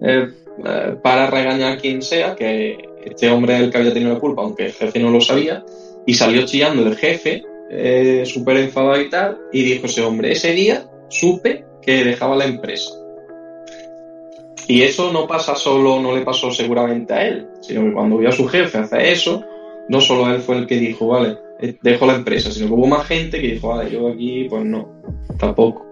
eh, 0.01 0.27
eh, 0.65 0.95
para 1.01 1.27
regañar 1.27 1.73
a 1.73 1.77
quien 1.77 2.01
sea, 2.01 2.35
que 2.35 2.77
este 3.03 3.29
hombre 3.29 3.55
es 3.55 3.61
el 3.61 3.71
que 3.71 3.77
había 3.77 3.93
tenido 3.93 4.13
la 4.13 4.19
culpa, 4.19 4.41
aunque 4.41 4.67
el 4.67 4.73
jefe 4.73 4.99
no 4.99 5.11
lo 5.11 5.21
sabía, 5.21 5.63
y 6.05 6.13
salió 6.13 6.45
chillando 6.45 6.85
el 6.85 6.95
jefe, 6.95 7.43
eh, 7.69 8.23
súper 8.25 8.57
enfadado 8.57 8.99
y 9.01 9.09
tal, 9.09 9.37
y 9.51 9.63
dijo 9.63 9.85
ese 9.85 10.01
hombre, 10.01 10.31
ese 10.31 10.53
día 10.53 10.85
supe 11.09 11.65
que 11.81 12.03
dejaba 12.03 12.35
la 12.35 12.45
empresa. 12.45 12.91
Y 14.67 14.83
eso 14.83 15.11
no 15.11 15.25
pasa 15.25 15.55
solo, 15.55 15.99
no 15.99 16.15
le 16.15 16.21
pasó 16.21 16.51
seguramente 16.51 17.13
a 17.13 17.27
él, 17.27 17.47
sino 17.61 17.83
que 17.83 17.93
cuando 17.93 18.17
vio 18.17 18.29
a 18.29 18.33
su 18.33 18.47
jefe 18.47 18.77
hacer 18.77 19.01
eso, 19.01 19.43
no 19.87 19.99
solo 19.99 20.31
él 20.31 20.41
fue 20.41 20.57
el 20.57 20.67
que 20.67 20.75
dijo, 20.75 21.07
vale, 21.07 21.37
eh, 21.59 21.75
dejo 21.81 22.05
la 22.05 22.15
empresa, 22.15 22.51
sino 22.51 22.67
que 22.67 22.73
hubo 22.73 22.87
más 22.87 23.07
gente 23.07 23.41
que 23.41 23.53
dijo, 23.53 23.69
vale, 23.69 23.89
yo 23.89 24.07
aquí, 24.09 24.45
pues 24.49 24.63
no, 24.65 25.01
tampoco. 25.37 25.85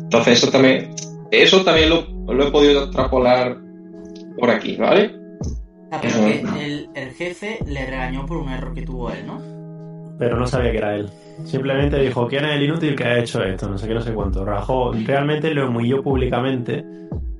Entonces 0.00 0.38
eso 0.38 0.50
también 0.50 0.94
eso 1.32 1.64
también 1.64 1.88
lo, 1.88 2.06
lo 2.32 2.46
he 2.46 2.50
podido 2.50 2.84
extrapolar 2.84 3.56
por 4.38 4.50
aquí, 4.50 4.76
¿vale? 4.76 5.10
Ah, 5.90 5.98
pero 6.00 6.24
que 6.24 6.64
el, 6.64 6.88
el 6.94 7.10
jefe 7.10 7.58
le 7.66 7.84
regañó 7.86 8.24
por 8.24 8.38
un 8.38 8.48
error 8.48 8.72
que 8.74 8.82
tuvo 8.82 9.10
él, 9.10 9.26
¿no? 9.26 9.40
Pero 10.18 10.36
no 10.36 10.46
sabía 10.46 10.72
que 10.72 10.78
era 10.78 10.94
él. 10.94 11.08
Simplemente 11.44 11.98
dijo, 11.98 12.26
¿quién 12.28 12.44
es 12.44 12.56
el 12.56 12.62
inútil 12.62 12.94
que 12.94 13.04
ha 13.04 13.18
hecho 13.18 13.42
esto? 13.42 13.68
No 13.68 13.76
sé 13.76 13.88
qué, 13.88 13.94
no 13.94 14.00
sé 14.00 14.12
cuánto. 14.12 14.44
Rajó, 14.44 14.92
realmente 14.92 15.52
lo 15.52 15.68
humilló 15.68 16.02
públicamente, 16.02 16.84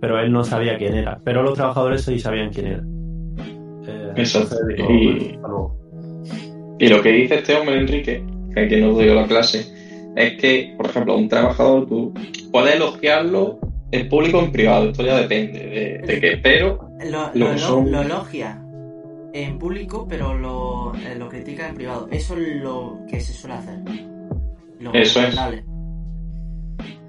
pero 0.01 0.19
él 0.19 0.33
no 0.33 0.45
sabía 0.45 0.77
quién 0.77 0.95
era. 0.95 1.19
Pero 1.25 1.43
los 1.43 1.55
trabajadores 1.55 2.03
sí 2.03 2.19
sabían 2.19 2.51
quién 2.53 2.67
era. 2.67 2.83
Eh, 3.87 4.13
Eso. 4.17 4.43
entonces 4.43 4.67
dijo, 4.77 4.93
Y-. 4.93 5.39
Y 6.79 6.89
lo 6.89 7.01
que 7.01 7.13
dice 7.13 7.37
este 7.37 7.55
hombre, 7.55 7.79
Enrique, 7.79 8.25
que 8.53 8.61
aquí 8.61 8.81
nos 8.81 8.99
dio 8.99 9.15
la 9.15 9.27
clase, 9.27 9.65
es 10.17 10.33
que, 10.41 10.75
por 10.77 10.87
ejemplo, 10.87 11.17
un 11.17 11.29
trabajador 11.29 11.87
tú 11.87 12.13
puedes 12.51 12.75
elogiarlo 12.75 13.59
en 13.93 14.09
público 14.09 14.39
o 14.39 14.43
en 14.43 14.53
privado, 14.53 14.91
esto 14.91 15.03
ya 15.05 15.19
depende 15.19 15.59
de, 15.61 15.99
de 16.07 16.21
qué, 16.21 16.37
pero 16.43 16.89
Lo, 17.11 17.31
Lo 17.35 17.47
lo, 17.47 17.53
que 17.53 17.59
son- 17.59 17.93
lo 17.93 18.01
elogia 18.03 18.59
en 19.35 19.59
público, 19.59 20.07
pero 20.09 20.35
lo, 20.37 20.93
eh, 20.97 21.15
lo 21.19 21.29
critica 21.29 21.69
en 21.69 21.75
privado. 21.75 22.09
Eso 22.11 22.37
es 22.37 22.57
lo 22.63 22.99
que 23.09 23.21
se 23.21 23.33
suele 23.33 23.55
hacer. 23.57 23.79
Lo 24.81 24.93
Eso 24.93 25.21
es. 25.23 25.37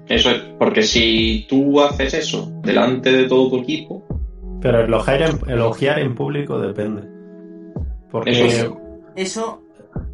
eso 0.08 0.30
es, 0.30 0.38
porque 0.58 0.82
si 0.82 1.46
tú 1.48 1.80
haces 1.80 2.14
eso 2.14 2.50
delante 2.62 3.10
de 3.12 3.24
todo 3.24 3.50
tu 3.50 3.58
equipo, 3.58 4.04
Pero 4.60 4.80
elogiar 4.84 5.22
en, 5.22 5.50
elogiar 5.50 5.98
en 5.98 6.14
público 6.14 6.58
depende. 6.58 7.02
Porque 8.10 8.30
Eso 8.30 8.48
sí. 8.50 8.74
Eso 9.16 9.62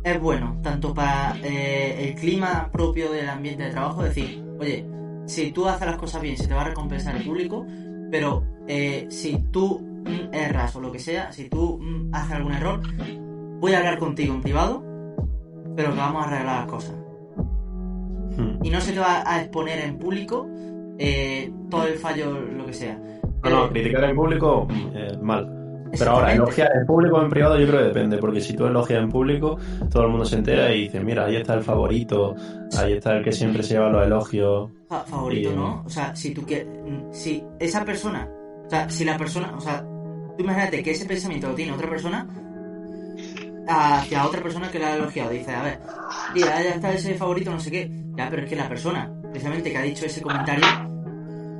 es 0.04 0.20
bueno, 0.20 0.58
tanto 0.62 0.92
para 0.94 1.36
eh, 1.44 2.08
el 2.08 2.14
clima 2.14 2.68
propio 2.72 3.10
del 3.12 3.28
ambiente 3.28 3.64
de 3.64 3.70
trabajo, 3.70 4.04
es 4.04 4.14
decir, 4.14 4.42
oye, 4.58 4.84
si 5.30 5.52
tú 5.52 5.68
haces 5.68 5.86
las 5.86 5.96
cosas 5.96 6.20
bien, 6.20 6.36
se 6.36 6.48
te 6.48 6.54
va 6.54 6.62
a 6.62 6.64
recompensar 6.64 7.14
el 7.14 7.24
público, 7.24 7.64
pero 8.10 8.44
eh, 8.66 9.06
si 9.10 9.38
tú 9.52 9.80
mm, 9.80 10.34
erras 10.34 10.74
o 10.74 10.80
lo 10.80 10.90
que 10.90 10.98
sea, 10.98 11.32
si 11.32 11.48
tú 11.48 11.78
mm, 11.80 12.12
haces 12.12 12.32
algún 12.32 12.52
error, 12.52 12.80
voy 13.60 13.72
a 13.72 13.78
hablar 13.78 13.98
contigo 13.98 14.34
en 14.34 14.42
privado, 14.42 14.82
pero 15.76 15.92
que 15.92 15.98
vamos 15.98 16.24
a 16.24 16.26
arreglar 16.26 16.56
las 16.56 16.66
cosas. 16.66 16.96
Hmm. 18.36 18.58
Y 18.64 18.70
no 18.70 18.80
se 18.80 18.92
te 18.92 18.98
va 18.98 19.22
a 19.24 19.40
exponer 19.40 19.78
en 19.80 19.98
público 19.98 20.48
eh, 20.98 21.52
todo 21.70 21.86
el 21.86 21.94
fallo, 21.94 22.40
lo 22.40 22.66
que 22.66 22.72
sea. 22.72 22.98
No, 23.44 23.50
no, 23.50 23.66
Eh, 23.66 23.70
criticar 23.70 24.04
en 24.04 24.16
público, 24.16 24.66
eh, 24.94 25.16
mal. 25.22 25.59
Pero 25.98 26.10
ahora, 26.12 26.32
elogiar 26.32 26.70
en 26.74 26.86
público 26.86 27.16
o 27.16 27.22
en 27.22 27.30
privado 27.30 27.58
yo 27.58 27.66
creo 27.66 27.80
que 27.80 27.86
depende, 27.86 28.18
porque 28.18 28.40
si 28.40 28.54
tú 28.54 28.66
elogias 28.66 29.02
en 29.02 29.08
público, 29.10 29.58
todo 29.90 30.04
el 30.04 30.08
mundo 30.10 30.24
se 30.24 30.36
entera 30.36 30.72
y 30.72 30.82
dice, 30.82 31.00
mira, 31.00 31.26
ahí 31.26 31.36
está 31.36 31.54
el 31.54 31.62
favorito, 31.62 32.34
ahí 32.78 32.92
está 32.94 33.16
el 33.16 33.24
que 33.24 33.32
siempre 33.32 33.62
se 33.62 33.74
lleva 33.74 33.90
los 33.90 34.06
elogios. 34.06 34.70
Fa- 34.88 35.04
favorito, 35.04 35.50
Y- 35.52 35.56
¿no? 35.56 35.82
O 35.84 35.90
sea, 35.90 36.14
si 36.14 36.32
tú 36.32 36.42
quieres. 36.42 36.66
Si 37.12 37.42
esa 37.58 37.84
persona. 37.84 38.28
O 38.66 38.70
sea, 38.70 38.88
si 38.88 39.04
la 39.04 39.16
persona. 39.18 39.52
O 39.56 39.60
sea, 39.60 39.82
tú 39.82 40.42
imagínate 40.44 40.82
que 40.82 40.92
ese 40.92 41.06
pensamiento 41.06 41.48
lo 41.48 41.54
tiene 41.54 41.72
otra 41.72 41.88
persona. 41.90 42.26
Hacia 43.68 44.26
otra 44.26 44.42
persona 44.42 44.70
que 44.70 44.78
la 44.78 44.88
ha 44.92 44.96
elogiado. 44.96 45.30
Dice, 45.30 45.52
a 45.52 45.62
ver, 45.62 45.78
mira, 46.34 46.62
ya 46.62 46.70
está 46.70 46.92
ese 46.92 47.14
favorito, 47.14 47.50
no 47.50 47.60
sé 47.60 47.70
qué. 47.70 47.90
Ya, 48.16 48.28
pero 48.28 48.42
es 48.42 48.48
que 48.48 48.56
la 48.56 48.68
persona, 48.68 49.12
precisamente 49.30 49.70
que 49.70 49.76
ha 49.78 49.82
dicho 49.82 50.06
ese 50.06 50.22
comentario, 50.22 50.64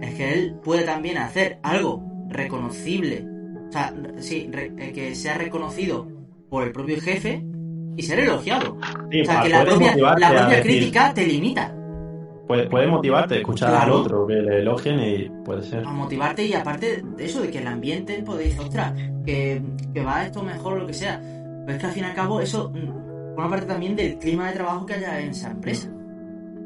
es 0.01 0.15
que 0.15 0.33
él 0.33 0.57
puede 0.65 0.83
también 0.85 1.19
hacer 1.19 1.59
algo 1.63 2.03
reconocible. 2.29 3.25
O 3.71 3.73
sea, 3.73 3.95
sí, 4.19 4.49
re- 4.53 4.73
eh, 4.79 4.93
que 4.93 5.15
sea 5.15 5.39
reconocido 5.39 6.07
por 6.49 6.65
el 6.65 6.73
propio 6.73 7.01
jefe 7.01 7.43
y 7.97 8.03
ser 8.03 8.19
elogiado. 8.21 8.77
Sí, 9.11 9.21
O 9.23 9.25
sea, 9.25 9.43
que 9.43 9.49
la 9.49 9.65
propia, 9.65 9.97
la 9.97 10.15
propia 10.17 10.49
decir- 10.49 10.63
crítica 10.63 11.15
te 11.15 11.25
limita. 11.27 11.73
Puede, 12.49 12.67
puede 12.69 12.89
motivarte 12.89 13.37
escuchar 13.39 13.71
Claro. 13.71 13.95
al 13.95 14.01
otro, 14.01 14.27
que 14.27 14.35
le 14.35 14.59
elogien 14.59 14.99
y 14.99 15.31
puede 15.45 15.63
ser. 15.63 15.85
a 15.87 15.91
motivarte 15.93 16.45
y 16.45 16.53
aparte 16.53 17.01
de 17.17 17.25
eso, 17.25 17.41
de 17.43 17.49
que 17.51 17.59
el 17.59 17.67
ambiente, 17.69 18.21
pues 18.27 18.41
dices, 18.41 18.59
ostras, 18.59 18.93
que, 19.25 19.63
que 19.95 20.03
va 20.05 20.25
esto 20.27 20.43
mejor 20.43 20.73
o 20.73 20.77
lo 20.79 20.87
que 20.89 20.93
sea. 20.95 21.21
Pero 21.65 21.73
es 21.73 21.79
que 21.79 21.87
al 21.87 21.93
fin 21.93 22.03
y 22.03 22.07
al 22.07 22.15
cabo 22.15 22.41
eso 22.41 22.73
mm, 22.75 23.35
forma 23.37 23.51
parte 23.51 23.67
también 23.67 23.95
del 23.95 24.19
clima 24.19 24.49
de 24.49 24.55
trabajo 24.55 24.85
que 24.85 24.95
haya 24.95 25.21
en 25.21 25.31
esa 25.31 25.53
empresa. 25.53 25.89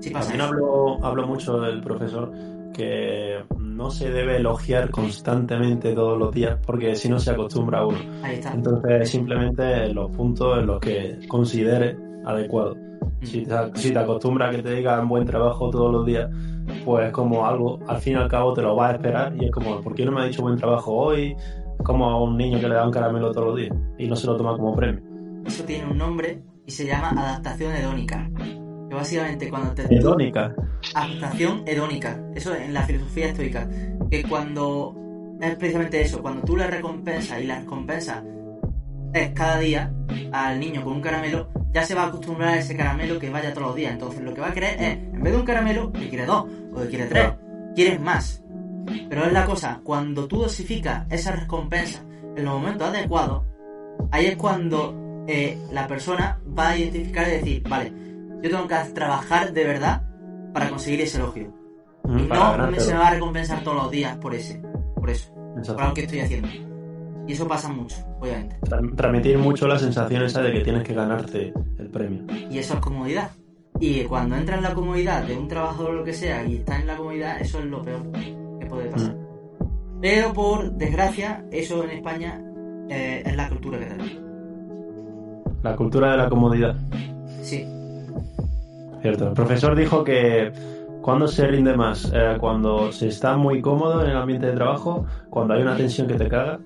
Si 0.01 0.09
pasa 0.09 0.29
También 0.31 0.41
eso. 0.47 0.55
habló, 0.55 1.05
habló 1.05 1.27
mucho 1.27 1.63
el 1.67 1.83
profesor 1.83 2.33
que 2.73 3.45
no 3.75 3.91
se 3.91 4.11
debe 4.11 4.37
elogiar 4.37 4.91
constantemente 4.91 5.95
todos 5.95 6.19
los 6.19 6.33
días, 6.33 6.59
porque 6.65 6.95
si 6.95 7.09
no 7.09 7.19
se 7.19 7.33
acostumbra 7.33 7.81
a 7.81 7.87
uno. 7.87 7.99
Ahí 8.23 8.37
está. 8.37 8.53
Entonces, 8.53 9.11
simplemente 9.11 9.87
en 9.87 9.95
los 9.95 10.11
puntos 10.11 10.59
en 10.59 10.67
los 10.67 10.81
que 10.81 11.19
considere 11.29 11.97
adecuado. 12.25 12.77
Si 13.23 13.43
te, 13.43 13.55
si 13.75 13.93
te 13.93 13.99
acostumbras 13.99 14.51
a 14.51 14.57
que 14.57 14.63
te 14.63 14.75
digan 14.75 15.09
buen 15.09 15.25
trabajo 15.25 15.71
todos 15.71 15.93
los 15.93 16.07
días, 16.07 16.31
pues 16.85 17.11
como 17.11 17.45
algo, 17.47 17.81
al 17.89 17.99
fin 17.99 18.15
y 18.15 18.17
al 18.17 18.29
cabo 18.29 18.53
te 18.53 18.63
lo 18.63 18.77
vas 18.77 18.93
a 18.93 18.97
esperar 18.97 19.35
y 19.37 19.47
es 19.47 19.51
como, 19.51 19.81
¿por 19.81 19.95
qué 19.95 20.05
no 20.05 20.13
me 20.13 20.23
ha 20.23 20.25
dicho 20.25 20.43
buen 20.43 20.57
trabajo 20.57 20.93
hoy? 20.93 21.35
Como 21.83 22.09
a 22.09 22.23
un 22.23 22.37
niño 22.37 22.61
que 22.61 22.69
le 22.69 22.75
da 22.75 22.87
un 22.87 22.93
caramelo 22.93 23.33
todos 23.33 23.49
los 23.49 23.57
días 23.57 23.77
y 23.99 24.07
no 24.07 24.15
se 24.15 24.27
lo 24.27 24.37
toma 24.37 24.57
como 24.57 24.75
premio. 24.75 25.03
Eso 25.45 25.65
tiene 25.65 25.91
un 25.91 25.99
nombre 25.99 26.43
y 26.65 26.71
se 26.71 26.87
llama 26.87 27.11
adaptación 27.11 27.75
hedónica. 27.75 28.31
Que 28.95 28.99
básicamente 28.99 29.51
cuando 29.51 29.75
te... 29.75 29.93
Hedónica. 29.93 30.55
adaptación 30.95 31.65
hedónica. 31.67 32.21
Eso 32.33 32.55
en 32.55 32.73
la 32.73 32.83
filosofía 32.83 33.27
estoica. 33.27 33.69
Que 34.09 34.23
cuando 34.23 34.95
es 35.41 35.57
precisamente 35.57 36.01
eso, 36.01 36.23
cuando 36.23 36.43
tú 36.43 36.57
le 36.57 36.69
recompensas 36.69 37.41
y 37.41 37.45
la 37.45 37.59
recompensa 37.59 38.23
es 39.13 39.31
cada 39.31 39.59
día 39.59 39.93
al 40.33 40.61
niño 40.61 40.85
con 40.85 40.93
un 40.93 41.01
caramelo, 41.01 41.49
ya 41.73 41.85
se 41.85 41.97
va 41.97 42.05
a 42.05 42.07
acostumbrar 42.07 42.51
a 42.51 42.59
ese 42.59 42.77
caramelo 42.77 43.19
que 43.19 43.31
vaya 43.31 43.53
todos 43.53 43.69
los 43.69 43.77
días. 43.77 43.93
Entonces 43.95 44.23
lo 44.23 44.33
que 44.33 44.41
va 44.41 44.49
a 44.49 44.53
querer 44.53 44.81
es, 44.81 44.93
en 44.93 45.23
vez 45.23 45.33
de 45.33 45.39
un 45.41 45.45
caramelo, 45.45 45.93
que 45.93 46.09
quiere 46.09 46.25
dos 46.25 46.47
o 46.73 46.81
que 46.83 46.89
quiere 46.89 47.07
tres, 47.07 47.33
quieres 47.75 48.01
más. 48.01 48.45
Pero 49.09 49.25
es 49.25 49.33
la 49.33 49.45
cosa, 49.45 49.81
cuando 49.83 50.29
tú 50.29 50.39
dosificas 50.39 51.05
esa 51.11 51.33
recompensa 51.33 52.05
en 52.37 52.45
los 52.45 52.55
momentos 52.55 52.87
adecuados, 52.87 53.43
ahí 54.13 54.27
es 54.27 54.37
cuando 54.37 55.25
eh, 55.27 55.59
la 55.73 55.89
persona 55.89 56.39
va 56.57 56.71
a 56.71 56.79
identificar 56.79 57.27
y 57.27 57.31
decir, 57.33 57.63
vale, 57.69 58.04
yo 58.45 58.51
tengo 58.51 58.69
que 58.69 58.75
trabajar 58.95 59.53
de 59.53 59.65
verdad 59.65 60.03
para 60.53 60.69
conseguir 60.69 61.01
ese 61.01 61.19
elogio. 61.19 61.53
Mm, 62.05 62.19
Y 62.19 62.23
no 62.29 62.71
me 62.71 62.79
se 62.79 62.93
me 62.93 62.99
va 62.99 63.09
a 63.09 63.11
recompensar 63.15 63.65
todos 63.65 63.77
los 63.85 63.91
días 63.91 64.17
por 64.19 64.35
ese, 64.35 64.61
por 64.95 65.09
eso, 65.11 65.33
Exacto. 65.57 65.75
por 65.75 65.83
algo 65.83 65.95
que 65.95 66.03
estoy 66.03 66.21
haciendo. 66.21 66.49
Y 67.27 67.33
eso 67.33 67.49
pasa 67.49 67.69
mucho, 67.71 67.97
obviamente. 68.21 68.57
Tra- 68.61 68.95
Transmitir 68.95 69.39
mucho 69.39 69.67
la 69.67 69.79
sensación 69.79 70.23
esa 70.23 70.43
de 70.43 70.53
que 70.53 70.61
tienes 70.61 70.83
que 70.83 70.93
ganarte 70.93 71.55
el 71.79 71.89
premio. 71.89 72.25
Y 72.51 72.59
eso 72.59 72.75
es 72.75 72.81
comodidad. 72.81 73.31
Y 73.81 74.03
cuando 74.05 74.37
entra 74.37 74.57
en 74.57 74.63
la 74.63 74.75
comodidad 74.75 75.25
de 75.25 75.37
un 75.37 75.49
trabajador 75.49 75.91
o 75.91 75.95
lo 75.95 76.05
que 76.05 76.13
sea 76.13 76.45
y 76.45 76.57
está 76.57 76.79
en 76.79 76.87
la 76.87 76.97
comodidad, 76.97 77.41
eso 77.41 77.59
es 77.61 77.65
lo 77.65 77.83
peor 77.83 78.03
que 78.61 78.67
puede 78.67 78.91
pasar. 78.91 79.17
Pero 80.03 80.35
por 80.35 80.71
desgracia, 80.73 81.47
eso 81.51 81.83
en 81.85 81.91
España 81.91 82.43
eh, 82.91 83.23
es 83.25 83.35
la 83.35 83.49
cultura 83.49 83.79
que 83.79 83.87
tenemos. 83.87 84.19
La 85.63 85.75
cultura 85.77 86.11
de 86.13 86.17
la 86.19 86.29
comodidad. 86.29 86.77
Sí, 87.43 87.65
Cierto. 89.03 89.29
El 89.29 89.35
profesor 89.35 89.77
dijo 89.77 90.03
que 90.05 90.51
cuando 91.03 91.27
se 91.29 91.47
rinde 91.47 91.77
más, 91.77 92.11
Eh, 92.15 92.37
cuando 92.41 92.91
se 92.93 93.09
está 93.09 93.37
muy 93.37 93.61
cómodo 93.61 94.03
en 94.03 94.11
el 94.11 94.17
ambiente 94.17 94.47
de 94.47 94.53
trabajo, 94.55 95.05
cuando 95.31 95.55
hay 95.55 95.63
una 95.63 95.77
tensión 95.77 96.07
que 96.07 96.15
te 96.15 96.29
caga. 96.29 96.59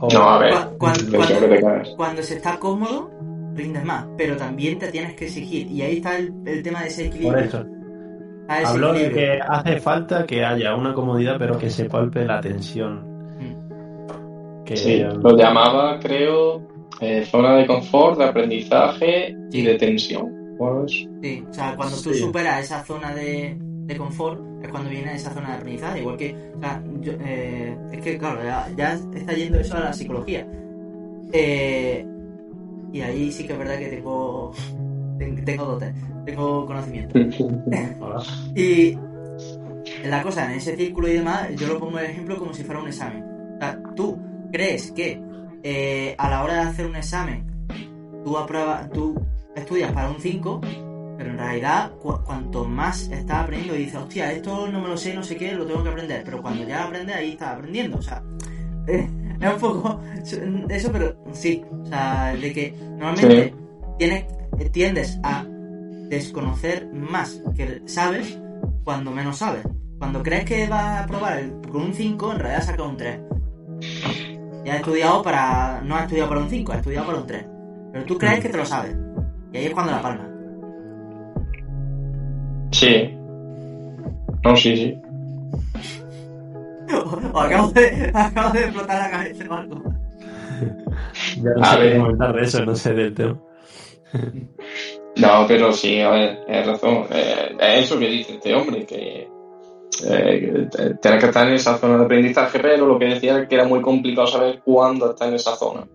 o- 0.00 0.08
no, 0.12 0.22
a 0.22 0.38
ver, 0.38 0.54
Cu- 0.54 0.78
cuando- 0.78 1.04
te 1.10 1.60
cagas. 1.60 1.88
cuando 1.96 2.22
se 2.22 2.36
está 2.36 2.56
cómodo, 2.58 3.10
rindes 3.54 3.84
más, 3.84 4.06
pero 4.16 4.36
también 4.36 4.78
te 4.78 4.88
tienes 4.92 5.14
que 5.14 5.24
exigir. 5.26 5.66
Y 5.70 5.82
ahí 5.82 5.96
está 5.96 6.16
el, 6.16 6.32
el 6.46 6.62
tema 6.62 6.82
de 6.82 6.86
ese 6.88 7.06
equilibrio. 7.06 7.32
Por 7.32 7.42
eso. 7.42 7.64
Ese 8.48 8.66
Habló 8.66 8.92
de 8.94 9.10
que 9.10 9.38
hace 9.46 9.78
falta 9.80 10.24
que 10.24 10.44
haya 10.44 10.74
una 10.76 10.94
comodidad, 10.94 11.34
pero 11.38 11.58
que 11.58 11.68
se 11.68 11.84
palpe 11.86 12.24
la 12.24 12.40
tensión. 12.40 13.06
Que, 14.64 14.76
Sí, 14.76 14.92
eh, 15.00 15.08
lo 15.22 15.36
llamaba, 15.36 15.98
creo, 15.98 16.62
eh, 17.00 17.24
zona 17.24 17.56
de 17.56 17.66
confort, 17.66 18.18
de 18.18 18.24
aprendizaje 18.24 19.36
Sí. 19.50 19.58
y 19.60 19.62
de 19.62 19.74
tensión. 19.76 20.34
Sí, 21.22 21.44
o 21.48 21.52
sea, 21.54 21.76
cuando 21.76 21.96
tú 22.02 22.12
Sí. 22.12 22.18
superas 22.18 22.64
esa 22.64 22.84
zona 22.84 23.14
de, 23.14 23.56
de 23.60 23.96
confort, 23.96 24.40
es 24.60 24.68
cuando 24.68 24.90
viene 24.90 25.14
esa 25.14 25.30
zona 25.32 25.50
de 25.50 25.54
aprendizaje. 25.54 26.00
Igual 26.00 26.16
que, 26.16 26.34
o 26.56 26.60
sea, 26.60 26.82
yo, 27.00 27.12
eh, 27.20 27.76
es 27.92 28.00
que, 28.00 28.18
claro, 28.18 28.42
ya, 28.42 28.68
ya 28.76 28.94
está 29.14 29.32
yendo 29.34 29.60
eso 29.60 29.76
a 29.76 29.80
la 29.80 29.92
psicología. 29.92 30.44
Eh, 31.32 32.04
y 32.92 33.00
ahí 33.02 33.30
sí 33.30 33.46
que 33.46 33.52
es 33.52 33.58
verdad 33.58 33.78
que 33.78 33.86
tengo, 33.86 34.52
ten- 35.18 35.44
tengo 35.44 35.64
dotes, 35.64 35.94
tengo 36.24 36.66
conocimiento. 36.66 37.16
Y 38.56 38.96
la 40.08 40.22
cosa, 40.22 40.46
en 40.50 40.58
ese 40.58 40.76
círculo 40.76 41.08
y 41.08 41.12
demás, 41.14 41.48
yo 41.56 41.68
lo 41.68 41.78
pongo 41.78 41.98
el 41.98 42.06
ejemplo 42.06 42.36
como 42.36 42.52
si 42.52 42.64
fuera 42.64 42.80
un 42.80 42.88
examen. 42.88 43.22
O 43.56 43.58
sea, 43.60 43.78
tú 43.94 44.18
crees 44.52 44.90
que 44.92 45.20
eh, 45.62 46.14
a 46.18 46.30
la 46.30 46.42
hora 46.42 46.54
de 46.54 46.60
hacer 46.60 46.86
un 46.86 46.96
examen, 46.96 47.44
tú, 48.24 48.36
apruebas, 48.38 48.90
tú 48.90 49.20
estudias 49.56 49.92
para 49.92 50.08
un 50.10 50.20
5, 50.20 50.60
pero 51.16 51.30
en 51.30 51.38
realidad 51.38 51.92
cu- 52.00 52.20
cuanto 52.24 52.64
más 52.64 53.08
estás 53.08 53.42
aprendiendo 53.44 53.74
y 53.74 53.80
dices, 53.84 53.96
hostia, 53.96 54.30
esto 54.32 54.68
no 54.68 54.80
me 54.80 54.88
lo 54.88 54.96
sé, 54.96 55.14
no 55.14 55.22
sé 55.22 55.36
qué, 55.36 55.52
lo 55.52 55.66
tengo 55.66 55.82
que 55.82 55.88
aprender. 55.90 56.22
Pero 56.24 56.40
cuando 56.42 56.66
ya 56.66 56.84
aprendes, 56.84 57.16
ahí 57.16 57.32
estás 57.32 57.54
aprendiendo. 57.56 57.98
O 57.98 58.02
sea, 58.02 58.22
eh, 58.86 59.08
es 59.40 59.52
un 59.52 59.58
poco 59.60 60.00
eso, 60.68 60.90
pero 60.92 61.16
sí. 61.32 61.64
O 61.70 61.86
sea, 61.86 62.34
de 62.40 62.52
que 62.52 62.72
normalmente 62.98 63.54
tienes, 63.98 64.24
tiendes 64.72 65.18
a 65.24 65.44
desconocer 66.08 66.86
más 66.92 67.42
que 67.56 67.82
sabes 67.86 68.38
cuando 68.84 69.10
menos 69.10 69.36
sabes. 69.38 69.66
cuando 69.98 70.22
crees 70.22 70.44
que 70.44 70.68
vas 70.68 71.02
a 71.02 71.06
probar 71.06 71.38
el- 71.38 71.52
con 71.68 71.82
un 71.82 71.92
5, 71.94 72.32
en 72.32 72.38
realidad 72.38 72.62
sacas 72.64 72.86
un 72.86 72.96
3. 72.96 73.20
Y 74.68 74.70
has 74.70 74.80
estudiado 74.80 75.22
para. 75.22 75.80
No 75.82 75.94
has 75.96 76.02
estudiado 76.02 76.28
para 76.28 76.42
un 76.42 76.50
5, 76.50 76.72
has 76.72 76.78
estudiado 76.80 77.06
para 77.06 77.18
un 77.20 77.26
3. 77.26 77.46
Pero 77.90 78.04
tú 78.04 78.18
crees 78.18 78.40
que 78.40 78.50
te 78.50 78.58
lo 78.58 78.66
sabes. 78.66 78.94
Y 79.50 79.56
ahí 79.56 79.64
es 79.64 79.72
cuando 79.72 79.92
la 79.92 80.02
palma. 80.02 80.28
Sí. 82.72 83.16
No, 84.44 84.54
sí, 84.54 84.76
sí. 84.76 84.98
o 87.32 87.40
acabo 87.40 87.70
de, 87.70 88.10
acabo 88.12 88.50
de 88.52 88.60
explotar 88.60 88.98
la 88.98 89.10
cabeza 89.10 89.44
o 89.48 89.54
algo. 89.54 89.82
Ya 91.38 91.50
no 91.56 91.62
A 91.62 91.72
sé 91.72 91.78
ver. 91.80 91.98
comentar 91.98 92.34
de 92.34 92.42
eso, 92.42 92.64
no 92.66 92.74
sé 92.74 92.92
del 92.92 93.14
tema. 93.14 93.38
No, 95.16 95.46
pero 95.48 95.72
sí, 95.72 95.98
a 96.02 96.10
ver, 96.10 96.44
tienes 96.44 96.66
razón. 96.66 97.06
Eh, 97.10 97.56
es 97.58 97.84
eso 97.86 97.98
que 97.98 98.06
dice 98.08 98.34
este 98.34 98.54
hombre, 98.54 98.84
que 98.84 99.30
eh, 100.06 100.68
tienes 101.00 101.20
que 101.20 101.26
estar 101.26 101.48
en 101.48 101.54
esa 101.54 101.78
zona 101.78 101.98
de 101.98 102.04
aprendizaje, 102.04 102.58
pero 102.58 102.86
lo 102.86 102.98
que 102.98 103.06
decía 103.06 103.38
es 103.40 103.48
que 103.48 103.54
era 103.54 103.64
muy 103.64 103.80
complicado 103.80 104.26
saber 104.26 104.60
cuándo 104.64 105.10
está 105.10 105.28
en 105.28 105.34
esa 105.34 105.56
zona. 105.56 105.86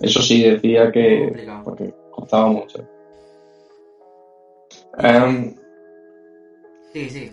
Eso 0.00 0.22
sí, 0.22 0.42
decía 0.42 0.90
que 0.90 1.46
porque 1.64 1.92
costaba 2.10 2.48
mucho. 2.48 2.86
Em, 4.98 5.54
Sí, 6.92 7.10
sí. 7.10 7.32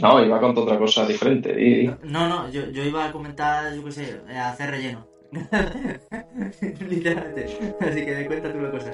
no, 0.00 0.24
iba 0.24 0.40
con 0.40 0.58
otra 0.58 0.76
cosa 0.76 1.06
diferente. 1.06 1.50
Y, 1.50 1.86
No, 2.02 2.28
no, 2.28 2.50
yo, 2.50 2.68
yo 2.70 2.82
iba 2.82 3.06
a 3.06 3.12
comentar, 3.12 3.72
yo 3.72 3.84
qué 3.84 3.92
sé, 3.92 4.20
eh, 4.28 4.36
hacer 4.36 4.72
relleno. 4.72 5.06
Literalmente. 6.88 7.46
Así 7.80 8.04
que 8.04 8.14
de 8.14 8.26
cuenta 8.26 8.52
tú 8.52 8.60
la 8.60 8.70
cosa. 8.72 8.92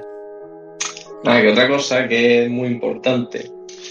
Nada, 1.24 1.42
que 1.42 1.48
otra 1.52 1.68
cosa 1.68 2.06
que 2.06 2.44
es 2.44 2.50
muy 2.50 2.68
importante 2.68 3.50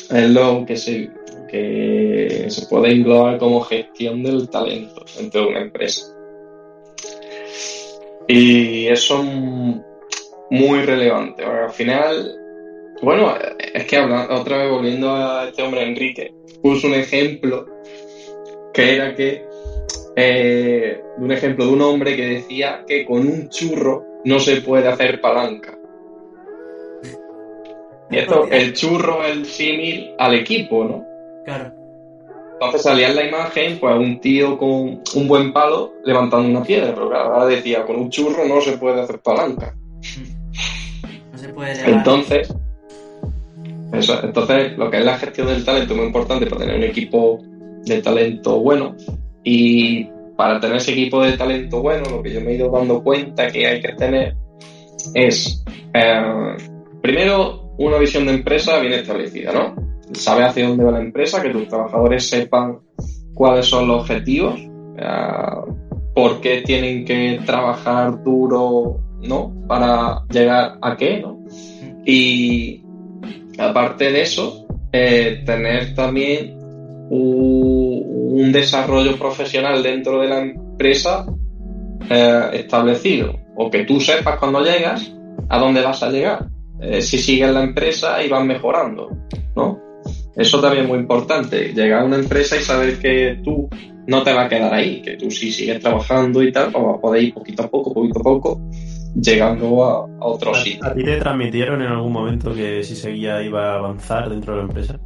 es 0.10 0.30
lo 0.30 0.66
que 0.66 0.78
se, 0.78 1.10
que 1.50 2.46
se 2.50 2.66
puede 2.68 2.92
englobar 2.94 3.38
como 3.38 3.62
gestión 3.62 4.24
del 4.24 4.50
talento 4.50 5.04
dentro 5.18 5.42
de 5.42 5.48
una 5.48 5.62
empresa. 5.62 6.06
Y 8.28 8.88
eso 8.88 9.22
es 9.22 9.26
muy 10.52 10.82
relevante. 10.84 11.44
porque 11.44 11.60
al 11.62 11.72
final, 11.72 12.36
bueno, 13.02 13.34
es 13.74 13.86
que 13.86 13.98
habla- 13.98 14.28
otra 14.30 14.58
vez 14.60 14.70
volviendo 14.72 15.12
a 15.12 15.48
este 15.48 15.64
hombre 15.64 15.84
Enrique, 15.84 16.34
puso 16.62 16.88
un 16.88 16.94
ejemplo 16.94 17.66
que 18.74 18.96
era 18.96 19.16
que 19.16 19.46
eh, 20.16 21.02
un 21.18 21.32
ejemplo 21.32 21.66
de 21.66 21.72
un 21.72 21.82
hombre 21.82 22.16
que 22.16 22.26
decía 22.26 22.84
que 22.88 23.06
con 23.06 23.20
un 23.28 23.50
churro 23.50 24.06
no 24.26 24.40
se 24.40 24.62
puede 24.62 24.88
hacer 24.88 25.22
palanca. 25.22 25.76
Y 28.12 28.18
esto, 28.18 28.48
el 28.52 28.74
churro 28.74 29.24
es 29.24 29.32
el 29.32 29.46
símil 29.46 30.12
al 30.18 30.36
equipo, 30.36 30.84
¿no? 30.84 31.06
Claro. 31.50 31.74
Entonces 32.54 32.82
salía 32.84 33.10
en 33.10 33.16
la 33.16 33.26
imagen, 33.26 33.80
pues 33.80 33.96
un 33.98 34.22
tío 34.22 34.56
con 34.58 35.02
un 35.16 35.28
buen 35.28 35.52
palo 35.52 35.94
levantando 36.04 36.48
una 36.48 36.62
piedra, 36.62 36.94
pero 36.94 37.10
claro, 37.10 37.34
ahora 37.34 37.48
decía, 37.48 37.86
con 37.86 37.96
un 37.96 38.10
churro 38.12 38.46
no 38.46 38.62
se 38.62 38.78
puede 38.78 39.02
hacer 39.02 39.20
palanca. 39.20 39.76
No 41.32 41.38
se 41.38 41.50
puede 41.50 41.72
elevar. 41.72 41.90
Entonces, 41.90 42.54
eso, 43.94 44.24
entonces 44.24 44.78
lo 44.78 44.92
que 44.92 44.98
es 44.98 45.06
la 45.06 45.18
gestión 45.18 45.48
del 45.48 45.66
talento 45.66 45.94
es 45.94 45.98
muy 45.98 46.08
importante 46.08 46.46
para 46.46 46.62
tener 46.62 46.76
un 46.76 46.84
equipo 46.84 47.40
de 47.86 48.00
talento 48.02 48.60
bueno. 48.60 48.96
Y 49.44 50.04
para 50.38 50.60
tener 50.60 50.78
ese 50.78 50.92
equipo 50.92 51.24
de 51.24 51.32
talento 51.32 51.82
bueno, 51.82 52.10
lo 52.12 52.22
que 52.22 52.32
yo 52.32 52.42
me 52.42 52.52
he 52.52 52.56
ido 52.56 52.70
dando 52.70 53.02
cuenta 53.02 53.48
que 53.48 53.66
hay 53.66 53.82
que 53.82 53.94
tener 53.94 54.36
es, 55.16 55.64
eh, 55.96 56.58
primero, 57.02 57.74
una 57.80 57.98
visión 57.98 58.28
de 58.28 58.34
empresa 58.34 58.80
bien 58.80 58.94
establecida, 58.94 59.52
¿no? 59.52 59.89
Saber 60.14 60.46
hacia 60.46 60.68
dónde 60.68 60.84
va 60.84 60.92
la 60.92 61.02
empresa, 61.02 61.42
que 61.42 61.50
tus 61.50 61.68
trabajadores 61.68 62.28
sepan 62.28 62.80
cuáles 63.40 63.68
son 63.68 63.88
los 63.88 64.02
objetivos, 64.02 64.60
eh, 64.60 65.74
por 66.14 66.42
qué 66.42 66.62
tienen 66.62 67.06
que 67.06 67.40
trabajar 67.46 68.22
duro, 68.22 69.00
¿no? 69.22 69.54
Para 69.66 70.26
llegar 70.30 70.78
a 70.82 70.98
qué, 70.98 71.22
¿no? 71.22 71.40
Y 72.06 72.84
aparte 73.58 74.12
de 74.12 74.22
eso, 74.24 74.68
eh, 74.92 75.44
tener 75.46 75.96
también 75.96 76.58
un, 77.10 78.52
desarrollo 78.52 79.18
profesional 79.18 79.84
dentro 79.84 80.20
de 80.20 80.28
la 80.28 80.40
empresa 80.40 81.26
eh, 82.10 82.50
establecido. 82.54 83.36
O 83.56 83.70
que 83.70 83.86
tú 83.86 84.02
sepas 84.02 84.40
cuando 84.40 84.64
llegas 84.64 85.14
a 85.50 85.60
dónde 85.60 85.82
vas 85.82 86.02
a 86.04 86.10
llegar. 86.10 86.50
Si 87.02 87.18
sigues 87.18 87.52
la 87.52 87.62
empresa 87.62 88.24
y 88.24 88.30
vas 88.30 88.44
mejorando, 88.46 89.10
¿no? 89.56 89.89
Eso 90.40 90.62
también 90.62 90.84
es 90.84 90.90
muy 90.90 91.00
importante. 91.00 91.74
Llegar 91.74 92.02
a 92.02 92.06
una 92.06 92.16
empresa 92.16 92.56
y 92.56 92.62
saber 92.62 92.98
que 92.98 93.42
tú 93.44 93.68
no 94.08 94.24
te 94.24 94.34
vas 94.34 94.46
a 94.46 94.50
quedar 94.50 94.74
ahí, 94.74 95.02
que 95.02 95.18
tú 95.18 95.30
si 95.30 95.52
sigues 95.52 95.82
trabajando 95.82 96.42
y 96.42 96.52
tal, 96.52 96.72
pues 96.72 96.84
vas 96.84 96.96
a 96.96 97.02
poder 97.02 97.24
ir 97.24 97.34
poquito 97.34 97.64
a 97.64 97.70
poco, 97.70 97.94
poquito 97.94 98.20
a 98.20 98.24
poco, 98.24 98.62
llegando 99.22 99.84
a, 99.84 100.06
a 100.06 100.26
otro 100.26 100.54
sitio. 100.56 100.88
¿A 100.88 100.94
ti 100.94 101.04
te 101.04 101.18
transmitieron 101.18 101.82
en 101.82 101.90
algún 101.90 102.14
momento 102.14 102.54
que 102.54 102.84
si 102.84 102.96
seguía 102.96 103.44
iba 103.44 103.74
a 103.74 103.78
avanzar 103.80 104.30
dentro 104.30 104.54
de 104.54 104.60
la 104.60 104.64
empresa? 104.66 105.00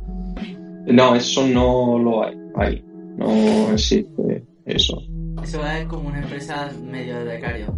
No, 0.85 1.15
eso 1.15 1.47
no 1.47 1.97
lo 1.97 2.23
hay. 2.23 2.35
ahí. 2.57 2.85
No 3.17 3.71
existe 3.71 4.45
eso. 4.65 5.01
Eso 5.43 5.65
es 5.65 5.85
como 5.87 6.09
una 6.09 6.19
empresa 6.19 6.71
medio 6.83 7.17
de 7.19 7.23
becario. 7.25 7.77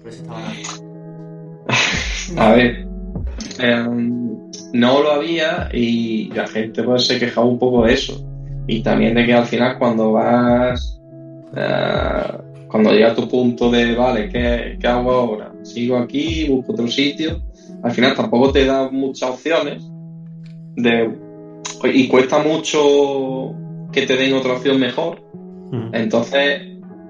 Por 0.00 0.08
eso 0.08 0.22
estaba 0.22 0.40
A 2.38 2.52
ver, 2.54 2.86
em, 3.58 4.50
no 4.72 5.02
lo 5.02 5.12
había 5.12 5.68
y 5.72 6.30
la 6.30 6.46
gente 6.46 6.82
pues 6.82 7.06
se 7.06 7.18
quejaba 7.18 7.46
un 7.46 7.58
poco 7.58 7.84
de 7.84 7.94
eso. 7.94 8.24
Y 8.66 8.82
también 8.82 9.14
de 9.14 9.26
que 9.26 9.34
al 9.34 9.46
final 9.46 9.78
cuando 9.78 10.12
vas, 10.12 11.00
eh, 11.54 12.38
cuando 12.68 12.90
llega 12.90 13.12
a 13.12 13.14
tu 13.14 13.28
punto 13.28 13.70
de, 13.70 13.94
vale, 13.94 14.28
¿qué, 14.28 14.76
qué 14.80 14.86
hago 14.86 15.12
ahora? 15.12 15.52
¿Sigo 15.62 15.98
aquí? 15.98 16.48
¿Busco 16.48 16.72
otro 16.72 16.88
sitio? 16.88 17.42
Al 17.82 17.92
final 17.92 18.14
tampoco 18.14 18.50
te 18.50 18.64
da 18.64 18.90
muchas 18.90 19.30
opciones 19.30 19.84
de, 20.76 21.10
y 21.84 22.08
cuesta 22.08 22.38
mucho 22.38 23.54
que 23.92 24.06
te 24.06 24.16
den 24.16 24.34
otra 24.34 24.54
opción 24.54 24.78
mejor. 24.80 25.22
Mm. 25.70 25.94
Entonces, 25.94 26.62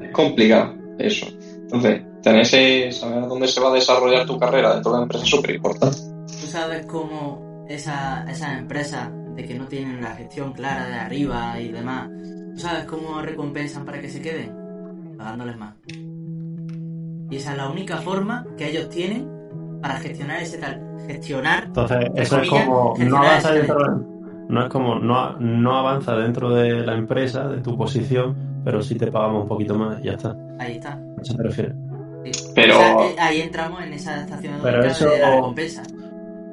es 0.03 0.11
complicado 0.13 0.75
eso. 0.99 1.27
Entonces, 1.63 2.03
tener 2.25 2.41
ese, 2.43 2.91
saber 2.91 3.29
dónde 3.29 3.47
se 3.47 3.61
va 3.61 3.71
a 3.71 3.75
desarrollar 3.75 4.27
tu 4.27 4.39
carrera 4.39 4.75
dentro 4.75 4.93
de 4.93 4.97
la 4.99 5.03
empresa 5.05 5.25
es 5.25 5.31
súper 5.31 5.55
importante. 5.55 5.97
¿Tú 6.27 6.47
sabes 6.47 6.87
cómo 6.87 7.65
esa, 7.69 8.25
esas 8.31 8.59
empresas 8.59 9.11
de 9.37 9.45
que 9.45 9.55
no 9.59 9.67
tienen 9.67 10.01
la 10.03 10.11
gestión 10.17 10.53
clara 10.53 10.87
de 10.87 10.95
arriba 10.95 11.61
y 11.61 11.69
demás, 11.69 12.09
¿tú 12.55 12.61
sabes 12.61 12.85
cómo 12.85 13.21
recompensan 13.21 13.85
para 13.85 14.01
que 14.01 14.09
se 14.09 14.21
queden? 14.23 14.53
Pagándoles 15.19 15.57
más. 15.59 15.75
Y 17.31 17.37
esa 17.37 17.53
es 17.53 17.57
la 17.57 17.69
única 17.69 17.99
forma 17.99 18.47
que 18.57 18.71
ellos 18.71 18.89
tienen 18.89 19.29
para 19.83 19.97
gestionar 19.97 20.43
ese 20.43 20.59
tal. 20.59 20.81
Gestionar. 21.07 21.65
Entonces, 21.67 21.99
eso 22.17 22.39
es 22.41 22.49
como 22.49 22.95
no 22.99 23.17
avanza 23.19 23.53
dentro 23.53 23.79
de- 23.79 24.15
no 24.49 24.63
es 24.63 24.69
como 24.71 24.95
no, 24.97 25.39
no 25.39 25.79
avanza 25.79 26.15
dentro 26.17 26.51
de 26.55 26.85
la 26.87 26.95
empresa, 26.95 27.49
de 27.49 27.61
tu 27.63 27.77
posición, 27.77 28.37
pero 28.65 28.83
sí 28.83 28.95
te 28.95 29.11
pagamos 29.11 29.43
un 29.43 29.49
poquito 29.49 29.75
más 29.75 30.01
y 30.01 30.05
ya 30.05 30.13
está. 30.13 30.37
Ahí 30.59 30.77
está. 30.77 30.93
¿A 30.93 31.23
eso 31.23 31.35
te 31.35 31.43
refieres? 31.43 31.75
Pero- 32.55 32.75
O 32.75 32.79
sea, 32.79 32.93
eh, 33.07 33.17
ahí 33.19 33.41
entramos 33.41 33.83
en 33.83 33.93
esa 33.95 34.21
estación 34.23 34.55
Pero 34.63 34.83
de 34.83 35.19
la 35.21 35.35
recompensa. 35.37 35.83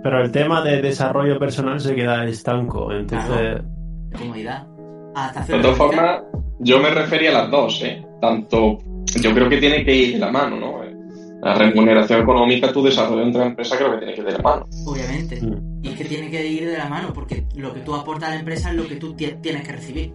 Pero 0.04 0.24
el 0.24 0.32
tema 0.32 0.62
de 0.64 0.82
desarrollo 0.82 1.38
personal 1.38 1.80
se 1.80 1.94
queda 1.96 2.26
estanco, 2.26 2.92
entonces 2.92 3.62
De 4.10 4.18
comodidad. 4.18 4.66
De 5.48 5.60
todas 5.60 5.78
formas, 5.78 6.22
yo 6.60 6.80
me 6.80 6.90
refería 6.90 7.30
a 7.32 7.44
las 7.44 7.52
dos, 7.52 7.82
¿eh? 7.84 8.04
Tanto, 8.20 8.78
yo 9.22 9.34
creo 9.34 9.50
que 9.50 9.58
tiene 9.58 9.84
que 9.86 9.96
ir 9.96 10.14
de 10.14 10.20
la 10.20 10.32
mano, 10.32 10.58
¿no? 10.58 10.82
La 11.44 11.56
remuneración 11.56 12.22
económica, 12.22 12.72
tu 12.72 12.84
desarrollo 12.84 13.24
entre 13.24 13.42
la 13.42 13.48
empresa, 13.48 13.76
creo 13.76 13.92
que 13.94 13.98
tiene 13.98 14.14
que 14.14 14.22
ir 14.22 14.28
de 14.28 14.34
la 14.34 14.40
mano. 14.44 14.66
Obviamente. 14.86 15.42
Mm. 15.42 15.80
Y 15.84 15.88
es 15.90 15.96
que 15.98 16.06
tiene 16.06 16.30
que 16.30 16.46
ir 16.48 16.68
de 16.70 16.78
la 16.78 16.88
mano, 16.88 17.12
porque 17.14 17.46
lo 17.56 17.74
que 17.74 17.80
tú 17.80 17.96
aportas 17.96 18.30
a 18.30 18.34
la 18.34 18.40
empresa 18.40 18.70
es 18.70 18.76
lo 18.76 18.88
que 18.88 18.96
tú 18.98 19.14
ti- 19.16 19.36
tienes 19.42 19.64
que 19.66 19.72
recibir. 19.72 20.14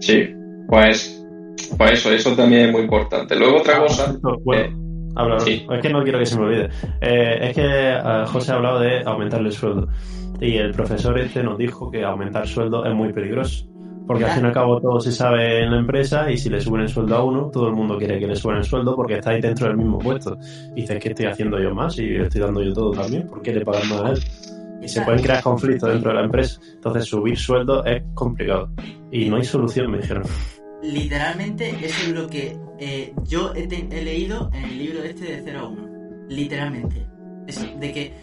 Sí, 0.00 0.34
pues, 0.68 1.21
pues 1.76 1.92
eso, 1.92 2.12
eso 2.12 2.34
también 2.34 2.66
es 2.66 2.72
muy 2.72 2.82
importante. 2.82 3.36
Luego 3.36 3.58
otra 3.58 3.78
cosa, 3.78 4.16
Bueno, 4.44 4.62
eh, 4.62 5.12
habla, 5.16 5.40
sí. 5.40 5.66
es 5.70 5.80
que 5.80 5.88
no 5.90 6.02
quiero 6.02 6.18
que 6.18 6.26
se 6.26 6.38
me 6.38 6.46
olvide. 6.46 6.68
Eh, 7.00 7.38
es 7.48 7.54
que 7.54 7.64
eh, 7.64 8.24
José 8.26 8.52
ha 8.52 8.56
hablado 8.56 8.80
de 8.80 9.02
aumentarle 9.04 9.48
el 9.48 9.54
sueldo. 9.54 9.88
Y 10.40 10.56
el 10.56 10.72
profesor 10.72 11.18
este 11.18 11.42
nos 11.42 11.58
dijo 11.58 11.90
que 11.90 12.04
aumentar 12.04 12.46
sueldo 12.48 12.84
es 12.84 12.94
muy 12.94 13.12
peligroso. 13.12 13.66
Porque 14.06 14.24
al 14.24 14.32
fin 14.32 14.42
y 14.42 14.46
al 14.48 14.52
cabo 14.52 14.80
todo 14.80 15.00
se 15.00 15.12
sabe 15.12 15.62
en 15.62 15.70
la 15.70 15.78
empresa 15.78 16.30
y 16.30 16.36
si 16.36 16.50
le 16.50 16.60
suben 16.60 16.82
el 16.82 16.88
sueldo 16.88 17.16
a 17.16 17.24
uno, 17.24 17.50
todo 17.52 17.68
el 17.68 17.74
mundo 17.74 17.96
quiere 17.96 18.18
que 18.18 18.26
le 18.26 18.34
suban 18.34 18.58
el 18.58 18.64
sueldo 18.64 18.96
porque 18.96 19.14
está 19.14 19.30
ahí 19.30 19.40
dentro 19.40 19.68
del 19.68 19.76
mismo 19.76 19.98
puesto. 19.98 20.36
Y 20.74 20.80
dices, 20.82 20.98
¿qué 21.00 21.10
estoy 21.10 21.26
haciendo 21.26 21.60
yo 21.60 21.72
más? 21.72 21.96
Y 21.98 22.16
estoy 22.16 22.40
dando 22.40 22.62
yo 22.62 22.72
todo 22.72 22.90
también. 22.90 23.28
¿Por 23.28 23.40
qué 23.42 23.54
le 23.54 23.64
pagan 23.64 23.88
más 23.88 24.02
a 24.02 24.10
él? 24.10 24.18
Y 24.82 24.88
se 24.88 25.02
pueden 25.02 25.22
crear 25.22 25.42
conflictos 25.42 25.88
dentro 25.88 26.10
de 26.10 26.16
la 26.16 26.24
empresa. 26.24 26.60
Entonces 26.74 27.04
subir 27.04 27.38
sueldo 27.38 27.84
es 27.84 28.02
complicado. 28.14 28.68
Y 29.12 29.30
no 29.30 29.36
hay 29.36 29.44
solución, 29.44 29.90
me 29.90 29.98
dijeron. 29.98 30.24
Literalmente, 30.82 31.70
eso 31.84 32.02
es 32.02 32.08
lo 32.08 32.26
que 32.28 32.58
eh, 32.78 33.14
yo 33.24 33.52
he, 33.54 33.66
te- 33.66 33.86
he 33.90 34.02
leído 34.02 34.50
en 34.52 34.64
el 34.64 34.78
libro 34.78 35.02
este 35.04 35.24
de 35.36 35.42
0 35.44 35.58
a 35.60 35.68
1. 35.68 35.88
Literalmente. 36.28 37.06
Eso, 37.46 37.66
de 37.78 37.92
que 37.92 38.14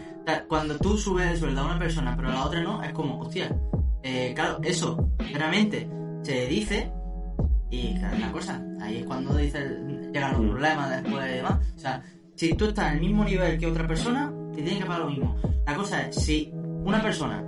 cuando 0.48 0.76
tú 0.78 0.96
subes 0.96 1.30
el 1.30 1.36
sueldo 1.38 1.62
a 1.62 1.64
una 1.66 1.78
persona 1.78 2.14
pero 2.16 2.28
a 2.28 2.32
la 2.32 2.44
otra 2.44 2.62
no, 2.62 2.82
es 2.82 2.92
como, 2.92 3.18
hostia, 3.20 3.54
eh, 4.02 4.32
claro, 4.34 4.60
eso 4.62 5.08
realmente 5.32 5.88
se 6.22 6.46
dice 6.46 6.90
y 7.70 7.94
claro, 7.98 8.16
una 8.16 8.32
cosa, 8.32 8.62
ahí 8.80 8.98
es 8.98 9.04
cuando 9.06 9.34
dice 9.36 9.58
llegan 10.12 10.32
los 10.32 10.42
Mm. 10.42 10.50
problemas 10.50 11.02
después 11.02 11.26
y 11.30 11.34
demás. 11.36 11.58
O 11.76 11.78
sea, 11.78 12.02
si 12.34 12.54
tú 12.54 12.66
estás 12.66 12.88
en 12.88 12.94
el 12.94 13.00
mismo 13.00 13.24
nivel 13.24 13.58
que 13.58 13.66
otra 13.66 13.86
persona, 13.86 14.32
te 14.54 14.62
tienen 14.62 14.78
que 14.80 14.86
pagar 14.86 15.00
lo 15.02 15.10
mismo. 15.10 15.36
La 15.66 15.74
cosa 15.74 16.02
es, 16.06 16.16
si 16.16 16.50
una 16.54 17.00
persona, 17.02 17.42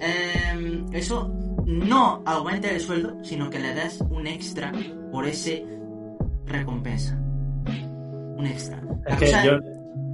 eh, 0.00 0.84
eso 0.92 1.32
no 1.68 2.22
aumenta 2.24 2.70
el 2.70 2.80
sueldo, 2.80 3.18
sino 3.22 3.50
que 3.50 3.58
le 3.58 3.74
das 3.74 4.00
un 4.08 4.26
extra 4.26 4.72
por 5.12 5.26
ese 5.26 5.66
recompensa. 6.46 7.14
Un 8.36 8.46
extra. 8.46 8.82
Es 9.06 9.16
que 9.18 9.26
cosa 9.26 9.44
yo, 9.44 9.58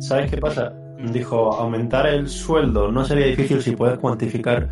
¿sabes 0.01 0.31
qué 0.31 0.39
pasa? 0.39 0.73
Dijo, 1.13 1.53
aumentar 1.53 2.09
el 2.09 2.29
sueldo 2.29 2.91
no 2.91 3.05
sería 3.05 3.27
difícil 3.27 3.63
si 3.63 3.77
puedes 3.77 3.99
cuantificar 3.99 4.69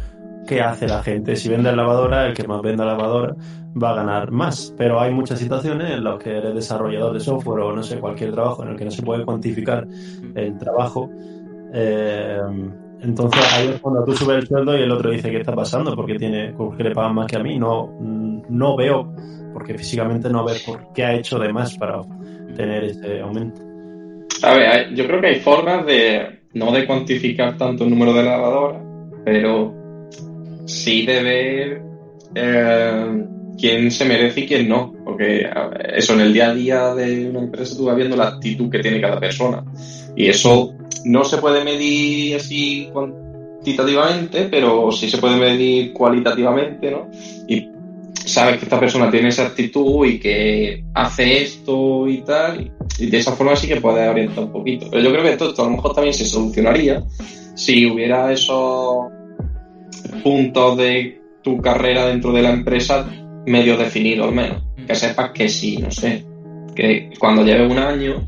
qué 0.47 0.61
hace 0.61 0.89
la 0.89 1.05
gente. 1.05 1.37
Si 1.37 1.49
vende 1.49 1.75
lavadora, 1.75 2.27
el 2.27 2.35
que 2.35 2.49
más 2.49 2.61
venda 2.63 2.85
lavadora 2.85 3.37
va 3.81 3.91
a 3.91 3.95
ganar 3.95 4.33
más. 4.33 4.75
Pero 4.77 5.01
hay 5.01 5.13
muchas 5.13 5.39
situaciones 5.39 5.93
en 5.93 6.03
las 6.03 6.19
que 6.21 6.37
eres 6.37 6.53
desarrollador 6.53 7.13
de 7.13 7.21
software 7.21 7.61
o 7.61 7.77
no 7.77 7.85
sé, 7.85 8.01
cualquier 8.01 8.33
trabajo 8.33 8.65
en 8.65 8.71
el 8.71 8.77
que 8.77 8.87
no 8.87 8.91
se 8.91 9.03
puede 9.03 9.25
cuantificar 9.25 9.87
el 10.35 10.59
trabajo. 10.59 11.09
Eh, 11.73 12.41
entonces 13.03 13.43
ahí 13.53 13.79
cuando 13.81 14.05
tú 14.05 14.17
subes 14.17 14.39
el 14.39 14.47
sueldo 14.47 14.79
y 14.79 14.83
el 14.83 14.93
otro 14.93 15.11
dice 15.11 15.31
qué 15.31 15.39
está 15.39 15.55
pasando 15.55 15.97
porque 15.97 16.15
tiene 16.15 16.53
porque 16.57 16.85
le 16.85 16.93
pagan 16.93 17.15
más 17.15 17.27
que 17.27 17.37
a 17.37 17.43
mí. 17.43 17.59
No, 17.59 17.99
no 18.01 18.77
veo, 18.77 19.13
porque 19.53 19.77
físicamente 19.77 20.31
no 20.31 20.45
veo 20.45 20.57
por 20.65 20.93
qué 20.93 21.05
ha 21.05 21.15
hecho 21.15 21.39
de 21.39 21.53
más 21.53 21.77
para 21.77 22.01
tener 22.57 22.85
ese 22.85 23.21
aumento. 23.21 23.61
A 24.43 24.55
ver, 24.55 24.95
yo 24.95 25.07
creo 25.07 25.21
que 25.21 25.27
hay 25.29 25.41
formas 25.41 25.87
de, 25.87 26.41
no 26.55 26.73
de 26.73 26.87
cuantificar 26.87 27.57
tanto 27.57 27.85
el 27.85 27.91
número 27.91 28.13
de 28.13 28.23
lavadoras, 28.23 28.83
pero 29.25 29.75
sí 30.67 31.05
de 31.07 31.23
ver 31.23 31.83
eh, 32.35 33.25
quién 33.59 33.91
se 33.91 34.05
merece 34.05 34.41
y 34.41 34.47
quién 34.47 34.69
no. 34.69 34.95
Porque 35.05 35.49
eso 35.95 36.15
en 36.15 36.21
el 36.21 36.33
día 36.33 36.51
a 36.51 36.55
día 36.55 36.95
de 36.95 37.31
una 37.31 37.41
empresa 37.41 37.77
tú 37.77 37.87
vas 37.87 37.97
viendo 37.97 38.17
la 38.17 38.29
actitud 38.29 38.71
que 38.71 38.81
tiene 38.81 39.01
cada 39.01 39.19
persona. 39.19 39.65
Y 40.17 40.29
eso 40.29 40.75
no 41.05 41.25
se 41.25 41.39
puede 41.39 41.65
medir 41.65 42.37
así 42.37 42.89
cuantitativamente, 42.93 44.49
pero 44.51 44.91
sí 44.93 45.09
se 45.11 45.19
puede 45.19 45.37
medir 45.37 45.93
cualitativamente, 45.93 46.91
¿no? 46.91 47.09
Y 47.49 47.69
sabes 48.25 48.59
que 48.59 48.65
esta 48.65 48.79
persona 48.79 49.11
tiene 49.11 49.29
esa 49.29 49.47
actitud 49.47 50.07
y 50.07 50.19
que 50.19 50.85
hace 50.95 51.43
esto 51.43 52.09
y 52.09 52.19
tal, 52.23 52.73
y 52.99 53.07
de 53.07 53.19
esa 53.19 53.33
forma 53.33 53.57
sí 53.57 53.67
que 53.67 53.81
puedes 53.81 54.09
orientar 54.09 54.45
un 54.45 54.53
poquito. 54.53 54.87
Pero 54.91 55.03
yo 55.03 55.11
creo 55.11 55.23
que 55.23 55.33
esto, 55.33 55.49
esto 55.51 55.63
a 55.63 55.67
lo 55.67 55.73
mejor 55.73 55.95
también 55.95 56.15
se 56.15 56.25
solucionaría 56.25 57.03
si 57.55 57.87
hubiera 57.87 58.33
esos 58.33 59.07
puntos 60.23 60.77
de 60.79 61.21
tu 61.43 61.59
carrera 61.59 62.07
dentro 62.07 62.33
de 62.33 62.43
la 62.43 62.51
empresa 62.51 63.07
medio 63.47 63.77
definidos 63.77 64.29
al 64.29 64.35
menos. 64.35 64.63
Que 64.87 64.95
sepas 64.95 65.31
que 65.33 65.49
sí, 65.49 65.79
no 65.79 65.91
sé, 65.91 66.25
que 66.75 67.11
cuando 67.19 67.45
lleves 67.45 67.71
un 67.71 67.79
año 67.79 68.27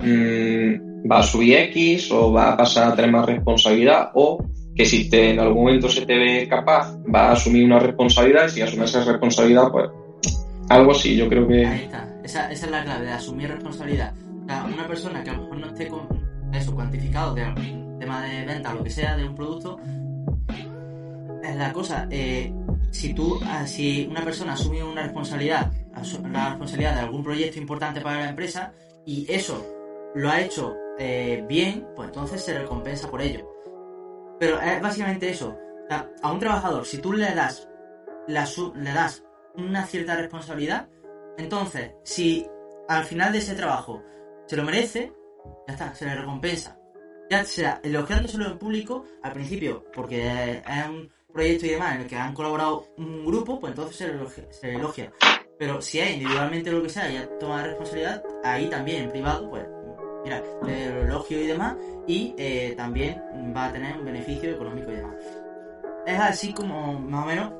mm, 0.00 0.91
va 1.10 1.18
a 1.18 1.22
subir 1.22 1.56
X 1.56 2.10
o 2.12 2.32
va 2.32 2.52
a 2.52 2.56
pasar 2.56 2.92
a 2.92 2.94
tener 2.94 3.10
más 3.10 3.26
responsabilidad 3.26 4.10
o 4.14 4.44
que 4.74 4.86
si 4.86 5.08
en 5.12 5.38
algún 5.38 5.64
momento 5.64 5.88
se 5.88 6.06
te 6.06 6.18
ve 6.18 6.48
capaz, 6.48 6.96
va 7.14 7.28
a 7.28 7.32
asumir 7.32 7.64
una 7.64 7.78
responsabilidad 7.78 8.46
y 8.48 8.50
si 8.50 8.62
asume 8.62 8.84
esa 8.84 9.04
responsabilidad, 9.04 9.70
pues 9.70 9.90
algo 10.68 10.92
así, 10.92 11.16
yo 11.16 11.28
creo 11.28 11.42
Ahí 11.44 11.48
que... 11.48 11.84
está. 11.84 12.08
Esa, 12.24 12.50
es 12.50 12.70
la 12.70 12.84
clave, 12.84 13.06
de 13.06 13.12
asumir 13.12 13.50
responsabilidad. 13.50 14.14
O 14.44 14.46
sea, 14.46 14.64
una 14.72 14.86
persona 14.86 15.22
que 15.22 15.30
a 15.30 15.34
lo 15.34 15.42
mejor 15.42 15.58
no 15.58 15.66
esté 15.66 15.88
con 15.88 16.06
eso 16.54 16.74
cuantificado 16.74 17.34
de 17.34 17.44
tema 17.98 18.22
de 18.22 18.44
venta 18.46 18.72
lo 18.72 18.82
que 18.82 18.90
sea 18.90 19.16
de 19.16 19.24
un 19.24 19.34
producto, 19.34 19.78
es 21.42 21.56
la 21.56 21.72
cosa. 21.72 22.06
eh, 22.10 22.52
si 22.92 23.14
tú, 23.14 23.40
ah, 23.44 23.66
si 23.66 24.06
una 24.10 24.22
persona 24.22 24.52
asume 24.52 24.84
una 24.84 25.02
responsabilidad, 25.02 25.72
la 26.30 26.50
responsabilidad 26.50 26.94
de 26.94 27.00
algún 27.00 27.24
proyecto 27.24 27.58
importante 27.58 28.00
para 28.00 28.20
la 28.20 28.28
empresa 28.28 28.72
y 29.06 29.26
eso 29.28 29.66
lo 30.14 30.30
ha 30.30 30.40
hecho 30.40 30.74
eh, 31.04 31.44
bien, 31.48 31.88
pues 31.96 32.08
entonces 32.08 32.44
se 32.44 32.56
recompensa 32.56 33.10
por 33.10 33.20
ello. 33.20 33.48
Pero 34.38 34.60
es 34.60 34.80
básicamente 34.80 35.28
eso. 35.28 35.58
A 35.90 36.32
un 36.32 36.38
trabajador, 36.38 36.86
si 36.86 36.98
tú 36.98 37.12
le 37.12 37.34
das, 37.34 37.68
la 38.28 38.48
le 38.76 38.92
das 38.92 39.24
una 39.56 39.84
cierta 39.84 40.14
responsabilidad, 40.14 40.88
entonces, 41.36 41.90
si 42.04 42.46
al 42.88 43.04
final 43.04 43.32
de 43.32 43.38
ese 43.38 43.54
trabajo 43.54 44.02
se 44.46 44.56
lo 44.56 44.62
merece, 44.62 45.12
ya 45.66 45.74
está, 45.74 45.94
se 45.94 46.06
le 46.06 46.14
recompensa. 46.14 46.78
Ya 47.28 47.44
sea 47.44 47.80
elogiándoselo 47.82 48.46
en 48.46 48.58
público 48.58 49.04
al 49.22 49.32
principio, 49.32 49.84
porque 49.92 50.62
es 50.64 50.88
un 50.88 51.10
proyecto 51.32 51.66
y 51.66 51.70
demás 51.70 51.96
en 51.96 52.02
el 52.02 52.06
que 52.06 52.16
han 52.16 52.34
colaborado 52.34 52.86
un 52.96 53.26
grupo, 53.26 53.58
pues 53.58 53.72
entonces 53.72 53.96
se 53.96 54.68
le 54.68 54.76
elogia. 54.76 55.12
Pero 55.58 55.82
si 55.82 55.98
es 55.98 56.12
individualmente 56.12 56.70
lo 56.70 56.82
que 56.82 56.88
sea 56.88 57.10
ya 57.10 57.28
toma 57.38 57.64
responsabilidad, 57.64 58.22
ahí 58.44 58.68
también 58.70 59.04
en 59.04 59.10
privado, 59.10 59.50
pues 59.50 59.64
lo 60.30 60.68
elogio 60.68 61.40
y 61.40 61.46
demás, 61.46 61.76
y 62.06 62.34
eh, 62.38 62.74
también 62.76 63.22
va 63.56 63.66
a 63.66 63.72
tener 63.72 63.96
un 63.98 64.04
beneficio 64.04 64.50
económico 64.50 64.90
y 64.90 64.96
demás. 64.96 65.14
Es 66.06 66.18
así 66.18 66.52
como 66.52 66.98
más 66.98 67.24
o 67.24 67.28
menos 67.28 67.52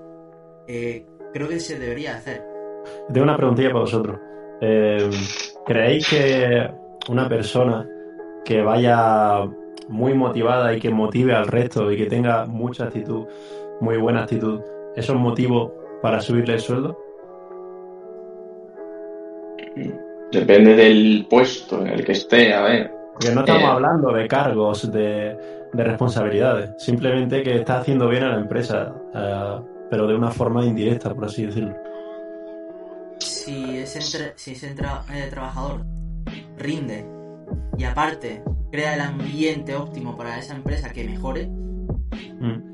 eh, 0.66 1.06
creo 1.32 1.48
que 1.48 1.60
se 1.60 1.78
debería 1.78 2.16
hacer. 2.16 2.44
Tengo 3.12 3.24
una 3.24 3.36
preguntilla 3.36 3.68
para 3.68 3.80
vosotros. 3.80 4.18
Eh, 4.60 5.10
¿Creéis 5.66 6.08
que 6.08 6.70
una 7.08 7.28
persona 7.28 7.88
que 8.44 8.62
vaya 8.62 9.44
muy 9.88 10.14
motivada 10.14 10.74
y 10.74 10.80
que 10.80 10.90
motive 10.90 11.34
al 11.34 11.46
resto 11.46 11.90
y 11.90 11.96
que 11.96 12.06
tenga 12.06 12.46
mucha 12.46 12.84
actitud, 12.84 13.26
muy 13.80 13.96
buena 13.98 14.22
actitud, 14.22 14.60
eso 14.96 15.14
es 15.14 15.18
motivo 15.18 15.72
para 16.00 16.20
subirle 16.20 16.54
el 16.54 16.60
sueldo? 16.60 16.98
Depende 20.32 20.74
del 20.74 21.26
puesto 21.28 21.80
en 21.82 21.88
el 21.88 22.04
que 22.04 22.12
esté, 22.12 22.52
a 22.54 22.62
ver. 22.62 22.90
Porque 23.12 23.30
no 23.34 23.40
estamos 23.40 23.62
Eh. 23.62 23.66
hablando 23.66 24.12
de 24.12 24.26
cargos, 24.26 24.90
de, 24.90 25.36
de 25.72 25.84
responsabilidades, 25.84 26.70
simplemente 26.78 27.42
que 27.42 27.56
está 27.56 27.78
haciendo 27.80 28.08
bien 28.08 28.22
a 28.24 28.30
la 28.30 28.40
empresa, 28.40 28.94
eh, 29.14 29.60
pero 29.90 30.06
de 30.06 30.14
una 30.14 30.30
forma 30.30 30.64
indirecta, 30.64 31.14
por 31.14 31.26
así 31.26 31.46
decirlo. 31.46 31.74
si 33.18 33.76
ese, 33.78 33.98
entre- 34.00 34.32
si 34.36 34.52
ese 34.52 34.74
tra- 34.74 35.02
eh, 35.14 35.28
trabajador 35.30 35.84
rinde 36.58 37.04
y 37.78 37.84
aparte 37.84 38.42
crea 38.70 38.94
el 38.94 39.00
ambiente 39.00 39.76
óptimo 39.76 40.16
para 40.16 40.38
esa 40.38 40.54
empresa 40.56 40.90
que 40.92 41.04
mejore, 41.04 41.46
Mm. 41.46 42.71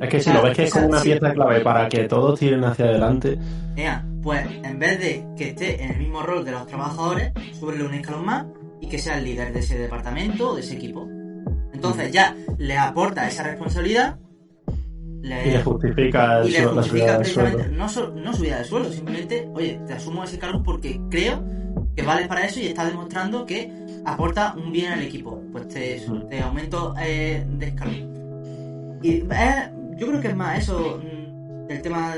Es 0.00 0.08
que 0.08 0.20
si 0.20 0.32
lo 0.32 0.42
ves 0.42 0.56
que 0.56 0.64
es 0.64 0.72
como 0.72 0.86
una 0.88 1.00
pieza 1.02 1.32
clave 1.32 1.60
para 1.60 1.88
que 1.88 2.04
todos 2.04 2.38
tiren 2.38 2.64
hacia 2.64 2.84
adelante, 2.86 3.36
ea, 3.76 4.04
pues 4.22 4.46
en 4.62 4.78
vez 4.78 4.98
de 5.00 5.24
que 5.36 5.48
esté 5.48 5.82
en 5.82 5.90
el 5.92 5.98
mismo 5.98 6.22
rol 6.22 6.44
de 6.44 6.52
los 6.52 6.66
trabajadores, 6.66 7.32
súbele 7.58 7.84
un 7.84 7.94
escalón 7.94 8.24
más 8.24 8.46
y 8.80 8.88
que 8.88 8.98
sea 8.98 9.18
el 9.18 9.24
líder 9.24 9.52
de 9.52 9.60
ese 9.60 9.76
departamento 9.78 10.50
o 10.50 10.54
de 10.54 10.60
ese 10.60 10.74
equipo. 10.74 11.08
Entonces 11.72 12.12
ya 12.12 12.36
le 12.58 12.76
aporta 12.78 13.26
esa 13.26 13.42
responsabilidad 13.42 14.18
le- 15.22 15.48
y 15.48 15.50
le 15.50 15.62
justifica 15.62 16.40
el 16.40 16.48
y 16.48 16.52
le 16.52 16.64
justifica 16.64 17.16
precisamente 17.18 17.68
no, 17.70 17.88
subida 17.88 18.58
de 18.58 18.64
sueldo, 18.64 18.92
simplemente, 18.92 19.48
oye, 19.52 19.80
te 19.86 19.94
asumo 19.94 20.22
ese 20.24 20.38
cargo 20.38 20.62
porque 20.62 21.00
creo 21.10 21.44
que 21.96 22.02
vales 22.02 22.28
para 22.28 22.46
eso 22.46 22.60
y 22.60 22.66
estás 22.66 22.86
demostrando 22.88 23.44
que 23.44 23.70
aporta 24.04 24.54
un 24.56 24.70
bien 24.70 24.92
al 24.92 25.02
equipo. 25.02 25.42
Pues 25.50 25.66
te, 25.68 26.00
Mm. 26.06 26.28
te 26.28 26.40
aumento 26.40 26.94
eh, 27.00 27.44
de 27.48 27.66
escalón. 27.66 28.98
Y 29.02 29.10
eh, 29.30 29.70
yo 29.98 30.06
creo 30.06 30.20
que 30.20 30.28
es 30.28 30.36
más 30.36 30.58
eso 30.58 31.00
del 31.68 31.82
tema 31.82 32.14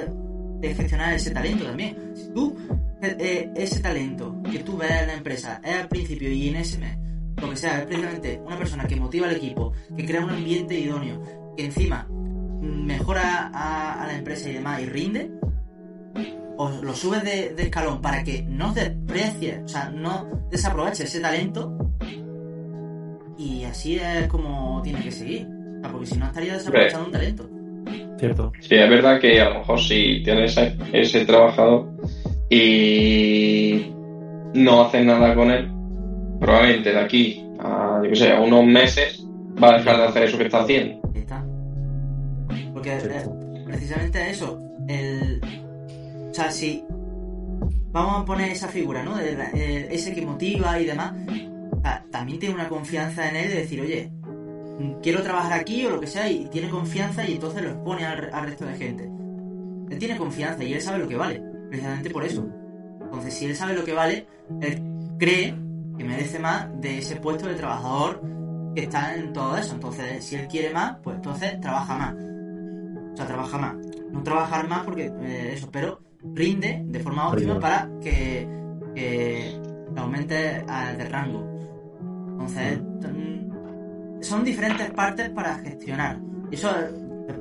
de 0.61 0.75
gestionar 0.75 1.15
ese 1.15 1.31
talento 1.31 1.65
también. 1.65 1.97
Si 2.15 2.29
tú, 2.33 2.57
eh, 3.03 3.51
ese 3.57 3.81
talento 3.81 4.43
que 4.51 4.61
tú 4.61 4.77
ves 4.77 4.91
en 4.91 5.07
la 5.09 5.15
empresa 5.15 5.61
es 5.65 5.77
al 5.77 5.89
principio 5.89 6.31
y 6.31 6.49
en 6.49 6.57
ese 6.57 6.79
mes, 6.79 6.97
lo 7.41 7.51
que 7.51 7.57
sea, 7.57 7.79
es 7.81 7.87
precisamente 7.87 8.41
una 8.45 8.59
persona 8.59 8.87
que 8.87 8.97
motiva 8.97 9.27
al 9.27 9.37
equipo, 9.37 9.73
que 9.97 10.05
crea 10.05 10.25
un 10.25 10.31
ambiente 10.31 10.79
idóneo, 10.79 11.55
que 11.57 11.65
encima 11.65 12.07
mejora 12.61 13.51
a, 13.53 14.03
a 14.03 14.07
la 14.07 14.17
empresa 14.17 14.51
y 14.51 14.55
demás 14.55 14.83
y 14.83 14.87
rinde, 14.87 15.31
o 16.59 16.69
lo 16.83 16.95
subes 16.95 17.25
de, 17.25 17.55
de 17.55 17.63
escalón 17.63 18.03
para 18.03 18.23
que 18.23 18.43
no 18.43 18.75
desprecies, 18.75 19.63
o 19.65 19.69
sea, 19.69 19.89
no 19.89 20.47
desaproveches 20.51 21.07
ese 21.07 21.21
talento 21.21 21.75
y 23.41 23.65
así 23.65 23.97
es 23.97 24.29
como 24.29 24.83
tiene 24.83 25.03
que 25.03 25.11
seguir. 25.11 25.49
O 25.49 25.81
sea, 25.81 25.91
porque 25.91 26.07
si 26.07 26.19
no 26.19 26.27
estaría 26.27 26.53
desaprovechando 26.53 27.07
un 27.07 27.13
talento. 27.13 27.49
Cierto. 28.21 28.53
Sí, 28.61 28.75
es 28.75 28.91
verdad 28.91 29.19
que 29.19 29.41
a 29.41 29.49
lo 29.49 29.61
mejor 29.61 29.81
si 29.81 30.23
tienes 30.23 30.55
ese, 30.55 30.77
ese 30.93 31.25
trabajador 31.25 31.91
y 32.51 33.87
no 34.53 34.83
haces 34.83 35.07
nada 35.07 35.35
con 35.35 35.51
él, 35.51 35.71
probablemente 36.39 36.93
de 36.93 37.01
aquí 37.01 37.43
a, 37.59 38.03
yo 38.05 38.11
qué 38.11 38.17
sé, 38.17 38.33
a 38.33 38.41
unos 38.41 38.67
meses 38.67 39.25
va 39.63 39.71
a 39.71 39.79
dejar 39.79 39.97
de 39.97 40.05
hacer 40.05 40.23
eso 40.25 40.37
que 40.37 40.45
está 40.45 40.61
haciendo. 40.61 41.01
Está. 41.15 41.43
Porque 42.75 42.99
eh, 42.99 43.25
precisamente 43.65 44.31
eso, 44.31 44.61
el... 44.87 45.41
O 46.31 46.35
sea, 46.35 46.51
si 46.51 46.85
vamos 47.91 48.21
a 48.21 48.25
poner 48.27 48.51
esa 48.51 48.69
figura, 48.69 49.03
¿no? 49.03 49.19
Eh, 49.19 49.89
ese 49.91 50.15
que 50.15 50.21
motiva 50.21 50.79
y 50.79 50.85
demás, 50.85 51.15
o 51.73 51.81
sea, 51.81 52.05
también 52.11 52.39
tiene 52.39 52.55
una 52.55 52.69
confianza 52.69 53.31
en 53.31 53.37
él 53.37 53.49
de 53.49 53.57
decir, 53.57 53.81
oye, 53.81 54.11
quiero 55.03 55.23
trabajar 55.23 55.53
aquí 55.61 55.85
o 55.87 55.91
lo 55.91 56.01
que 56.01 56.07
sea 56.07 56.31
y 56.31 56.47
tiene 56.47 56.69
confianza 56.69 57.25
y 57.29 57.35
entonces 57.35 57.63
lo 57.63 57.71
expone 57.71 58.05
al, 58.07 58.31
al 58.33 58.45
resto 58.47 58.65
de 58.67 58.75
gente. 58.75 59.11
Él 59.91 59.99
tiene 59.99 60.17
confianza 60.17 60.63
y 60.65 60.73
él 60.73 60.81
sabe 60.81 60.99
lo 60.99 61.09
que 61.09 61.17
vale, 61.17 61.43
precisamente 61.69 62.11
por 62.11 62.25
eso. 62.25 62.47
Entonces, 63.03 63.35
si 63.35 63.47
él 63.47 63.57
sabe 63.57 63.75
lo 63.75 63.85
que 63.85 63.93
vale, 63.93 64.27
él 64.61 64.83
cree 65.19 65.55
que 65.99 66.05
merece 66.05 66.39
más 66.39 66.69
de 66.81 66.99
ese 66.99 67.17
puesto 67.17 67.49
de 67.49 67.55
trabajador 67.55 68.23
que 68.75 68.83
está 68.83 69.15
en 69.17 69.33
todo 69.33 69.57
eso. 69.57 69.75
Entonces, 69.75 70.25
si 70.25 70.37
él 70.37 70.47
quiere 70.47 70.73
más, 70.73 70.97
pues 71.03 71.17
entonces 71.17 71.61
trabaja 71.61 71.97
más. 71.97 72.15
O 72.15 73.17
sea, 73.17 73.27
trabaja 73.27 73.59
más. 73.59 73.75
No 74.13 74.23
trabajar 74.23 74.69
más 74.69 74.85
porque 74.85 75.07
eh, 75.23 75.51
eso, 75.55 75.69
pero 75.73 76.01
rinde 76.35 76.83
de 76.87 77.01
forma 77.01 77.29
óptima 77.29 77.59
para 77.59 77.89
que, 78.01 78.47
que 78.95 79.61
aumente 79.97 80.65
a- 80.69 80.93
de 80.95 81.05
rango. 81.09 81.45
Entonces, 82.33 82.81
mm, 82.81 83.30
son 84.21 84.45
diferentes 84.45 84.91
partes 84.91 85.31
para 85.31 85.57
gestionar. 85.59 86.19
Y 86.51 86.55
eso, 86.57 86.71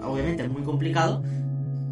obviamente, 0.04 0.44
es 0.44 0.50
muy 0.50 0.62
complicado, 0.64 1.24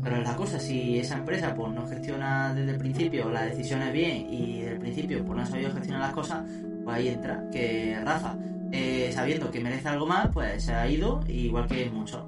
pero 0.03 0.17
es 0.17 0.23
la 0.23 0.35
cosa. 0.35 0.59
Si 0.59 0.99
esa 0.99 1.15
empresa 1.17 1.53
pues 1.55 1.71
no 1.73 1.85
gestiona 1.87 2.53
desde 2.53 2.71
el 2.71 2.77
principio 2.77 3.29
las 3.29 3.45
decisiones 3.49 3.91
bien 3.91 4.27
y 4.31 4.59
desde 4.61 4.73
el 4.73 4.79
principio 4.79 5.23
pues 5.25 5.35
no 5.37 5.43
ha 5.43 5.45
sabido 5.45 5.71
gestionar 5.71 6.01
las 6.01 6.13
cosas, 6.13 6.43
pues 6.83 6.95
ahí 6.95 7.07
entra 7.09 7.43
que 7.51 7.97
Rafa, 8.03 8.35
eh, 8.71 9.09
sabiendo 9.13 9.49
que 9.51 9.59
merece 9.59 9.87
algo 9.89 10.05
más, 10.05 10.29
pues 10.33 10.63
se 10.63 10.73
ha 10.73 10.87
ido, 10.87 11.19
igual 11.27 11.67
que 11.67 11.89
muchos. 11.89 12.21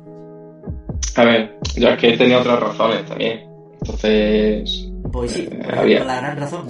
A 1.15 1.23
ver, 1.23 1.57
yo 1.75 1.89
es 1.89 1.97
que 1.97 2.17
tenía 2.17 2.39
otras 2.39 2.59
razones 2.59 3.05
también. 3.05 3.41
Entonces, 3.81 4.85
Pues 5.11 5.31
sí, 5.31 5.47
Eh, 5.51 5.59
había. 5.75 6.03
la 6.03 6.17
gran 6.17 6.37
razón. 6.37 6.67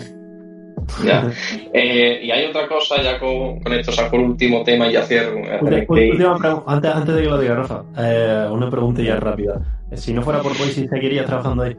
Ya. 1.05 1.29
Eh, 1.73 2.21
y 2.23 2.31
hay 2.31 2.45
otra 2.45 2.67
cosa, 2.67 3.01
ya 3.01 3.19
con, 3.19 3.59
con 3.61 3.73
esto 3.73 3.91
saco 3.91 4.15
el 4.17 4.23
último 4.23 4.63
tema 4.63 4.87
y 4.91 4.95
Última- 4.95 5.85
última 5.87 6.37
pregunta, 6.37 6.63
antes, 6.67 6.91
antes 6.91 7.15
de 7.15 7.21
que 7.21 7.27
lo 7.29 7.37
diga 7.39 7.55
Rafa, 7.55 7.83
eh, 7.97 8.47
una 8.51 8.69
pregunta 8.69 9.01
ya 9.01 9.15
rápida. 9.17 9.61
Eh, 9.91 9.97
Si 9.97 10.13
no 10.13 10.21
fuera 10.21 10.41
por 10.41 10.57
Boise, 10.57 10.87
¿seguirías 10.87 11.25
trabajando 11.25 11.63
ahí? 11.63 11.75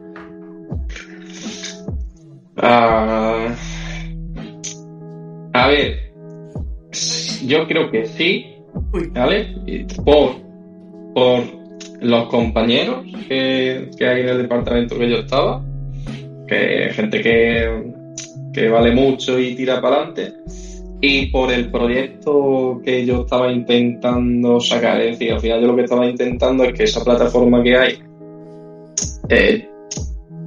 Ah, 2.57 3.47
a 5.53 5.67
ver, 5.67 5.97
yo 7.45 7.67
creo 7.67 7.89
que 7.91 8.05
sí. 8.05 8.45
¿vale? 9.11 9.53
Por, 10.05 10.35
por 11.13 11.41
los 12.01 12.25
compañeros 12.29 13.03
que, 13.27 13.89
que 13.97 14.07
hay 14.07 14.21
en 14.21 14.29
el 14.29 14.37
departamento 14.43 14.97
que 14.97 15.09
yo 15.09 15.17
estaba, 15.17 15.61
que 16.47 16.89
gente 16.93 17.21
que, 17.21 17.91
que 18.53 18.69
vale 18.69 18.91
mucho 18.93 19.39
y 19.39 19.55
tira 19.55 19.79
para 19.81 19.97
adelante, 19.97 20.33
y 21.01 21.27
por 21.27 21.51
el 21.51 21.71
proyecto 21.71 22.79
que 22.83 23.05
yo 23.05 23.21
estaba 23.21 23.51
intentando 23.51 24.59
sacar. 24.59 25.01
Es 25.01 25.17
decir, 25.19 25.33
al 25.33 25.39
final 25.39 25.61
yo 25.61 25.67
lo 25.67 25.75
que 25.75 25.83
estaba 25.83 26.05
intentando 26.05 26.63
es 26.63 26.73
que 26.73 26.83
esa 26.83 27.03
plataforma 27.03 27.63
que 27.63 27.77
hay 27.77 27.99
eh, 29.29 29.67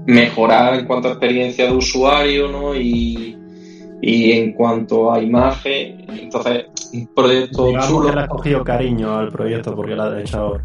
mejorar 0.06 0.78
en 0.78 0.86
cuanto 0.86 1.08
a 1.08 1.12
experiencia 1.12 1.66
de 1.66 1.72
usuario, 1.76 2.48
¿no? 2.48 2.74
Y, 2.74 3.36
y 4.02 4.32
en 4.32 4.52
cuanto 4.52 5.10
a 5.12 5.20
imagen, 5.22 6.04
entonces 6.08 6.66
un 6.92 7.06
proyecto 7.14 7.66
Digamos 7.66 7.88
chulo. 7.88 8.08
que 8.10 8.14
le 8.14 8.20
has 8.20 8.28
cogido 8.28 8.62
cariño 8.64 9.16
al 9.18 9.30
proyecto 9.32 9.74
porque 9.74 9.94
lo 9.94 10.02
has 10.02 10.20
hecho 10.20 10.38
ahora. 10.38 10.64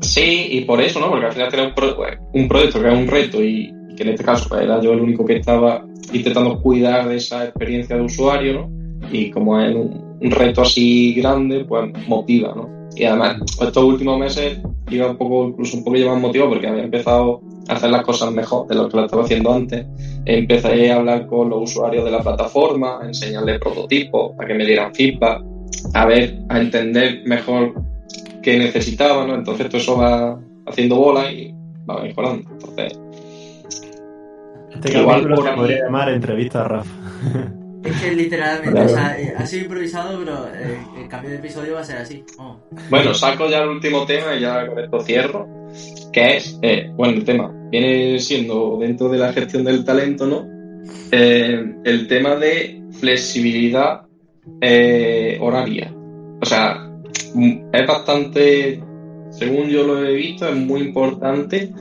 Sí, 0.00 0.48
y 0.50 0.60
por 0.62 0.80
eso, 0.80 1.00
¿no? 1.00 1.08
Porque 1.10 1.26
al 1.26 1.32
final 1.32 1.48
tener 1.48 1.66
un, 1.68 1.74
pro- 1.74 1.96
un 2.32 2.48
proyecto 2.48 2.82
que 2.82 2.88
es 2.88 2.94
un 2.98 3.06
reto 3.06 3.42
y 3.42 3.72
que 3.96 4.02
en 4.02 4.10
este 4.10 4.24
caso 4.24 4.58
era 4.58 4.80
yo 4.80 4.92
el 4.92 5.00
único 5.00 5.24
que 5.24 5.36
estaba 5.36 5.84
intentando 6.12 6.60
cuidar 6.60 7.08
de 7.08 7.16
esa 7.16 7.44
experiencia 7.44 7.96
de 7.96 8.02
usuario, 8.02 8.52
¿no? 8.52 8.70
Y 9.12 9.30
como 9.30 9.60
es 9.60 9.74
un, 9.74 10.16
un 10.20 10.30
reto 10.30 10.62
así 10.62 11.14
grande, 11.14 11.64
pues 11.64 11.92
motiva, 12.08 12.54
¿no? 12.54 12.68
Y 12.96 13.04
además, 13.04 13.40
estos 13.60 13.84
últimos 13.84 14.18
meses 14.18 14.58
iba 14.90 15.10
un 15.10 15.16
poco, 15.16 15.48
incluso 15.48 15.76
un 15.76 15.84
poquillo 15.84 16.10
más 16.10 16.20
motivado 16.20 16.50
porque 16.50 16.66
había 16.66 16.84
empezado 16.84 17.40
a 17.68 17.74
hacer 17.74 17.90
las 17.90 18.04
cosas 18.04 18.32
mejor 18.32 18.66
de 18.68 18.74
lo 18.74 18.88
que 18.88 18.96
lo 18.96 19.04
estaba 19.04 19.24
haciendo 19.24 19.52
antes. 19.52 19.86
Empecé 20.24 20.92
a 20.92 20.96
hablar 20.96 21.26
con 21.26 21.50
los 21.50 21.70
usuarios 21.70 22.04
de 22.04 22.10
la 22.10 22.20
plataforma, 22.20 23.00
a 23.00 23.06
enseñarles 23.06 23.58
prototipos, 23.58 24.32
a 24.38 24.46
que 24.46 24.54
me 24.54 24.64
dieran 24.64 24.94
feedback, 24.94 25.42
a 25.94 26.06
ver, 26.06 26.38
a 26.48 26.60
entender 26.60 27.22
mejor 27.26 27.74
qué 28.42 28.58
necesitaban, 28.58 29.28
¿no? 29.28 29.34
Entonces 29.34 29.68
todo 29.68 29.78
eso 29.78 29.98
va 29.98 30.38
haciendo 30.66 30.96
bola 30.96 31.30
y 31.32 31.52
va 31.88 32.02
mejorando. 32.02 32.48
Entonces, 32.50 32.98
Este 34.74 34.98
Igual 34.98 35.22
capítulo 35.22 35.36
por 35.36 35.46
se 35.48 35.52
podría 35.54 35.84
llamar 35.84 36.08
entrevista 36.10 36.64
a 36.64 36.68
Rafa. 36.68 36.90
Es 37.84 38.00
que 38.00 38.12
literalmente, 38.12 38.70
Claro. 38.70 38.86
o 38.86 38.94
sea, 38.94 39.20
eh, 39.20 39.34
ha 39.36 39.46
sido 39.46 39.64
improvisado, 39.64 40.18
pero 40.18 40.48
eh, 40.54 40.78
el 41.02 41.08
cambio 41.08 41.30
de 41.30 41.36
episodio 41.36 41.74
va 41.74 41.80
a 41.80 41.84
ser 41.84 41.98
así. 41.98 42.24
Oh. 42.38 42.56
bueno, 42.88 43.12
saco 43.12 43.48
ya 43.48 43.58
el 43.62 43.68
último 43.68 44.06
tema 44.06 44.34
y 44.34 44.40
ya 44.40 44.66
con 44.66 44.78
esto 44.78 45.00
cierro, 45.00 45.46
que 46.12 46.36
es, 46.36 46.58
eh, 46.62 46.90
bueno, 46.94 47.14
el 47.14 47.24
tema 47.24 47.52
viene 47.70 48.18
siendo 48.20 48.78
dentro 48.80 49.08
de 49.10 49.18
la 49.18 49.32
gestión 49.34 49.64
del 49.64 49.84
talento, 49.84 50.26
¿no? 50.26 50.46
Eh, 51.12 51.74
el 51.84 52.08
tema 52.08 52.36
de 52.36 52.82
flexibilidad 53.00 54.02
eh, 54.60 55.36
horaria. 55.40 55.92
O 56.40 56.44
sea, 56.46 56.88
mm, 57.34 57.52
es 57.72 57.86
bastante, 57.86 58.82
según 59.38 59.68
yo 59.68 59.84
lo 59.84 60.04
he 60.04 60.14
visto, 60.14 60.48
es 60.48 60.56
muy 60.56 60.80
importante 60.80 61.72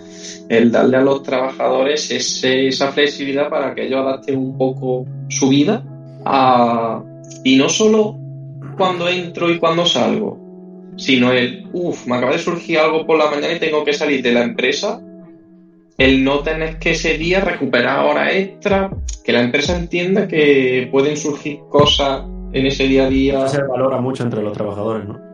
el 0.49 0.71
darle 0.71 0.97
a 0.97 1.01
los 1.01 1.23
trabajadores 1.23 2.11
esa 2.11 2.91
flexibilidad 2.91 3.49
para 3.49 3.73
que 3.73 3.85
ellos 3.85 4.01
adapten 4.01 4.37
un 4.37 4.57
poco 4.57 5.05
su 5.29 5.49
vida 5.49 5.83
y 7.43 7.55
no 7.55 7.69
solo 7.69 8.17
cuando 8.77 9.07
entro 9.07 9.51
y 9.51 9.59
cuando 9.59 9.85
salgo, 9.85 10.39
sino 10.97 11.31
el, 11.31 11.67
uff, 11.73 12.07
me 12.07 12.15
acaba 12.15 12.33
de 12.33 12.39
surgir 12.39 12.79
algo 12.79 13.05
por 13.05 13.17
la 13.17 13.29
mañana 13.29 13.53
y 13.53 13.59
tengo 13.59 13.83
que 13.83 13.93
salir 13.93 14.23
de 14.23 14.31
la 14.31 14.43
empresa, 14.43 14.99
el 15.97 16.23
no 16.23 16.39
tener 16.39 16.79
que 16.79 16.91
ese 16.91 17.17
día 17.17 17.39
recuperar 17.39 18.05
horas 18.05 18.33
extra, 18.33 18.89
que 19.23 19.31
la 19.31 19.41
empresa 19.41 19.77
entienda 19.77 20.27
que 20.27 20.87
pueden 20.91 21.17
surgir 21.17 21.59
cosas 21.69 22.23
en 22.51 22.65
ese 22.65 22.87
día 22.87 23.05
a 23.05 23.09
día. 23.09 23.47
Se 23.47 23.61
valora 23.61 23.99
mucho 24.01 24.23
entre 24.23 24.41
los 24.41 24.53
trabajadores, 24.53 25.07
¿no? 25.07 25.32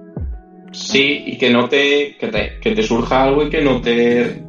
Sí, 0.72 1.24
y 1.26 1.38
que 1.38 1.50
no 1.50 1.68
te 1.68 2.16
que, 2.20 2.28
te, 2.28 2.60
que 2.62 2.72
te 2.72 2.84
surja 2.84 3.24
algo 3.24 3.44
y 3.44 3.50
que 3.50 3.62
no 3.62 3.82
te 3.82 4.44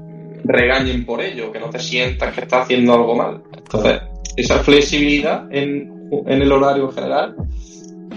regañen 0.45 1.05
por 1.05 1.21
ello, 1.21 1.53
que 1.53 1.61
no 1.61 1.71
te 1.71 1.79
sientas 1.79 2.35
que 2.35 2.43
estás 2.43 2.65
haciendo 2.65 2.95
algo 2.95 3.15
mal. 3.15 3.43
Entonces, 3.57 4.01
esa 4.37 4.59
flexibilidad 4.59 5.47
en, 5.51 6.11
en 6.27 6.43
el 6.43 6.53
horario 6.53 6.85
en 6.85 6.93
general, 6.93 7.37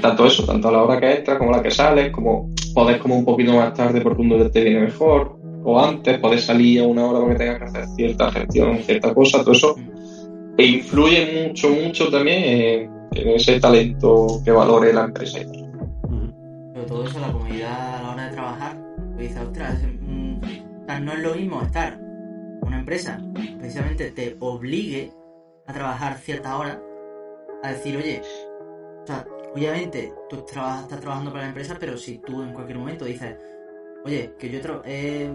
tanto 0.01 0.25
eso, 0.25 0.45
tanto 0.45 0.69
a 0.69 0.71
la 0.71 0.83
hora 0.83 0.99
que 0.99 1.11
entras 1.11 1.37
como 1.37 1.53
a 1.53 1.57
la 1.57 1.63
que 1.63 1.71
sales, 1.71 2.11
como 2.11 2.49
poder 2.73 2.99
como 2.99 3.17
un 3.17 3.25
poquito 3.25 3.53
más 3.53 3.73
tarde 3.73 4.01
porque 4.01 4.21
un 4.21 4.51
te 4.51 4.61
viene 4.61 4.81
mejor, 4.81 5.37
o 5.63 5.79
antes, 5.79 6.19
poder 6.19 6.39
salir 6.39 6.81
a 6.81 6.83
una 6.83 7.05
hora 7.05 7.19
porque 7.19 7.35
tengas 7.35 7.59
que 7.59 7.65
hacer 7.65 7.85
cierta 7.95 8.31
gestión, 8.31 8.77
cierta 8.79 9.13
cosa, 9.13 9.39
todo 9.39 9.51
eso 9.51 9.75
e 10.57 10.65
influye 10.65 11.47
mucho, 11.47 11.69
mucho 11.69 12.09
también 12.09 12.43
en, 12.43 13.29
ese 13.29 13.59
talento 13.59 14.41
que 14.43 14.51
valore 14.51 14.91
la 14.91 15.05
empresa. 15.05 15.39
Todo 16.93 17.05
eso, 17.05 17.19
la 17.19 17.31
comodidad 17.31 17.95
a 17.95 18.03
la 18.03 18.11
hora 18.11 18.25
de 18.25 18.31
trabajar, 18.33 18.79
pues 19.15 19.29
dice, 19.29 19.39
ostras, 19.39 19.81
no 19.81 21.11
es 21.11 21.19
lo 21.23 21.33
mismo 21.33 21.59
estar 21.63 21.99
una 22.61 22.77
empresa, 22.77 23.19
precisamente 23.57 24.11
te 24.11 24.37
obligue 24.39 25.11
a 25.65 25.73
trabajar 25.73 26.19
cierta 26.19 26.55
hora, 26.55 26.79
a 27.63 27.71
decir, 27.71 27.97
oye, 27.97 28.21
o 29.01 29.07
sea, 29.07 29.25
obviamente 29.55 30.13
tú 30.29 30.35
estás 30.35 30.87
trabajando 30.87 31.31
para 31.31 31.45
la 31.45 31.47
empresa, 31.47 31.77
pero 31.79 31.97
si 31.97 32.19
tú 32.19 32.43
en 32.43 32.53
cualquier 32.53 32.77
momento 32.77 33.05
dices, 33.05 33.37
oye, 34.05 34.35
que 34.37 34.51
yo 34.51 34.59
eh, 34.85 35.33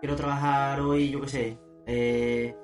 quiero 0.00 0.16
trabajar 0.16 0.80
hoy, 0.80 1.10
yo 1.10 1.20
qué 1.20 1.28
sé, 1.28 1.58
eh, 1.84 2.56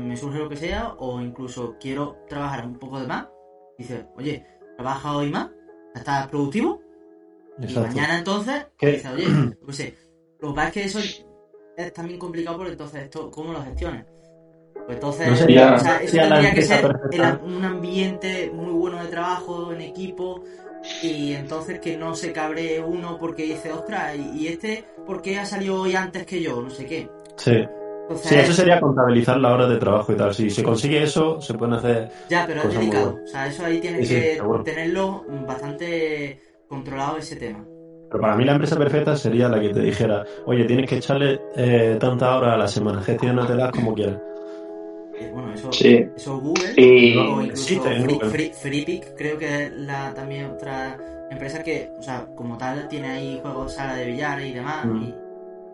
me 0.00 0.16
surge 0.16 0.38
lo 0.38 0.48
que 0.48 0.56
sea, 0.56 0.94
o 0.98 1.20
incluso 1.20 1.74
quiero 1.80 2.18
trabajar 2.28 2.64
un 2.64 2.78
poco 2.78 3.00
de 3.00 3.08
más, 3.08 3.26
dices, 3.76 4.06
oye, 4.14 4.46
trabaja 4.76 5.16
hoy 5.16 5.32
más, 5.32 5.50
estás 5.92 6.28
productivo, 6.28 6.86
y 7.60 7.74
mañana 7.74 8.18
entonces, 8.18 8.66
dices, 8.80 9.06
oye, 9.14 9.26
sé, 9.70 9.94
lo 10.40 10.48
que 10.50 10.54
pasa 10.54 10.68
es 10.68 10.74
que 10.74 10.84
eso 10.84 10.98
es 11.76 11.92
también 11.92 12.18
complicado 12.18 12.56
porque 12.56 12.72
entonces 12.72 13.02
esto, 13.04 13.30
¿cómo 13.30 13.52
lo 13.52 13.62
gestiones? 13.62 14.04
Pues 14.86 14.96
entonces, 14.96 15.28
No 15.30 15.36
sería- 15.36 15.74
o 15.74 15.78
sea, 15.78 15.94
no 15.98 16.00
eso 16.00 16.16
tendría 16.16 16.54
que 16.54 16.62
ser 16.62 16.96
el- 17.12 17.38
un 17.44 17.64
ambiente 17.64 18.50
muy 18.52 18.72
bueno 18.72 19.02
de 19.02 19.08
trabajo, 19.08 19.72
en 19.72 19.80
equipo, 19.82 20.42
y 21.02 21.32
entonces 21.32 21.80
que 21.80 21.96
no 21.96 22.14
se 22.14 22.32
cabre 22.32 22.80
uno 22.80 23.18
porque 23.18 23.42
dice, 23.42 23.72
ostras, 23.72 24.16
y, 24.16 24.46
este, 24.48 24.84
¿por 25.06 25.20
qué 25.20 25.38
ha 25.38 25.44
salido 25.44 25.82
hoy 25.82 25.94
antes 25.94 26.24
que 26.24 26.40
yo? 26.40 26.62
No 26.62 26.70
sé 26.70 26.86
qué. 26.86 27.08
Sí. 27.36 27.52
Entonces, 28.02 28.28
Sí, 28.30 28.34
eso 28.36 28.52
sería 28.54 28.80
contabilizar 28.80 29.36
la 29.38 29.52
hora 29.52 29.68
de 29.68 29.76
trabajo 29.76 30.12
y 30.12 30.16
tal. 30.16 30.32
Si 30.34 30.48
se 30.48 30.62
consigue 30.62 31.02
eso, 31.02 31.42
se 31.42 31.52
pueden 31.52 31.74
hacer. 31.74 32.10
Ya, 32.30 32.46
pero 32.46 32.62
es 32.62 32.72
delicado. 32.72 33.18
O 33.22 33.26
sea, 33.26 33.46
eso 33.48 33.66
ahí 33.66 33.80
tienes 33.80 34.08
Sí, 34.08 34.14
sí, 34.14 34.20
que 34.20 34.34
seguro. 34.36 34.62
tenerlo 34.64 35.24
bastante 35.46 36.40
controlado 36.68 37.16
ese 37.18 37.36
tema. 37.36 37.64
Pero 38.10 38.20
para 38.22 38.36
mí 38.36 38.44
la 38.44 38.52
empresa 38.52 38.76
perfecta 38.78 39.16
sería 39.16 39.48
la 39.48 39.60
que 39.60 39.68
te 39.70 39.80
dijera, 39.80 40.24
oye, 40.46 40.64
tienes 40.64 40.88
que 40.88 40.96
echarle 40.96 41.40
eh, 41.56 41.96
tantas 42.00 42.28
horas 42.36 42.54
a 42.54 42.56
la 42.56 42.68
semana, 42.68 43.02
gestiónatelas 43.02 43.70
como 43.72 43.94
quieras. 43.94 44.16
Eh, 45.20 45.30
Bueno, 45.32 45.52
eso, 45.52 45.70
Sí. 45.72 46.06
eso 46.16 46.38
Google. 46.40 46.72
Y 46.76 47.16
o 47.16 47.42
incluso 47.42 47.82
Free- 47.82 48.06
Google. 48.06 48.30
Free- 48.30 48.52
FreePic, 48.54 49.14
creo 49.16 49.36
que 49.38 49.64
es 49.64 49.72
la, 49.72 50.14
también 50.14 50.46
otra 50.46 50.96
empresa 51.30 51.62
que, 51.62 51.90
o 51.98 52.02
sea, 52.02 52.26
como 52.34 52.56
tal, 52.56 52.88
tiene 52.88 53.08
ahí 53.08 53.38
juegos, 53.42 53.74
sala 53.74 53.96
de 53.96 54.06
billar 54.06 54.40
y 54.40 54.52
demás. 54.54 54.86
Mm. 54.86 55.02
Y, 55.02 55.04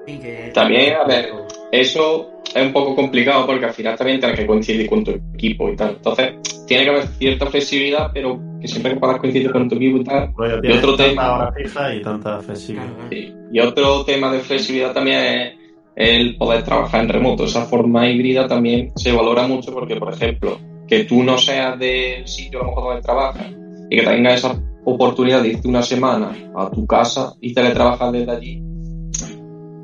en 0.01 0.05
fin, 0.07 0.20
que... 0.20 0.51
También, 0.55 0.95
a 0.95 1.05
ver, 1.07 1.28
eso 1.70 2.30
es 2.55 2.62
un 2.66 2.72
poco 2.72 2.97
complicado 2.97 3.47
porque 3.47 3.66
al 3.66 3.72
final 3.74 3.97
también 3.97 4.18
tienes 4.18 4.38
que 4.40 4.47
coincidir 4.47 4.88
con 4.88 5.05
tu 5.05 5.12
equipo 5.34 5.68
y 5.70 5.76
tal. 5.76 5.90
Entonces, 5.90 6.32
tiene 6.66 6.84
que 6.84 6.90
haber 6.90 7.07
cierta 7.07 7.47
flexibilidad, 7.47 8.11
pero 8.12 8.40
que 8.64 8.68
siempre 8.68 8.94
que 8.94 9.00
puedas 9.00 9.18
coincidir 9.18 9.52
con 9.52 9.68
tu 9.68 9.74
equipo 9.76 9.98
y 9.98 10.04
tal. 10.04 10.32
Y 10.62 10.72
otro 10.72 10.96
tema. 10.96 11.34
hora 11.34 11.52
fija 11.52 11.94
y 11.94 12.00
tanta 12.00 12.38
claro. 12.38 12.96
Sí. 13.10 13.34
Y 13.52 13.60
otro 13.60 14.04
tema 14.06 14.32
de 14.32 14.38
flexibilidad 14.40 14.94
también 14.94 15.20
es 15.20 15.52
el 15.96 16.36
poder 16.38 16.62
trabajar 16.62 17.02
en 17.02 17.10
remoto. 17.10 17.44
Esa 17.44 17.66
forma 17.66 18.08
híbrida 18.08 18.48
también 18.48 18.90
se 18.96 19.12
valora 19.12 19.46
mucho 19.46 19.70
porque, 19.70 19.96
por 19.96 20.14
ejemplo, 20.14 20.58
que 20.88 21.04
tú 21.04 21.22
no 21.22 21.36
seas 21.36 21.78
del 21.78 22.26
sitio 22.26 22.60
a 22.60 22.62
lo 22.62 22.68
mejor 22.70 22.84
donde 22.84 23.02
trabajas 23.02 23.52
y 23.90 23.96
que 23.96 24.02
tengas 24.02 24.38
esa 24.38 24.58
oportunidad 24.86 25.42
de 25.42 25.48
irte 25.48 25.68
una 25.68 25.82
semana 25.82 26.34
a 26.56 26.70
tu 26.70 26.86
casa 26.86 27.34
y 27.42 27.52
teletrabajar 27.52 28.12
desde 28.12 28.32
allí. 28.32 28.62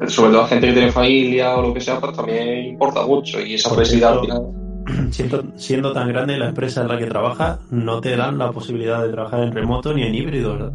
Sobre 0.07 0.31
todo 0.31 0.41
la 0.41 0.49
gente 0.49 0.69
que 0.69 0.73
tiene 0.73 0.91
familia 0.91 1.55
o 1.57 1.61
lo 1.61 1.75
que 1.75 1.83
sea, 1.83 2.01
pues 2.01 2.17
también 2.17 2.65
importa 2.65 3.05
mucho 3.05 3.45
y 3.45 3.55
esa 3.55 3.69
flexibilidad 3.75 4.15
al 4.15 4.21
final. 4.21 4.70
Siendo, 5.11 5.45
siendo 5.57 5.93
tan 5.93 6.09
grande 6.09 6.37
la 6.39 6.49
empresa 6.49 6.83
en 6.83 6.89
la 6.89 6.99
que 6.99 7.07
trabajas, 7.07 7.59
no 7.71 8.01
te 8.01 8.17
dan 8.17 8.39
la 8.39 8.51
posibilidad 8.53 9.03
de 9.03 9.11
trabajar 9.13 9.43
en 9.43 9.53
remoto 9.53 9.93
ni 9.93 10.03
en 10.03 10.15
híbrido, 10.15 10.53
¿verdad? 10.53 10.73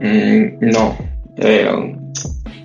Mm, 0.00 0.58
no. 0.60 0.96
Eh, 1.38 1.96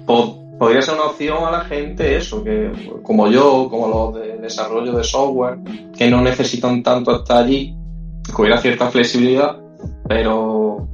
po- 0.05 0.38
podría 0.59 0.82
ser 0.82 0.95
una 0.95 1.05
opción 1.05 1.43
a 1.43 1.51
la 1.51 1.62
gente 1.62 2.16
eso, 2.16 2.43
que 2.43 2.72
como 3.03 3.28
yo, 3.28 3.68
como 3.70 3.88
los 3.88 4.16
de 4.22 4.38
desarrollo 4.38 4.93
de 4.93 5.03
software, 5.03 5.57
que 5.97 6.09
no 6.09 6.22
necesitan 6.22 6.84
tanto 6.84 7.16
estar 7.16 7.43
allí, 7.43 7.76
que 8.34 8.41
hubiera 8.41 8.57
cierta 8.59 8.88
flexibilidad, 8.89 9.57
pero 10.07 10.88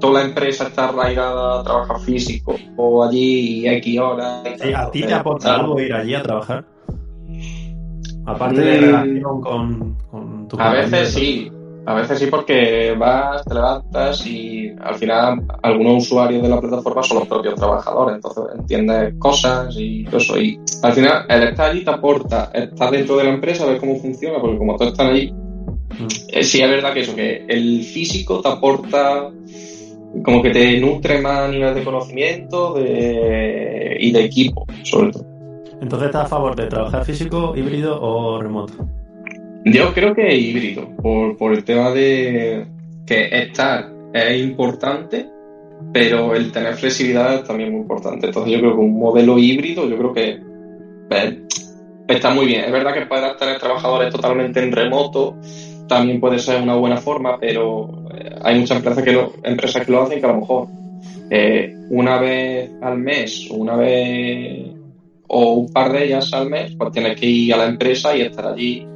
toda 0.00 0.20
la 0.20 0.26
empresa 0.26 0.64
está 0.66 0.88
arraigada 0.88 1.60
a 1.60 1.64
trabajar 1.64 2.00
físico 2.00 2.56
o 2.76 3.04
allí 3.04 3.60
y 3.64 3.68
X 3.68 3.98
horas. 4.00 4.42
y 4.64 4.72
¿A 4.72 4.90
ti 4.90 5.02
te 5.02 5.14
aporta 5.14 5.54
algo 5.54 5.80
ir 5.80 5.92
allí 5.92 6.14
a 6.14 6.22
trabajar? 6.22 6.64
Aparte 8.26 8.60
de 8.60 8.80
relación 8.80 9.40
con, 9.40 9.96
con 10.10 10.48
tu 10.48 10.60
A 10.60 10.72
veces 10.72 11.14
sí, 11.14 11.50
a 11.86 11.94
veces 11.94 12.18
sí 12.18 12.26
porque 12.26 12.94
vas, 12.98 13.44
te 13.44 13.54
levantas 13.54 14.26
y 14.26 14.68
al 14.82 14.96
final 14.96 15.42
algunos 15.62 16.04
usuarios 16.04 16.42
de 16.42 16.48
la 16.48 16.60
plataforma 16.60 17.02
son 17.02 17.20
los 17.20 17.28
propios 17.28 17.54
trabajadores, 17.54 18.16
entonces 18.16 18.44
entiendes 18.58 19.14
cosas 19.18 19.74
y 19.78 20.04
todo 20.04 20.16
eso. 20.18 20.38
Y 20.38 20.58
al 20.82 20.92
final 20.92 21.24
el 21.28 21.42
estar 21.44 21.70
allí 21.70 21.84
te 21.84 21.90
aporta, 21.90 22.50
estar 22.52 22.90
dentro 22.90 23.16
de 23.16 23.24
la 23.24 23.30
empresa, 23.30 23.64
ver 23.64 23.78
cómo 23.78 23.96
funciona, 23.96 24.40
porque 24.40 24.58
como 24.58 24.76
todos 24.76 24.92
están 24.92 25.12
allí, 25.12 25.32
Mm. 25.98 26.06
eh, 26.28 26.44
sí 26.44 26.60
es 26.60 26.68
verdad 26.68 26.92
que 26.92 27.00
eso, 27.00 27.14
que 27.14 27.44
el 27.48 27.82
físico 27.82 28.40
te 28.40 28.48
aporta 28.48 29.30
como 30.22 30.42
que 30.42 30.50
te 30.50 30.80
nutre 30.80 31.20
más 31.20 31.40
a 31.40 31.48
nivel 31.48 31.74
de 31.74 31.84
conocimiento 31.84 32.74
de, 32.74 33.96
y 34.00 34.12
de 34.12 34.24
equipo, 34.24 34.66
sobre 34.82 35.12
todo. 35.12 35.35
Entonces, 35.80 36.06
¿estás 36.06 36.24
a 36.24 36.28
favor 36.28 36.56
de 36.56 36.66
trabajar 36.66 37.04
físico, 37.04 37.54
híbrido 37.56 38.00
o 38.00 38.40
remoto? 38.40 38.72
Yo 39.64 39.92
creo 39.92 40.14
que 40.14 40.34
híbrido, 40.34 40.88
por, 41.02 41.36
por 41.36 41.52
el 41.52 41.64
tema 41.64 41.90
de 41.90 42.66
que 43.06 43.28
estar 43.32 43.90
es 44.12 44.40
importante, 44.42 45.28
pero 45.92 46.34
el 46.34 46.52
tener 46.52 46.74
flexibilidad 46.74 47.34
es 47.34 47.44
también 47.44 47.72
muy 47.72 47.80
importante. 47.80 48.26
Entonces 48.26 48.52
yo 48.52 48.60
creo 48.60 48.74
que 48.74 48.80
un 48.80 48.98
modelo 48.98 49.38
híbrido, 49.38 49.88
yo 49.88 49.98
creo 49.98 50.12
que 50.12 50.40
eh, 51.10 51.42
está 52.08 52.30
muy 52.32 52.46
bien. 52.46 52.64
Es 52.64 52.72
verdad 52.72 52.94
que 52.94 53.06
para 53.06 53.36
tener 53.36 53.58
trabajadores 53.58 54.12
totalmente 54.12 54.62
en 54.62 54.72
remoto 54.72 55.36
también 55.88 56.20
puede 56.20 56.38
ser 56.38 56.62
una 56.62 56.74
buena 56.74 56.96
forma, 56.96 57.38
pero 57.38 58.06
eh, 58.14 58.36
hay 58.42 58.58
muchas 58.58 58.78
empresas 58.78 59.04
que 59.04 59.12
lo, 59.12 59.32
empresas 59.42 59.84
que 59.84 59.92
lo 59.92 60.02
hacen 60.02 60.20
que 60.20 60.26
a 60.26 60.32
lo 60.32 60.40
mejor 60.40 60.68
eh, 61.30 61.74
una 61.90 62.20
vez 62.20 62.70
al 62.80 62.98
mes 62.98 63.48
una 63.50 63.76
vez 63.76 64.75
o 65.28 65.52
un 65.54 65.72
par 65.72 65.92
de 65.92 66.04
ellas 66.04 66.32
al 66.32 66.48
mes, 66.50 66.74
pues 66.76 66.92
tienes 66.92 67.18
que 67.18 67.26
ir 67.26 67.54
a 67.54 67.58
la 67.58 67.66
empresa 67.66 68.16
y 68.16 68.22
estar 68.22 68.46
allí, 68.46 68.86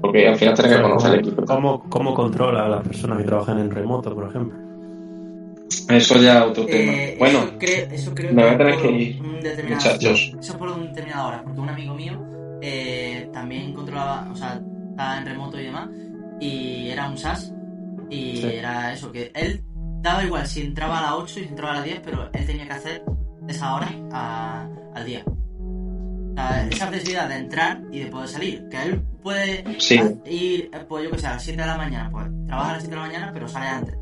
porque 0.00 0.26
al 0.28 0.36
final 0.36 0.54
tienes 0.54 0.76
que 0.76 0.82
conocer 0.82 1.12
el 1.14 1.20
equipo. 1.20 1.44
¿Cómo, 1.44 1.82
¿Cómo 1.88 2.14
controla 2.14 2.66
a 2.66 2.68
las 2.68 2.86
personas 2.86 3.18
que 3.18 3.24
trabajan 3.24 3.58
en 3.58 3.70
remoto, 3.70 4.14
por 4.14 4.28
ejemplo? 4.28 4.58
Eso 5.88 6.16
ya 6.20 6.38
es 6.44 6.50
otro 6.50 6.66
tema. 6.66 6.92
Eh, 6.92 7.16
bueno, 7.18 7.38
eso 7.40 7.52
creo, 7.58 7.86
eso 7.90 8.14
creo 8.14 8.32
me 8.32 8.42
voy 8.44 8.54
a 8.54 8.58
tener 8.58 8.76
que 8.78 8.90
ir, 8.90 9.20
un 9.22 9.40
determinado- 9.40 9.74
muchachos. 9.84 10.32
Eso 10.40 10.52
es 10.52 10.58
por 10.58 10.68
un 10.68 10.86
determinado 10.88 11.28
hora, 11.28 11.42
porque 11.42 11.60
un 11.60 11.68
amigo 11.68 11.94
mío 11.94 12.12
eh, 12.62 13.28
también 13.32 13.72
controlaba, 13.74 14.28
o 14.32 14.36
sea, 14.36 14.60
estaba 14.90 15.18
en 15.18 15.26
remoto 15.26 15.60
y 15.60 15.64
demás, 15.64 15.88
y 16.40 16.88
era 16.88 17.08
un 17.10 17.18
SAS, 17.18 17.52
y 18.08 18.36
Sí. 18.38 18.46
era 18.46 18.92
eso, 18.92 19.12
que 19.12 19.30
él 19.34 19.62
daba 20.00 20.24
igual 20.24 20.46
si 20.46 20.62
entraba 20.62 20.98
a 21.00 21.02
las 21.02 21.12
8 21.12 21.40
y 21.40 21.42
si 21.44 21.48
entraba 21.50 21.72
a 21.72 21.76
las 21.76 21.84
10, 21.84 22.00
pero 22.04 22.28
él 22.32 22.46
tenía 22.46 22.66
que 22.66 22.72
hacer 22.72 23.02
esa 23.48 23.74
hora 23.74 23.88
a- 24.12 24.66
al 24.94 25.04
día. 25.04 25.24
Sea, 26.34 26.68
esa 26.70 26.86
flexibilidad 26.88 27.28
de 27.28 27.36
entrar 27.36 27.80
y 27.92 28.00
de 28.00 28.06
poder 28.06 28.28
salir, 28.28 28.68
que 28.68 28.82
él 28.82 29.02
puede 29.22 29.64
Sí. 29.78 30.00
ir, 30.26 30.70
pues 30.88 31.04
yo 31.04 31.10
que 31.10 31.18
sé, 31.18 31.26
a 31.26 31.32
las 31.34 31.42
7 31.44 31.60
de 31.60 31.66
la 31.66 31.76
mañana, 31.76 32.10
pues 32.10 32.26
trabaja 32.46 32.70
a 32.70 32.72
las 32.74 32.82
7 32.82 32.94
de 32.96 33.00
la 33.00 33.06
mañana, 33.06 33.30
pero 33.32 33.48
sale 33.48 33.66
antes. 33.66 33.94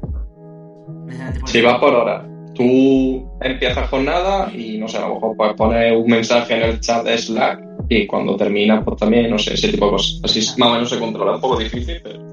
Si 1.47 1.61
va 1.61 1.79
por 1.81 1.95
hora, 1.95 2.27
tú 2.55 3.29
empiezas 3.41 3.89
jornada 3.89 4.51
y 4.55 4.79
no 4.79 4.89
sé, 4.89 4.99
a 4.99 5.09
lo 5.09 5.15
mejor 5.15 5.37
puedes 5.37 5.55
poner 5.55 5.97
un 5.97 6.07
mensaje 6.07 6.55
en 6.57 6.63
el 6.63 6.81
chat 6.81 7.05
de 7.05 7.19
Slack 7.19 7.61
y 7.89 8.07
cuando 8.07 8.37
terminas, 8.37 8.83
pues 8.85 8.97
también, 8.97 9.31
no 9.31 9.39
sé, 9.39 9.55
ese 9.55 9.69
tipo 9.69 9.87
de 9.87 9.93
cosas. 9.93 10.21
Así 10.25 10.41
más 10.59 10.69
o 10.69 10.73
menos 10.73 10.89
se 10.91 10.99
controla, 10.99 11.33
un 11.35 11.41
poco 11.41 11.59
difícil, 11.59 12.01
pero. 12.03 12.32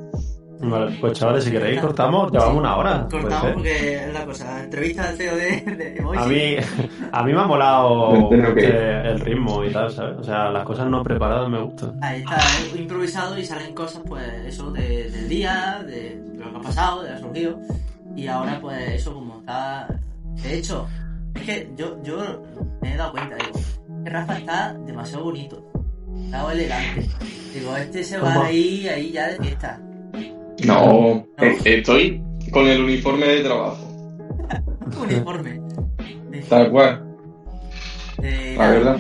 Vale, 0.62 0.98
pues 1.00 1.14
chavales, 1.14 1.46
si 1.46 1.52
queréis 1.52 1.80
cortamos, 1.80 2.32
llevamos 2.32 2.58
una 2.58 2.76
hora. 2.76 3.08
Cortamos 3.10 3.54
porque 3.54 3.96
es 3.96 4.14
la 4.14 4.26
cosa. 4.26 4.46
La 4.58 4.64
entrevista 4.66 5.08
al 5.10 5.16
CEO 5.16 5.36
de, 5.38 5.62
de 5.62 5.96
Emoji. 5.98 6.18
A 6.20 6.26
mí, 6.26 6.56
a 7.14 7.24
mí 7.24 7.34
me 7.34 7.40
ha 7.40 7.46
molado 7.48 8.30
el 8.32 9.20
ritmo 9.22 9.64
y 9.64 9.72
tal, 9.72 9.90
¿sabes? 9.92 10.18
O 10.20 10.24
sea, 10.24 10.50
las 10.50 10.66
cosas 10.66 10.88
no 10.90 11.02
preparadas 11.02 11.50
me 11.50 11.62
gustan. 11.62 11.98
Ahí 12.04 12.20
está, 12.22 12.36
es 12.38 12.76
improvisado 12.76 13.38
y 13.38 13.46
salen 13.46 13.74
cosas, 13.74 14.02
pues, 14.06 14.24
eso 14.46 14.70
de- 14.72 15.10
del 15.10 15.30
día, 15.30 15.82
de, 15.86 16.20
de 16.22 16.44
lo 16.44 16.52
que 16.52 16.58
ha 16.58 16.62
pasado, 16.62 17.04
de 17.04 17.10
lo 17.12 17.16
que 17.16 17.22
ha 17.22 17.26
surgido. 17.26 17.60
Y 18.18 18.28
ahora, 18.28 18.60
pues, 18.60 18.90
eso 18.90 19.14
como 19.14 19.40
está. 19.40 19.88
De 20.44 20.58
hecho, 20.58 20.88
es 21.36 21.42
que 21.44 21.72
yo, 21.78 22.02
yo 22.04 22.18
me 22.82 22.94
he 22.94 22.98
dado 22.98 23.12
cuenta, 23.12 23.36
digo, 23.38 23.60
que 24.04 24.10
Rafa 24.10 24.38
está 24.38 24.74
demasiado 24.74 25.24
bonito, 25.24 25.66
está 26.26 26.52
elegante. 26.52 27.10
Digo, 27.54 27.78
este 27.78 28.04
se 28.04 28.18
va 28.18 28.34
¿Cómo? 28.34 28.46
ahí, 28.46 28.88
ahí 28.90 29.12
ya 29.12 29.28
de 29.30 29.38
fiesta. 29.38 29.80
No, 30.66 31.26
eh, 31.38 31.58
estoy 31.66 32.22
con 32.52 32.68
el 32.68 32.84
uniforme 32.84 33.26
de 33.28 33.44
trabajo. 33.44 33.78
Uniforme. 35.02 35.60
De- 36.32 36.42
Tal 36.50 36.70
cual, 36.72 37.04
de 38.18 38.56
la 38.56 38.58
nada. 38.58 38.72
verdad. 38.72 39.00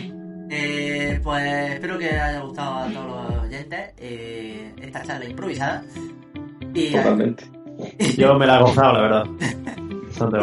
Eh, 0.51 1.20
pues 1.24 1.43
espero 1.74 1.97
que 1.99 2.10
haya 2.10 2.39
gustado 2.41 2.76
a 2.80 2.88
todos 2.88 3.05
los 3.32 3.43
oyentes 3.43 3.93
eh, 3.97 4.72
esta 4.82 5.03
charla 5.03 5.26
improvisada. 5.30 5.84
Y, 6.74 6.91
Totalmente. 6.91 7.43
Yo 8.18 8.38
me 8.38 8.45
la 8.47 8.57
he 8.57 8.62
gozado, 8.62 8.93
la 8.93 9.01
verdad. 9.01 9.26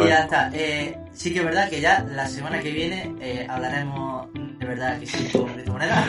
Y 0.03 0.07
ya 0.07 0.19
está. 0.21 0.49
Eh, 0.53 0.97
sí 1.13 1.31
que 1.33 1.39
es 1.39 1.45
verdad 1.45 1.69
que 1.69 1.81
ya 1.81 2.05
la 2.09 2.27
semana 2.27 2.59
que 2.59 2.71
viene 2.71 3.13
eh, 3.21 3.45
hablaremos 3.49 4.27
de 4.33 4.65
verdad 4.65 4.99
que 4.99 5.05
sí 5.05 5.29
con 5.31 5.45
criptomonedas. 5.45 6.05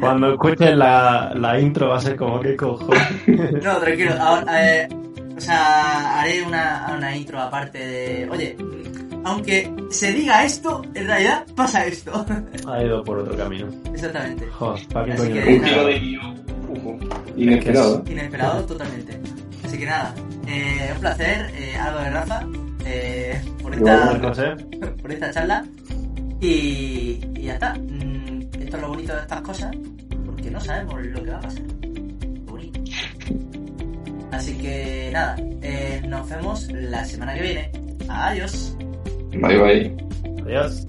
Cuando 0.00 0.32
escuchen 0.32 0.78
la, 0.78 1.32
la 1.34 1.58
intro 1.60 1.88
va 1.90 1.96
a 1.98 2.00
ser 2.00 2.16
como 2.16 2.40
que 2.40 2.56
cojones. 2.56 3.02
No, 3.62 3.76
tranquilo. 3.78 4.12
Ahora, 4.20 4.74
eh, 4.74 4.88
o 5.36 5.40
sea, 5.40 6.20
haré 6.20 6.42
una, 6.42 6.92
una 6.96 7.16
intro 7.16 7.40
aparte 7.40 7.78
de. 7.78 8.28
Oye, 8.30 8.56
aunque 9.24 9.72
se 9.90 10.12
diga 10.12 10.44
esto, 10.44 10.82
en 10.94 11.06
realidad 11.06 11.44
pasa 11.54 11.86
esto. 11.86 12.24
Ha 12.68 12.82
ido 12.82 13.02
por 13.04 13.18
otro 13.18 13.36
camino. 13.36 13.68
Exactamente. 13.92 14.46
Joder, 14.48 14.86
¿para 14.88 15.14
Así 15.14 15.28
que- 15.32 15.54
Un 15.58 15.64
giro 15.64 15.84
de 15.86 15.98
guion. 15.98 16.42
Ujú, 16.68 16.98
Inesperado. 17.36 18.02
Inesperado 18.08 18.64
totalmente. 18.64 19.18
Así 19.64 19.78
que 19.78 19.86
nada, 19.86 20.14
eh, 20.48 20.90
un 20.94 21.00
placer, 21.00 21.50
eh, 21.56 21.76
Álvaro 21.76 22.04
de 22.04 22.10
Rafa, 22.10 22.46
eh, 22.84 23.40
por, 23.62 23.74
esta, 23.74 24.18
No 24.18 24.34
sé. 24.34 24.44
por 25.02 25.12
esta 25.12 25.30
charla. 25.30 25.64
Y, 26.40 27.20
y 27.36 27.42
ya 27.42 27.54
está. 27.54 27.74
Mm, 27.74 28.42
Esto 28.60 28.76
es 28.76 28.82
lo 28.82 28.88
bonito 28.88 29.14
de 29.14 29.20
estas 29.20 29.40
cosas, 29.42 29.70
porque 30.26 30.50
no 30.50 30.60
sabemos 30.60 31.00
lo 31.04 31.22
que 31.22 31.30
va 31.30 31.38
a 31.38 31.40
pasar. 31.40 31.62
Bonito. 32.46 32.80
Así 34.32 34.54
que 34.58 35.10
nada, 35.12 35.36
eh, 35.62 36.02
nos 36.08 36.28
vemos 36.28 36.68
la 36.72 37.04
semana 37.04 37.34
que 37.34 37.42
viene. 37.42 37.70
Adiós. 38.08 38.76
Bye 39.30 39.58
bye. 39.58 39.96
Adiós. 40.44 40.86